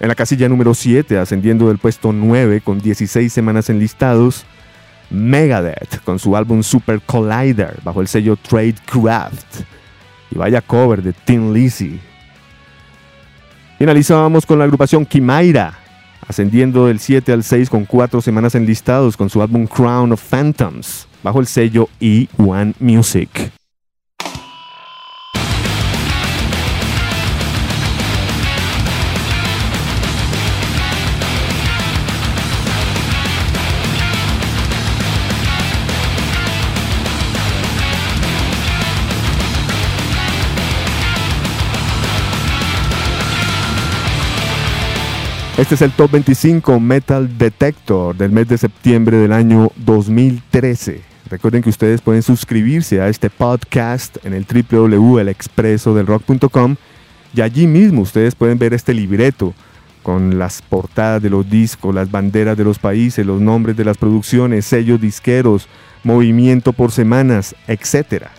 En 0.00 0.08
la 0.08 0.14
casilla 0.14 0.48
número 0.48 0.74
7, 0.74 1.18
ascendiendo 1.18 1.68
del 1.68 1.78
puesto 1.78 2.12
9 2.12 2.60
con 2.60 2.80
16 2.80 3.32
semanas 3.32 3.70
enlistados, 3.70 4.44
Megadeth 5.10 6.02
con 6.04 6.18
su 6.18 6.36
álbum 6.36 6.62
Super 6.62 7.00
Collider 7.00 7.78
bajo 7.84 8.00
el 8.00 8.08
sello 8.08 8.36
Tradecraft. 8.36 9.60
Y 10.30 10.38
vaya 10.38 10.60
cover 10.60 11.02
de 11.02 11.12
Tin 11.12 11.52
Lizzy. 11.52 12.00
Finalizábamos 13.78 14.46
con 14.46 14.58
la 14.58 14.64
agrupación 14.64 15.04
Kimaira 15.04 15.82
ascendiendo 16.26 16.86
del 16.86 16.98
7 16.98 17.32
al 17.32 17.44
6 17.44 17.68
con 17.68 17.84
4 17.84 18.20
semanas 18.20 18.54
enlistados 18.54 19.16
con 19.16 19.28
su 19.28 19.42
álbum 19.42 19.66
Crown 19.66 20.12
of 20.12 20.22
Phantoms, 20.22 21.06
bajo 21.22 21.40
el 21.40 21.46
sello 21.46 21.88
E1 22.00 22.74
Music. 22.80 23.52
Este 45.62 45.76
es 45.76 45.82
el 45.82 45.92
Top 45.92 46.10
25 46.10 46.80
Metal 46.80 47.38
Detector 47.38 48.16
del 48.16 48.32
mes 48.32 48.48
de 48.48 48.58
septiembre 48.58 49.18
del 49.18 49.32
año 49.32 49.70
2013. 49.76 51.00
Recuerden 51.30 51.62
que 51.62 51.70
ustedes 51.70 52.00
pueden 52.00 52.24
suscribirse 52.24 53.00
a 53.00 53.06
este 53.06 53.30
podcast 53.30 54.16
en 54.26 54.34
el 54.34 54.44
www.elexpresodelrock.com 54.44 56.74
y 57.32 57.42
allí 57.42 57.68
mismo 57.68 58.02
ustedes 58.02 58.34
pueden 58.34 58.58
ver 58.58 58.74
este 58.74 58.92
libreto 58.92 59.54
con 60.02 60.36
las 60.36 60.62
portadas 60.62 61.22
de 61.22 61.30
los 61.30 61.48
discos, 61.48 61.94
las 61.94 62.10
banderas 62.10 62.58
de 62.58 62.64
los 62.64 62.80
países, 62.80 63.24
los 63.24 63.40
nombres 63.40 63.76
de 63.76 63.84
las 63.84 63.98
producciones, 63.98 64.66
sellos 64.66 65.00
disqueros, 65.00 65.68
movimiento 66.02 66.72
por 66.72 66.90
semanas, 66.90 67.54
etcétera. 67.68 68.32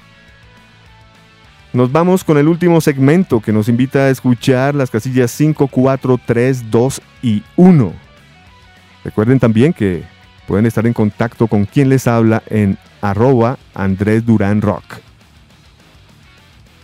Nos 1.73 1.91
vamos 1.91 2.23
con 2.23 2.37
el 2.37 2.47
último 2.47 2.81
segmento 2.81 3.39
que 3.39 3.51
nos 3.51 3.67
invita 3.67 4.05
a 4.05 4.09
escuchar 4.11 4.75
las 4.75 4.91
casillas 4.91 5.31
5, 5.31 5.67
4, 5.67 6.19
3, 6.23 6.69
2 6.69 7.01
y 7.23 7.41
1. 7.55 7.93
Recuerden 9.03 9.39
también 9.39 9.73
que 9.73 10.03
pueden 10.47 10.67
estar 10.67 10.85
en 10.85 10.93
contacto 10.93 11.47
con 11.47 11.65
quien 11.65 11.89
les 11.89 12.05
habla 12.05 12.43
en 12.45 12.77
arroba 13.01 13.57
Andrés 13.73 14.23
Durán 14.23 14.61
Rock. 14.61 14.83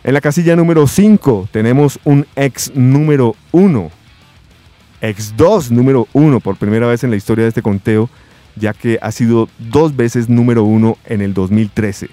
En 0.03 0.15
la 0.15 0.21
casilla 0.21 0.55
número 0.55 0.87
5 0.87 1.49
tenemos 1.51 1.99
un 2.03 2.25
ex 2.35 2.75
número 2.75 3.35
1. 3.51 3.91
Ex 5.01 5.37
2 5.37 5.69
número 5.69 6.07
1 6.13 6.39
por 6.39 6.57
primera 6.57 6.87
vez 6.87 7.03
en 7.03 7.11
la 7.11 7.15
historia 7.15 7.43
de 7.43 7.49
este 7.49 7.61
conteo, 7.61 8.09
ya 8.55 8.73
que 8.73 8.97
ha 9.03 9.11
sido 9.11 9.49
dos 9.59 9.95
veces 9.95 10.29
número 10.29 10.63
1 10.63 10.97
en 11.05 11.21
el 11.21 11.35
2013. 11.35 12.09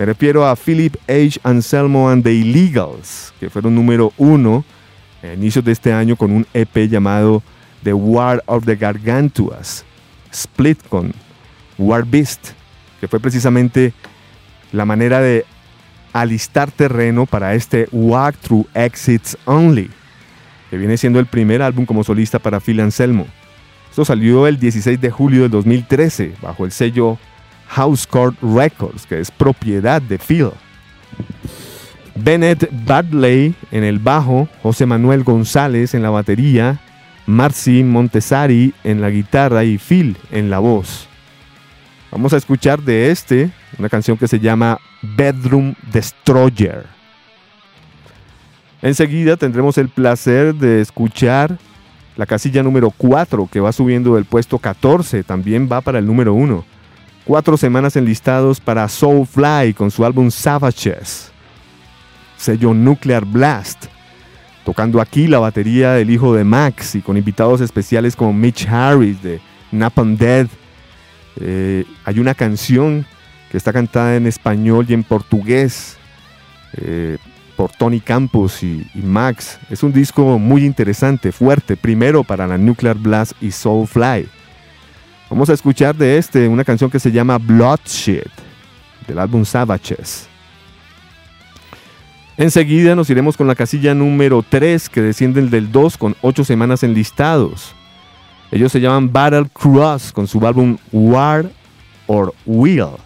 Me 0.00 0.06
refiero 0.06 0.46
a 0.46 0.56
Philip 0.56 0.96
H. 1.08 1.38
Anselmo 1.42 2.08
and 2.08 2.24
the 2.24 2.32
Illegals, 2.32 3.34
que 3.38 3.50
fueron 3.50 3.74
número 3.74 4.14
uno 4.16 4.64
a 5.22 5.34
inicios 5.34 5.62
de 5.62 5.72
este 5.72 5.92
año 5.92 6.16
con 6.16 6.32
un 6.32 6.46
EP 6.54 6.88
llamado 6.88 7.42
The 7.82 7.92
War 7.92 8.42
of 8.46 8.64
the 8.64 8.76
Gargantuas, 8.76 9.84
split 10.32 10.78
con 10.88 11.12
War 11.76 12.06
Beast, 12.06 12.52
que 12.98 13.08
fue 13.08 13.20
precisamente 13.20 13.92
la 14.72 14.86
manera 14.86 15.20
de 15.20 15.44
alistar 16.14 16.70
terreno 16.70 17.26
para 17.26 17.54
este 17.54 17.86
Walk 17.92 18.38
Through 18.38 18.68
Exits 18.72 19.36
Only, 19.44 19.90
que 20.70 20.78
viene 20.78 20.96
siendo 20.96 21.18
el 21.18 21.26
primer 21.26 21.60
álbum 21.60 21.84
como 21.84 22.04
solista 22.04 22.38
para 22.38 22.60
Phil 22.60 22.80
Anselmo. 22.80 23.26
Esto 23.90 24.06
salió 24.06 24.46
el 24.46 24.58
16 24.58 24.98
de 24.98 25.10
julio 25.10 25.42
del 25.42 25.50
2013 25.50 26.36
bajo 26.40 26.64
el 26.64 26.72
sello 26.72 27.18
House 27.70 28.04
Court 28.04 28.36
Records, 28.42 29.06
que 29.06 29.20
es 29.20 29.30
propiedad 29.30 30.02
de 30.02 30.18
Phil. 30.18 30.50
Bennett 32.16 32.68
Badley 32.84 33.54
en 33.70 33.84
el 33.84 34.00
bajo, 34.00 34.48
José 34.62 34.86
Manuel 34.86 35.22
González 35.22 35.94
en 35.94 36.02
la 36.02 36.10
batería, 36.10 36.80
Marcy 37.26 37.84
Montesari 37.84 38.74
en 38.82 39.00
la 39.00 39.10
guitarra 39.10 39.62
y 39.62 39.78
Phil 39.78 40.16
en 40.32 40.50
la 40.50 40.58
voz. 40.58 41.06
Vamos 42.10 42.32
a 42.32 42.38
escuchar 42.38 42.82
de 42.82 43.12
este 43.12 43.50
una 43.78 43.88
canción 43.88 44.16
que 44.16 44.26
se 44.26 44.40
llama 44.40 44.78
Bedroom 45.00 45.76
Destroyer. 45.92 46.86
Enseguida 48.82 49.36
tendremos 49.36 49.78
el 49.78 49.90
placer 49.90 50.56
de 50.56 50.80
escuchar 50.80 51.56
la 52.16 52.26
casilla 52.26 52.64
número 52.64 52.90
4 52.90 53.48
que 53.50 53.60
va 53.60 53.72
subiendo 53.72 54.16
del 54.16 54.24
puesto 54.24 54.58
14, 54.58 55.22
también 55.22 55.68
va 55.70 55.80
para 55.80 56.00
el 56.00 56.06
número 56.06 56.34
1 56.34 56.79
cuatro 57.24 57.56
semanas 57.56 57.96
enlistados 57.96 58.60
para 58.60 58.88
Soulfly 58.88 59.74
con 59.74 59.90
su 59.90 60.04
álbum 60.04 60.30
Savages, 60.30 61.30
sello 62.36 62.74
Nuclear 62.74 63.24
Blast, 63.24 63.86
tocando 64.64 65.00
aquí 65.00 65.26
la 65.26 65.38
batería 65.38 65.92
del 65.92 66.10
hijo 66.10 66.34
de 66.34 66.44
Max 66.44 66.94
y 66.94 67.02
con 67.02 67.16
invitados 67.16 67.60
especiales 67.60 68.16
como 68.16 68.32
Mitch 68.32 68.66
Harris 68.66 69.22
de 69.22 69.40
Napalm 69.72 70.16
Dead. 70.16 70.46
Eh, 71.40 71.84
hay 72.04 72.18
una 72.18 72.34
canción 72.34 73.06
que 73.50 73.56
está 73.56 73.72
cantada 73.72 74.16
en 74.16 74.26
español 74.26 74.86
y 74.88 74.94
en 74.94 75.02
portugués 75.02 75.96
eh, 76.74 77.18
por 77.56 77.72
Tony 77.72 78.00
Campos 78.00 78.62
y, 78.62 78.86
y, 78.94 79.02
Max. 79.02 79.58
Es 79.70 79.82
un 79.82 79.92
disco 79.92 80.38
muy 80.38 80.64
interesante, 80.64 81.32
fuerte, 81.32 81.76
primero 81.76 82.24
para 82.24 82.46
la 82.46 82.58
Nuclear 82.58 82.96
Blast 82.96 83.32
y 83.42 83.50
Soulfly. 83.50 84.28
Vamos 85.30 85.48
a 85.48 85.52
escuchar 85.52 85.94
de 85.94 86.18
este 86.18 86.48
una 86.48 86.64
canción 86.64 86.90
que 86.90 86.98
se 86.98 87.12
llama 87.12 87.38
Bloodshed, 87.38 88.26
del 89.06 89.18
álbum 89.20 89.44
Savages. 89.44 90.28
Enseguida 92.36 92.96
nos 92.96 93.08
iremos 93.10 93.36
con 93.36 93.46
la 93.46 93.54
casilla 93.54 93.94
número 93.94 94.44
3 94.46 94.88
que 94.88 95.00
desciende 95.00 95.40
del 95.42 95.70
2 95.70 95.98
con 95.98 96.16
8 96.22 96.44
semanas 96.44 96.82
enlistados. 96.82 97.76
Ellos 98.50 98.72
se 98.72 98.80
llaman 98.80 99.12
Battle 99.12 99.48
Cross 99.52 100.10
con 100.12 100.26
su 100.26 100.44
álbum 100.44 100.76
War 100.90 101.48
or 102.08 102.34
Wheel. 102.44 102.96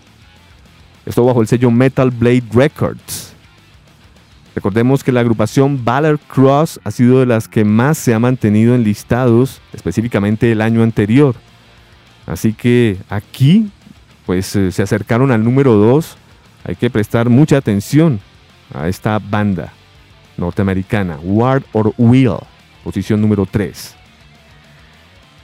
Esto 1.05 1.27
bajo 1.27 1.43
el 1.43 1.47
sello 1.47 1.71
Metal 1.71 2.11
Blade 2.11 2.45
Records. 2.55 3.35
Recordemos 4.55 5.05
que 5.05 5.13
la 5.13 5.21
agrupación 5.21 5.85
Battle 5.85 6.17
Cross 6.29 6.81
ha 6.85 6.91
sido 6.91 7.21
de 7.21 7.27
las 7.27 7.49
que 7.49 7.67
más 7.67 7.99
se 7.99 8.15
ha 8.15 8.19
mantenido 8.19 8.75
enlistados, 8.75 9.61
específicamente 9.75 10.51
el 10.51 10.63
año 10.63 10.83
anterior. 10.83 11.35
Así 12.27 12.53
que 12.53 12.97
aquí, 13.09 13.71
pues 14.27 14.55
eh, 14.57 14.73
se 14.73 14.83
acercaron 14.83 15.31
al 15.31 15.45
número 15.45 15.75
2. 15.75 16.17
Hay 16.65 16.77
que 16.77 16.91
prestar 16.91 17.29
mucha 17.29 17.59
atención 17.59 18.21
a 18.73 18.89
esta 18.89 19.19
banda 19.19 19.73
norteamericana, 20.37 21.19
Ward 21.23 21.65
or 21.73 21.93
Wheel, 21.99 22.39
posición 22.83 23.21
número 23.21 23.47
3. 23.47 23.97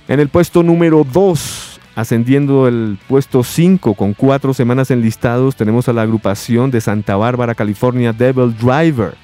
En 0.08 0.18
el 0.18 0.28
puesto 0.28 0.62
número 0.62 1.04
2, 1.04 1.80
ascendiendo 1.94 2.66
el 2.66 2.98
puesto 3.06 3.44
5 3.44 3.94
con 3.94 4.14
cuatro 4.14 4.54
semanas 4.54 4.90
enlistados, 4.90 5.54
tenemos 5.54 5.88
a 5.88 5.92
la 5.92 6.02
agrupación 6.02 6.70
de 6.70 6.80
Santa 6.80 7.16
Bárbara, 7.16 7.54
California, 7.54 8.12
Devil 8.12 8.56
Driver, 8.56 9.14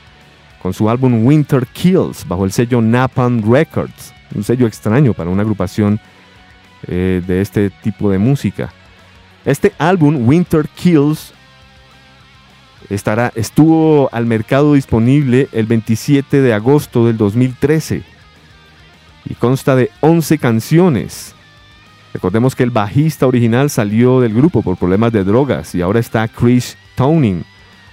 con 0.62 0.72
su 0.72 0.88
álbum 0.88 1.26
Winter 1.26 1.66
Kills, 1.66 2.26
bajo 2.28 2.44
el 2.44 2.52
sello 2.52 2.80
Napalm 2.80 3.42
Records, 3.50 4.12
un 4.34 4.44
sello 4.44 4.66
extraño 4.66 5.14
para 5.14 5.30
una 5.30 5.42
agrupación 5.42 5.98
eh, 6.86 7.22
de 7.26 7.40
este 7.40 7.70
tipo 7.70 8.10
de 8.10 8.18
música. 8.18 8.72
Este 9.44 9.72
álbum, 9.78 10.28
Winter 10.28 10.68
Kills, 10.68 11.32
estará, 12.90 13.32
estuvo 13.34 14.08
al 14.12 14.26
mercado 14.26 14.74
disponible 14.74 15.48
el 15.52 15.66
27 15.66 16.40
de 16.40 16.52
agosto 16.52 17.06
del 17.06 17.16
2013 17.16 18.02
y 19.24 19.34
consta 19.34 19.76
de 19.76 19.90
11 20.00 20.38
canciones. 20.38 21.34
Recordemos 22.12 22.54
que 22.54 22.62
el 22.62 22.70
bajista 22.70 23.26
original 23.26 23.70
salió 23.70 24.20
del 24.20 24.34
grupo 24.34 24.62
por 24.62 24.76
problemas 24.76 25.12
de 25.12 25.24
drogas 25.24 25.74
y 25.74 25.82
ahora 25.82 26.00
está 26.00 26.26
Chris 26.28 26.76
Toning 26.94 27.44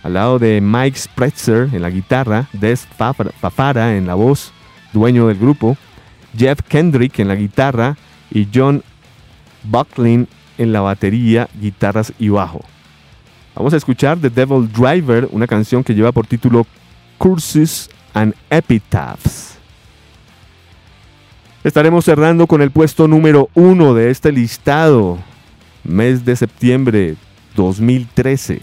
al 0.04 0.14
lado 0.14 0.38
de 0.38 0.60
Mike 0.62 0.98
Spretzer 0.98 1.70
en 1.74 1.82
la 1.82 1.90
guitarra, 1.90 2.48
Des 2.52 2.86
Fafara 2.98 3.96
en 3.96 4.06
la 4.06 4.16
voz, 4.16 4.52
dueño 4.92 5.28
del 5.28 5.38
grupo, 5.38 5.78
Jeff 6.38 6.60
Kendrick 6.68 7.20
en 7.20 7.30
la 7.30 7.36
guitarra, 7.36 7.96
y 8.34 8.48
John 8.54 8.84
Bucklin 9.64 10.28
en 10.58 10.74
la 10.74 10.82
batería, 10.82 11.48
guitarras 11.60 12.12
y 12.20 12.30
bajo. 12.30 12.62
Vamos 13.56 13.74
a 13.74 13.78
escuchar 13.78 14.18
The 14.18 14.30
Devil 14.30 14.70
Driver, 14.72 15.28
una 15.32 15.48
canción 15.48 15.84
que 15.84 15.94
lleva 15.94 16.12
por 16.12 16.26
título 16.26 16.66
Curses 17.18 17.90
and 18.14 18.34
Epitaphs. 18.50 19.58
Estaremos 21.64 22.04
cerrando 22.04 22.48
con 22.48 22.62
el 22.62 22.72
puesto 22.72 23.08
número 23.08 23.50
uno 23.54 23.94
de 23.94 24.10
este 24.10 24.32
listado, 24.32 25.20
mes 25.84 26.26
de 26.26 26.36
septiembre 26.36 27.16
2013. 27.56 28.62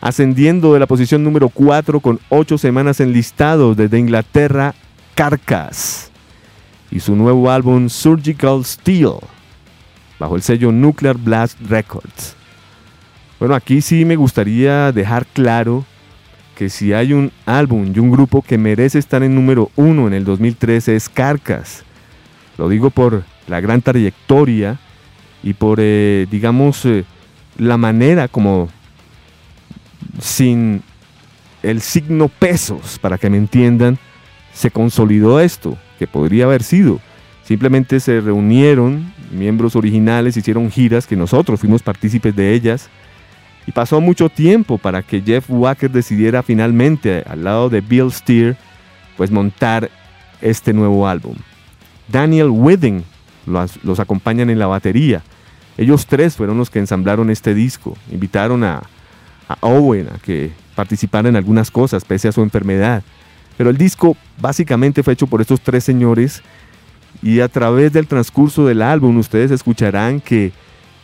Ascendiendo 0.00 0.74
de 0.74 0.80
la 0.80 0.86
posición 0.86 1.24
número 1.24 1.48
4 1.48 2.00
con 2.00 2.20
8 2.28 2.58
semanas 2.58 3.00
en 3.00 3.12
listado 3.12 3.74
desde 3.74 3.98
Inglaterra, 3.98 4.74
Carcass. 5.14 6.10
Y 6.94 7.00
su 7.00 7.14
nuevo 7.14 7.50
álbum 7.50 7.90
Surgical 7.90 8.64
Steel, 8.64 9.16
bajo 10.18 10.36
el 10.36 10.42
sello 10.42 10.72
Nuclear 10.72 11.18
Blast 11.18 11.60
Records. 11.68 12.36
Bueno, 13.38 13.54
aquí 13.54 13.82
sí 13.82 14.06
me 14.06 14.16
gustaría 14.16 14.92
dejar 14.92 15.26
claro 15.26 15.84
que 16.54 16.70
si 16.70 16.92
hay 16.92 17.12
un 17.12 17.32
álbum 17.46 17.92
y 17.94 17.98
un 17.98 18.10
grupo 18.10 18.40
que 18.40 18.56
merece 18.56 18.98
estar 18.98 19.22
en 19.22 19.34
número 19.34 19.70
uno 19.76 20.06
en 20.06 20.14
el 20.14 20.24
2013 20.24 20.96
es 20.96 21.08
Carcas. 21.08 21.82
Lo 22.56 22.68
digo 22.68 22.90
por 22.90 23.24
la 23.48 23.60
gran 23.60 23.82
trayectoria 23.82 24.78
y 25.42 25.52
por, 25.54 25.78
eh, 25.80 26.26
digamos, 26.30 26.84
eh, 26.86 27.04
la 27.58 27.76
manera 27.76 28.28
como 28.28 28.68
sin 30.20 30.82
el 31.62 31.80
signo 31.80 32.28
pesos, 32.28 32.98
para 33.00 33.18
que 33.18 33.30
me 33.30 33.36
entiendan, 33.36 33.98
se 34.52 34.70
consolidó 34.70 35.40
esto, 35.40 35.76
que 35.98 36.06
podría 36.06 36.44
haber 36.44 36.62
sido. 36.62 37.00
Simplemente 37.44 38.00
se 38.00 38.20
reunieron 38.20 39.12
miembros 39.30 39.76
originales, 39.76 40.36
hicieron 40.36 40.70
giras 40.70 41.06
que 41.06 41.16
nosotros 41.16 41.60
fuimos 41.60 41.82
partícipes 41.82 42.34
de 42.34 42.54
ellas 42.54 42.88
y 43.66 43.72
pasó 43.72 44.00
mucho 44.00 44.28
tiempo 44.28 44.78
para 44.78 45.02
que 45.02 45.20
Jeff 45.20 45.46
Walker 45.48 45.90
decidiera 45.90 46.42
finalmente, 46.42 47.22
al 47.26 47.44
lado 47.44 47.68
de 47.68 47.80
Bill 47.80 48.10
Steer, 48.12 48.56
pues 49.16 49.30
montar 49.30 49.90
este 50.40 50.72
nuevo 50.72 51.06
álbum. 51.08 51.36
Daniel 52.08 52.48
Wedding 52.50 53.04
los, 53.46 53.82
los 53.84 54.00
acompañan 54.00 54.50
en 54.50 54.58
la 54.58 54.66
batería. 54.66 55.22
Ellos 55.76 56.06
tres 56.06 56.36
fueron 56.36 56.58
los 56.58 56.70
que 56.70 56.78
ensamblaron 56.78 57.30
este 57.30 57.54
disco. 57.54 57.96
Invitaron 58.10 58.62
a, 58.64 58.82
a 59.48 59.56
Owen 59.60 60.08
a 60.14 60.18
que 60.18 60.52
participara 60.74 61.28
en 61.28 61.36
algunas 61.36 61.70
cosas 61.70 62.04
pese 62.04 62.28
a 62.28 62.32
su 62.32 62.42
enfermedad. 62.42 63.02
Pero 63.56 63.70
el 63.70 63.76
disco 63.76 64.16
básicamente 64.40 65.02
fue 65.02 65.12
hecho 65.12 65.26
por 65.26 65.40
estos 65.40 65.60
tres 65.60 65.84
señores 65.84 66.42
y 67.22 67.40
a 67.40 67.48
través 67.48 67.92
del 67.92 68.06
transcurso 68.06 68.66
del 68.66 68.82
álbum 68.82 69.16
ustedes 69.18 69.50
escucharán 69.50 70.20
que 70.20 70.52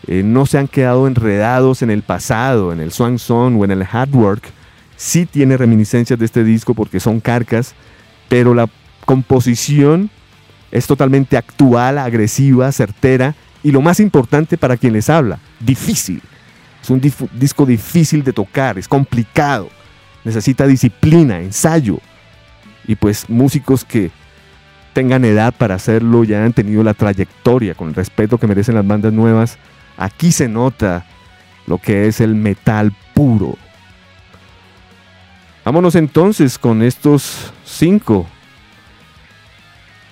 eh, 0.06 0.22
no 0.24 0.46
se 0.46 0.58
han 0.58 0.68
quedado 0.68 1.06
enredados 1.06 1.82
en 1.82 1.90
el 1.90 2.02
pasado, 2.02 2.72
en 2.72 2.80
el 2.80 2.92
swan 2.92 3.18
song 3.18 3.56
o 3.60 3.64
en 3.64 3.70
el 3.70 3.86
hard 3.90 4.14
work. 4.14 4.42
Sí 4.96 5.26
tiene 5.26 5.56
reminiscencias 5.56 6.18
de 6.18 6.24
este 6.24 6.44
disco 6.44 6.74
porque 6.74 7.00
son 7.00 7.20
carcas, 7.20 7.74
pero 8.28 8.54
la 8.54 8.68
composición 9.06 10.10
es 10.70 10.86
totalmente 10.86 11.36
actual, 11.36 11.98
agresiva, 11.98 12.70
certera 12.72 13.34
y 13.62 13.72
lo 13.72 13.80
más 13.80 14.00
importante 14.00 14.56
para 14.56 14.76
quien 14.76 14.92
les 14.92 15.08
habla, 15.08 15.38
difícil. 15.58 16.22
Es 16.82 16.90
un 16.90 17.00
disco 17.00 17.66
difícil 17.66 18.24
de 18.24 18.32
tocar, 18.32 18.78
es 18.78 18.88
complicado, 18.88 19.68
necesita 20.24 20.66
disciplina, 20.66 21.40
ensayo 21.40 22.00
y 22.90 22.96
pues 22.96 23.30
músicos 23.30 23.84
que 23.84 24.10
tengan 24.92 25.24
edad 25.24 25.54
para 25.56 25.76
hacerlo 25.76 26.24
ya 26.24 26.44
han 26.44 26.52
tenido 26.52 26.82
la 26.82 26.94
trayectoria 26.94 27.74
con 27.74 27.88
el 27.88 27.94
respeto 27.94 28.38
que 28.38 28.48
merecen 28.48 28.74
las 28.74 28.86
bandas 28.86 29.12
nuevas 29.12 29.58
Aquí 30.00 30.32
se 30.32 30.48
nota 30.48 31.04
lo 31.66 31.76
que 31.76 32.06
es 32.06 32.22
el 32.22 32.34
metal 32.34 32.90
puro. 33.12 33.58
Vámonos 35.62 35.94
entonces 35.94 36.58
con 36.58 36.82
estos 36.82 37.52
cinco. 37.66 38.26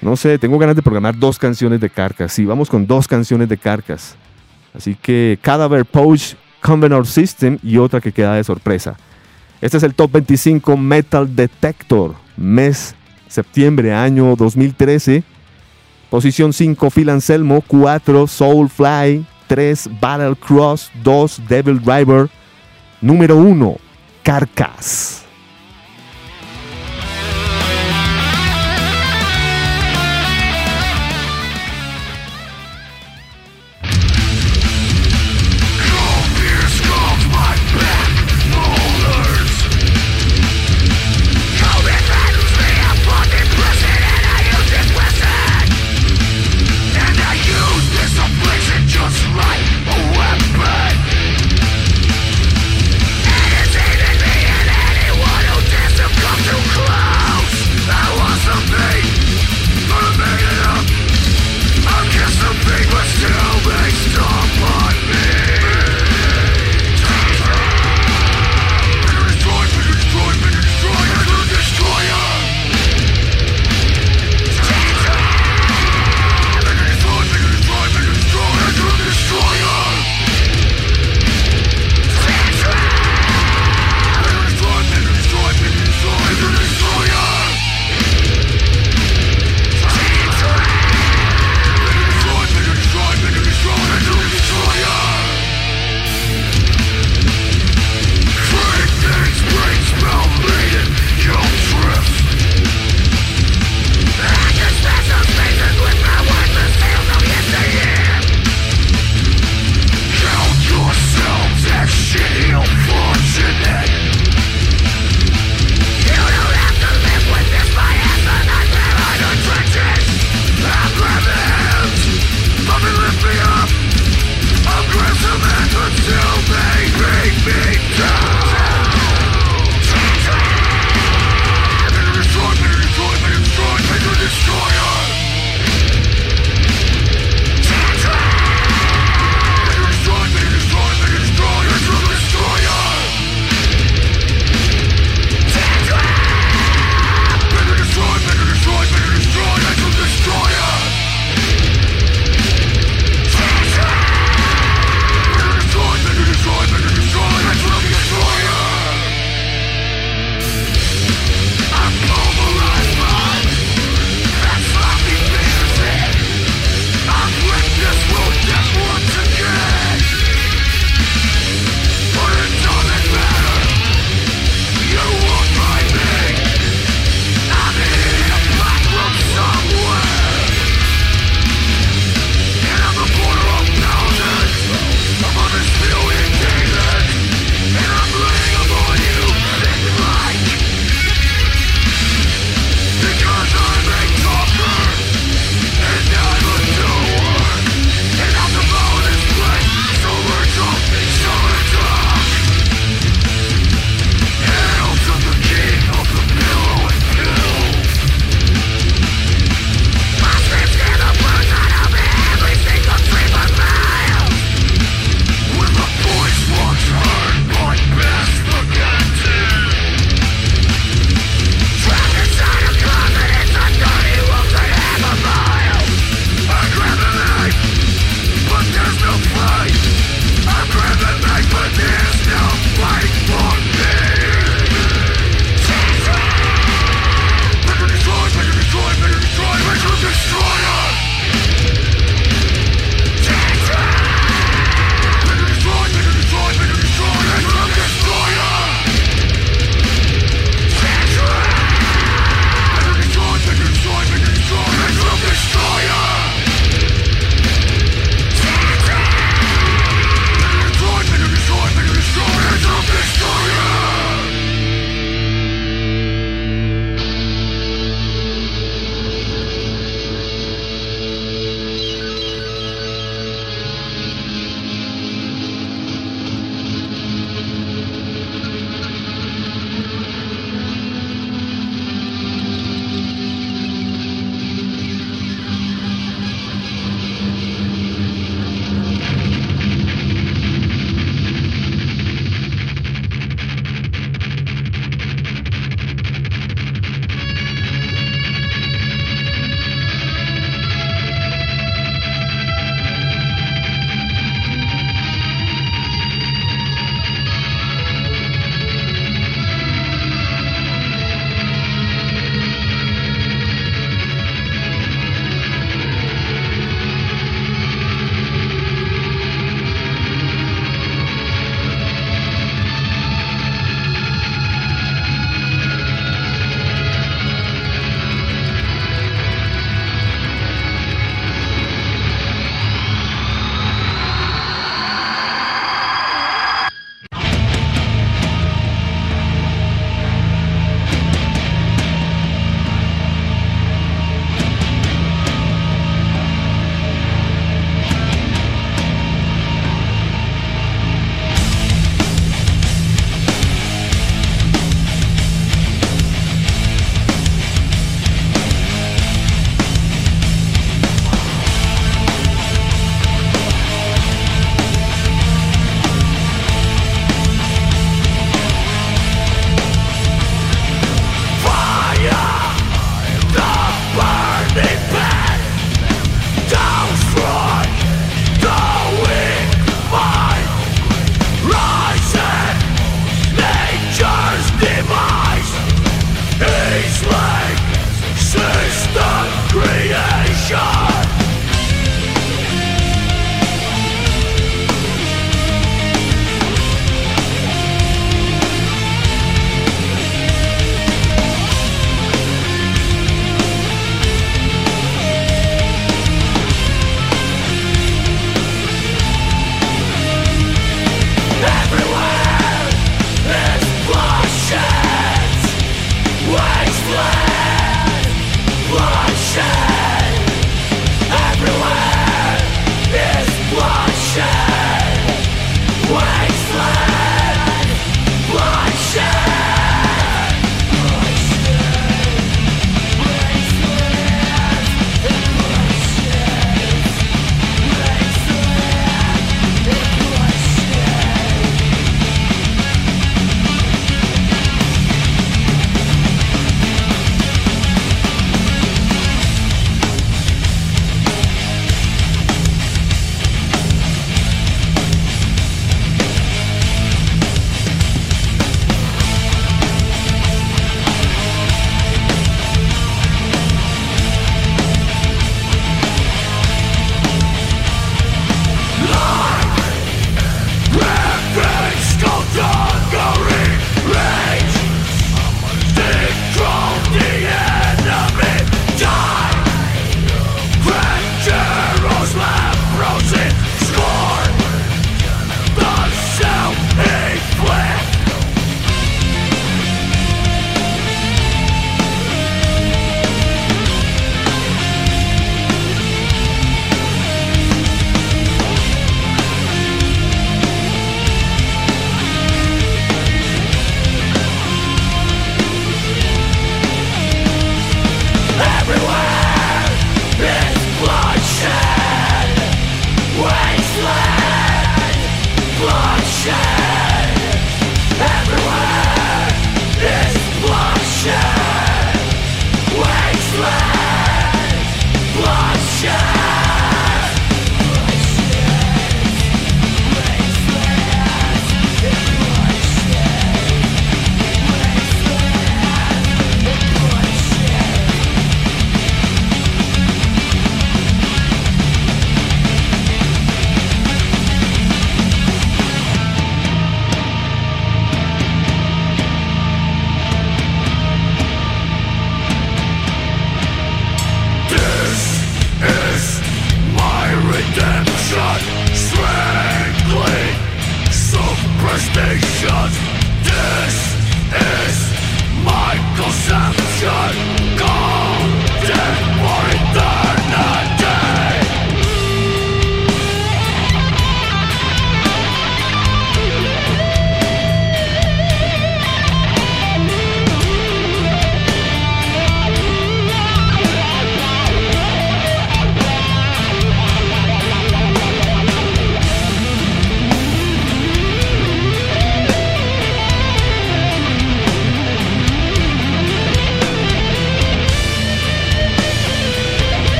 No 0.00 0.14
sé, 0.14 0.38
tengo 0.38 0.56
ganas 0.56 0.76
de 0.76 0.82
programar 0.82 1.18
dos 1.18 1.36
canciones 1.36 1.80
de 1.80 1.90
Carcas. 1.90 2.32
Sí, 2.32 2.44
vamos 2.44 2.70
con 2.70 2.86
dos 2.86 3.08
canciones 3.08 3.48
de 3.48 3.58
Carcas. 3.58 4.14
Así 4.72 4.94
que 4.94 5.36
Cadaver 5.42 5.84
Pouch 5.84 6.36
Convenor 6.60 7.04
System 7.04 7.58
y 7.60 7.78
otra 7.78 8.00
que 8.00 8.12
queda 8.12 8.36
de 8.36 8.44
sorpresa. 8.44 8.96
Este 9.62 9.76
es 9.76 9.84
el 9.84 9.94
Top 9.94 10.10
25 10.10 10.76
Metal 10.76 11.36
Detector, 11.36 12.16
mes 12.36 12.96
septiembre, 13.28 13.94
año 13.94 14.34
2013. 14.34 15.22
Posición 16.10 16.52
5 16.52 16.90
Phil 16.90 17.08
Anselmo, 17.08 17.62
4 17.68 18.26
Soulfly, 18.26 19.24
3 19.46 19.90
Battle 20.00 20.34
Cross, 20.34 20.90
2 21.04 21.42
Devil 21.48 21.80
Driver, 21.80 22.28
número 23.00 23.36
1 23.36 23.76
Carcass. 24.24 25.24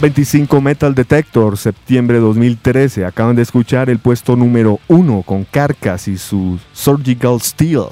Top 0.00 0.06
25 0.06 0.60
Metal 0.62 0.94
Detector, 0.94 1.58
septiembre 1.58 2.20
2013. 2.20 3.04
Acaban 3.04 3.36
de 3.36 3.42
escuchar 3.42 3.90
el 3.90 3.98
puesto 3.98 4.34
número 4.34 4.80
1 4.88 5.22
con 5.26 5.44
Carcass 5.44 6.08
y 6.08 6.16
su 6.16 6.58
Surgical 6.72 7.38
Steel. 7.42 7.88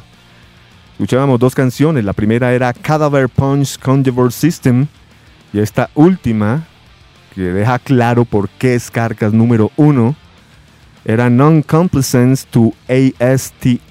Escuchábamos 0.92 1.38
dos 1.38 1.54
canciones. 1.54 2.06
La 2.06 2.14
primera 2.14 2.54
era 2.54 2.72
Cadaver 2.72 3.28
Punch 3.28 3.78
Conjure 3.78 4.30
System. 4.30 4.86
Y 5.52 5.58
esta 5.58 5.90
última, 5.94 6.64
que 7.34 7.42
deja 7.42 7.78
claro 7.78 8.24
por 8.24 8.48
qué 8.48 8.74
es 8.74 8.90
Carcass 8.90 9.34
número 9.34 9.70
1, 9.76 10.16
era 11.04 11.28
Non-Complacence 11.28 12.46
to 12.50 12.72
ASTFMF 12.88 13.84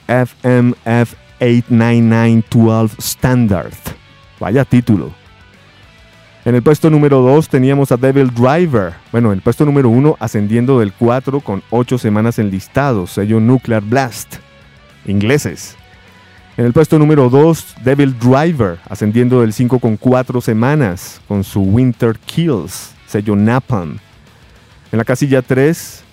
89912 1.39 2.95
Standard. 2.97 3.75
Vaya 4.39 4.65
título. 4.65 5.26
En 6.45 6.55
el 6.55 6.63
puesto 6.63 6.89
número 6.89 7.21
2 7.21 7.49
teníamos 7.49 7.91
a 7.91 7.97
Devil 7.97 8.29
Driver. 8.33 8.93
Bueno, 9.11 9.29
en 9.29 9.37
el 9.37 9.41
puesto 9.41 9.65
número 9.65 9.89
1 9.89 10.15
ascendiendo 10.19 10.79
del 10.79 10.93
4 10.93 11.41
con 11.41 11.61
8 11.71 11.97
semanas 11.97 12.39
enlistados, 12.39 13.11
sello 13.11 13.39
Nuclear 13.39 13.83
Blast. 13.83 14.35
Ingleses. 15.05 15.75
En 16.57 16.65
el 16.65 16.73
puesto 16.73 16.97
número 16.97 17.29
2, 17.29 17.75
Devil 17.83 18.17
Driver, 18.17 18.79
ascendiendo 18.89 19.41
del 19.41 19.53
5 19.53 19.79
con 19.79 19.95
4 19.95 20.41
semanas 20.41 21.21
con 21.27 21.43
su 21.43 21.61
Winter 21.61 22.17
Kills, 22.17 22.93
sello 23.05 23.35
Napalm. 23.35 23.99
En 24.91 24.97
la 24.97 25.05
casilla 25.05 25.41
3, 25.41 26.03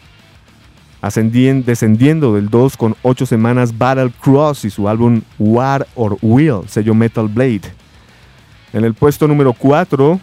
descendiendo 1.65 2.35
del 2.35 2.51
2 2.51 2.77
con 2.77 2.95
8 3.03 3.25
semanas 3.25 3.77
Battle 3.77 4.13
Cross 4.21 4.65
y 4.65 4.71
su 4.71 4.89
álbum 4.89 5.23
War 5.39 5.87
or 5.95 6.19
Will, 6.21 6.69
sello 6.69 6.95
Metal 6.95 7.29
Blade. 7.29 7.63
En 8.75 8.85
el 8.85 8.93
puesto 8.93 9.29
número 9.29 9.53
4, 9.53 10.19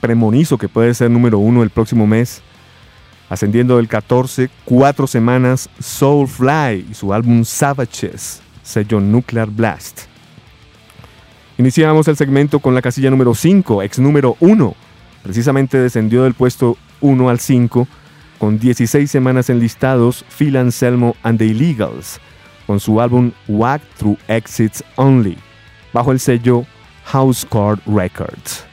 premonizo 0.00 0.56
que 0.56 0.68
puede 0.68 0.94
ser 0.94 1.10
número 1.10 1.40
1 1.40 1.64
el 1.64 1.70
próximo 1.70 2.06
mes, 2.06 2.42
ascendiendo 3.28 3.78
del 3.78 3.88
14, 3.88 4.50
4 4.64 5.06
semanas 5.08 5.68
Soulfly 5.80 6.86
y 6.88 6.94
su 6.94 7.12
álbum 7.12 7.44
Savages, 7.44 8.40
sello 8.62 9.00
Nuclear 9.00 9.50
Blast. 9.50 10.02
Iniciamos 11.58 12.06
el 12.06 12.16
segmento 12.16 12.60
con 12.60 12.72
la 12.72 12.82
casilla 12.82 13.10
número 13.10 13.34
5, 13.34 13.82
ex 13.82 13.98
número 13.98 14.36
1. 14.38 14.76
Precisamente 15.24 15.78
descendió 15.78 16.22
del 16.22 16.34
puesto 16.34 16.76
1 17.00 17.28
al 17.28 17.40
5 17.40 17.88
con 18.38 18.60
16 18.60 19.10
semanas 19.10 19.50
enlistados, 19.50 20.24
Phil 20.38 20.56
Anselmo 20.56 21.16
and 21.24 21.40
the 21.40 21.46
Illegals, 21.46 22.20
con 22.68 22.78
su 22.78 23.00
álbum 23.00 23.32
Walk 23.48 23.82
Through 23.98 24.18
Exits 24.28 24.84
Only, 24.94 25.36
bajo 25.92 26.12
el 26.12 26.20
sello 26.20 26.64
House 27.04 27.46
Card 27.50 27.80
Records. 27.86 28.64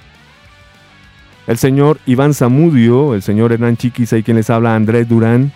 El 1.47 1.57
señor 1.57 1.99
Iván 2.05 2.33
Zamudio, 2.33 3.13
el 3.15 3.21
señor 3.21 3.51
Hernán 3.51 3.77
Chiquis 3.77 4.13
y 4.13 4.23
quien 4.23 4.37
les 4.37 4.49
habla 4.49 4.75
Andrés 4.75 5.09
Durán. 5.09 5.51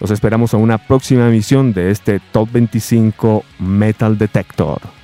Los 0.00 0.10
esperamos 0.10 0.52
a 0.52 0.56
una 0.56 0.78
próxima 0.78 1.28
emisión 1.28 1.72
de 1.72 1.90
este 1.90 2.20
Top 2.32 2.50
25 2.52 3.44
Metal 3.58 4.18
Detector. 4.18 4.95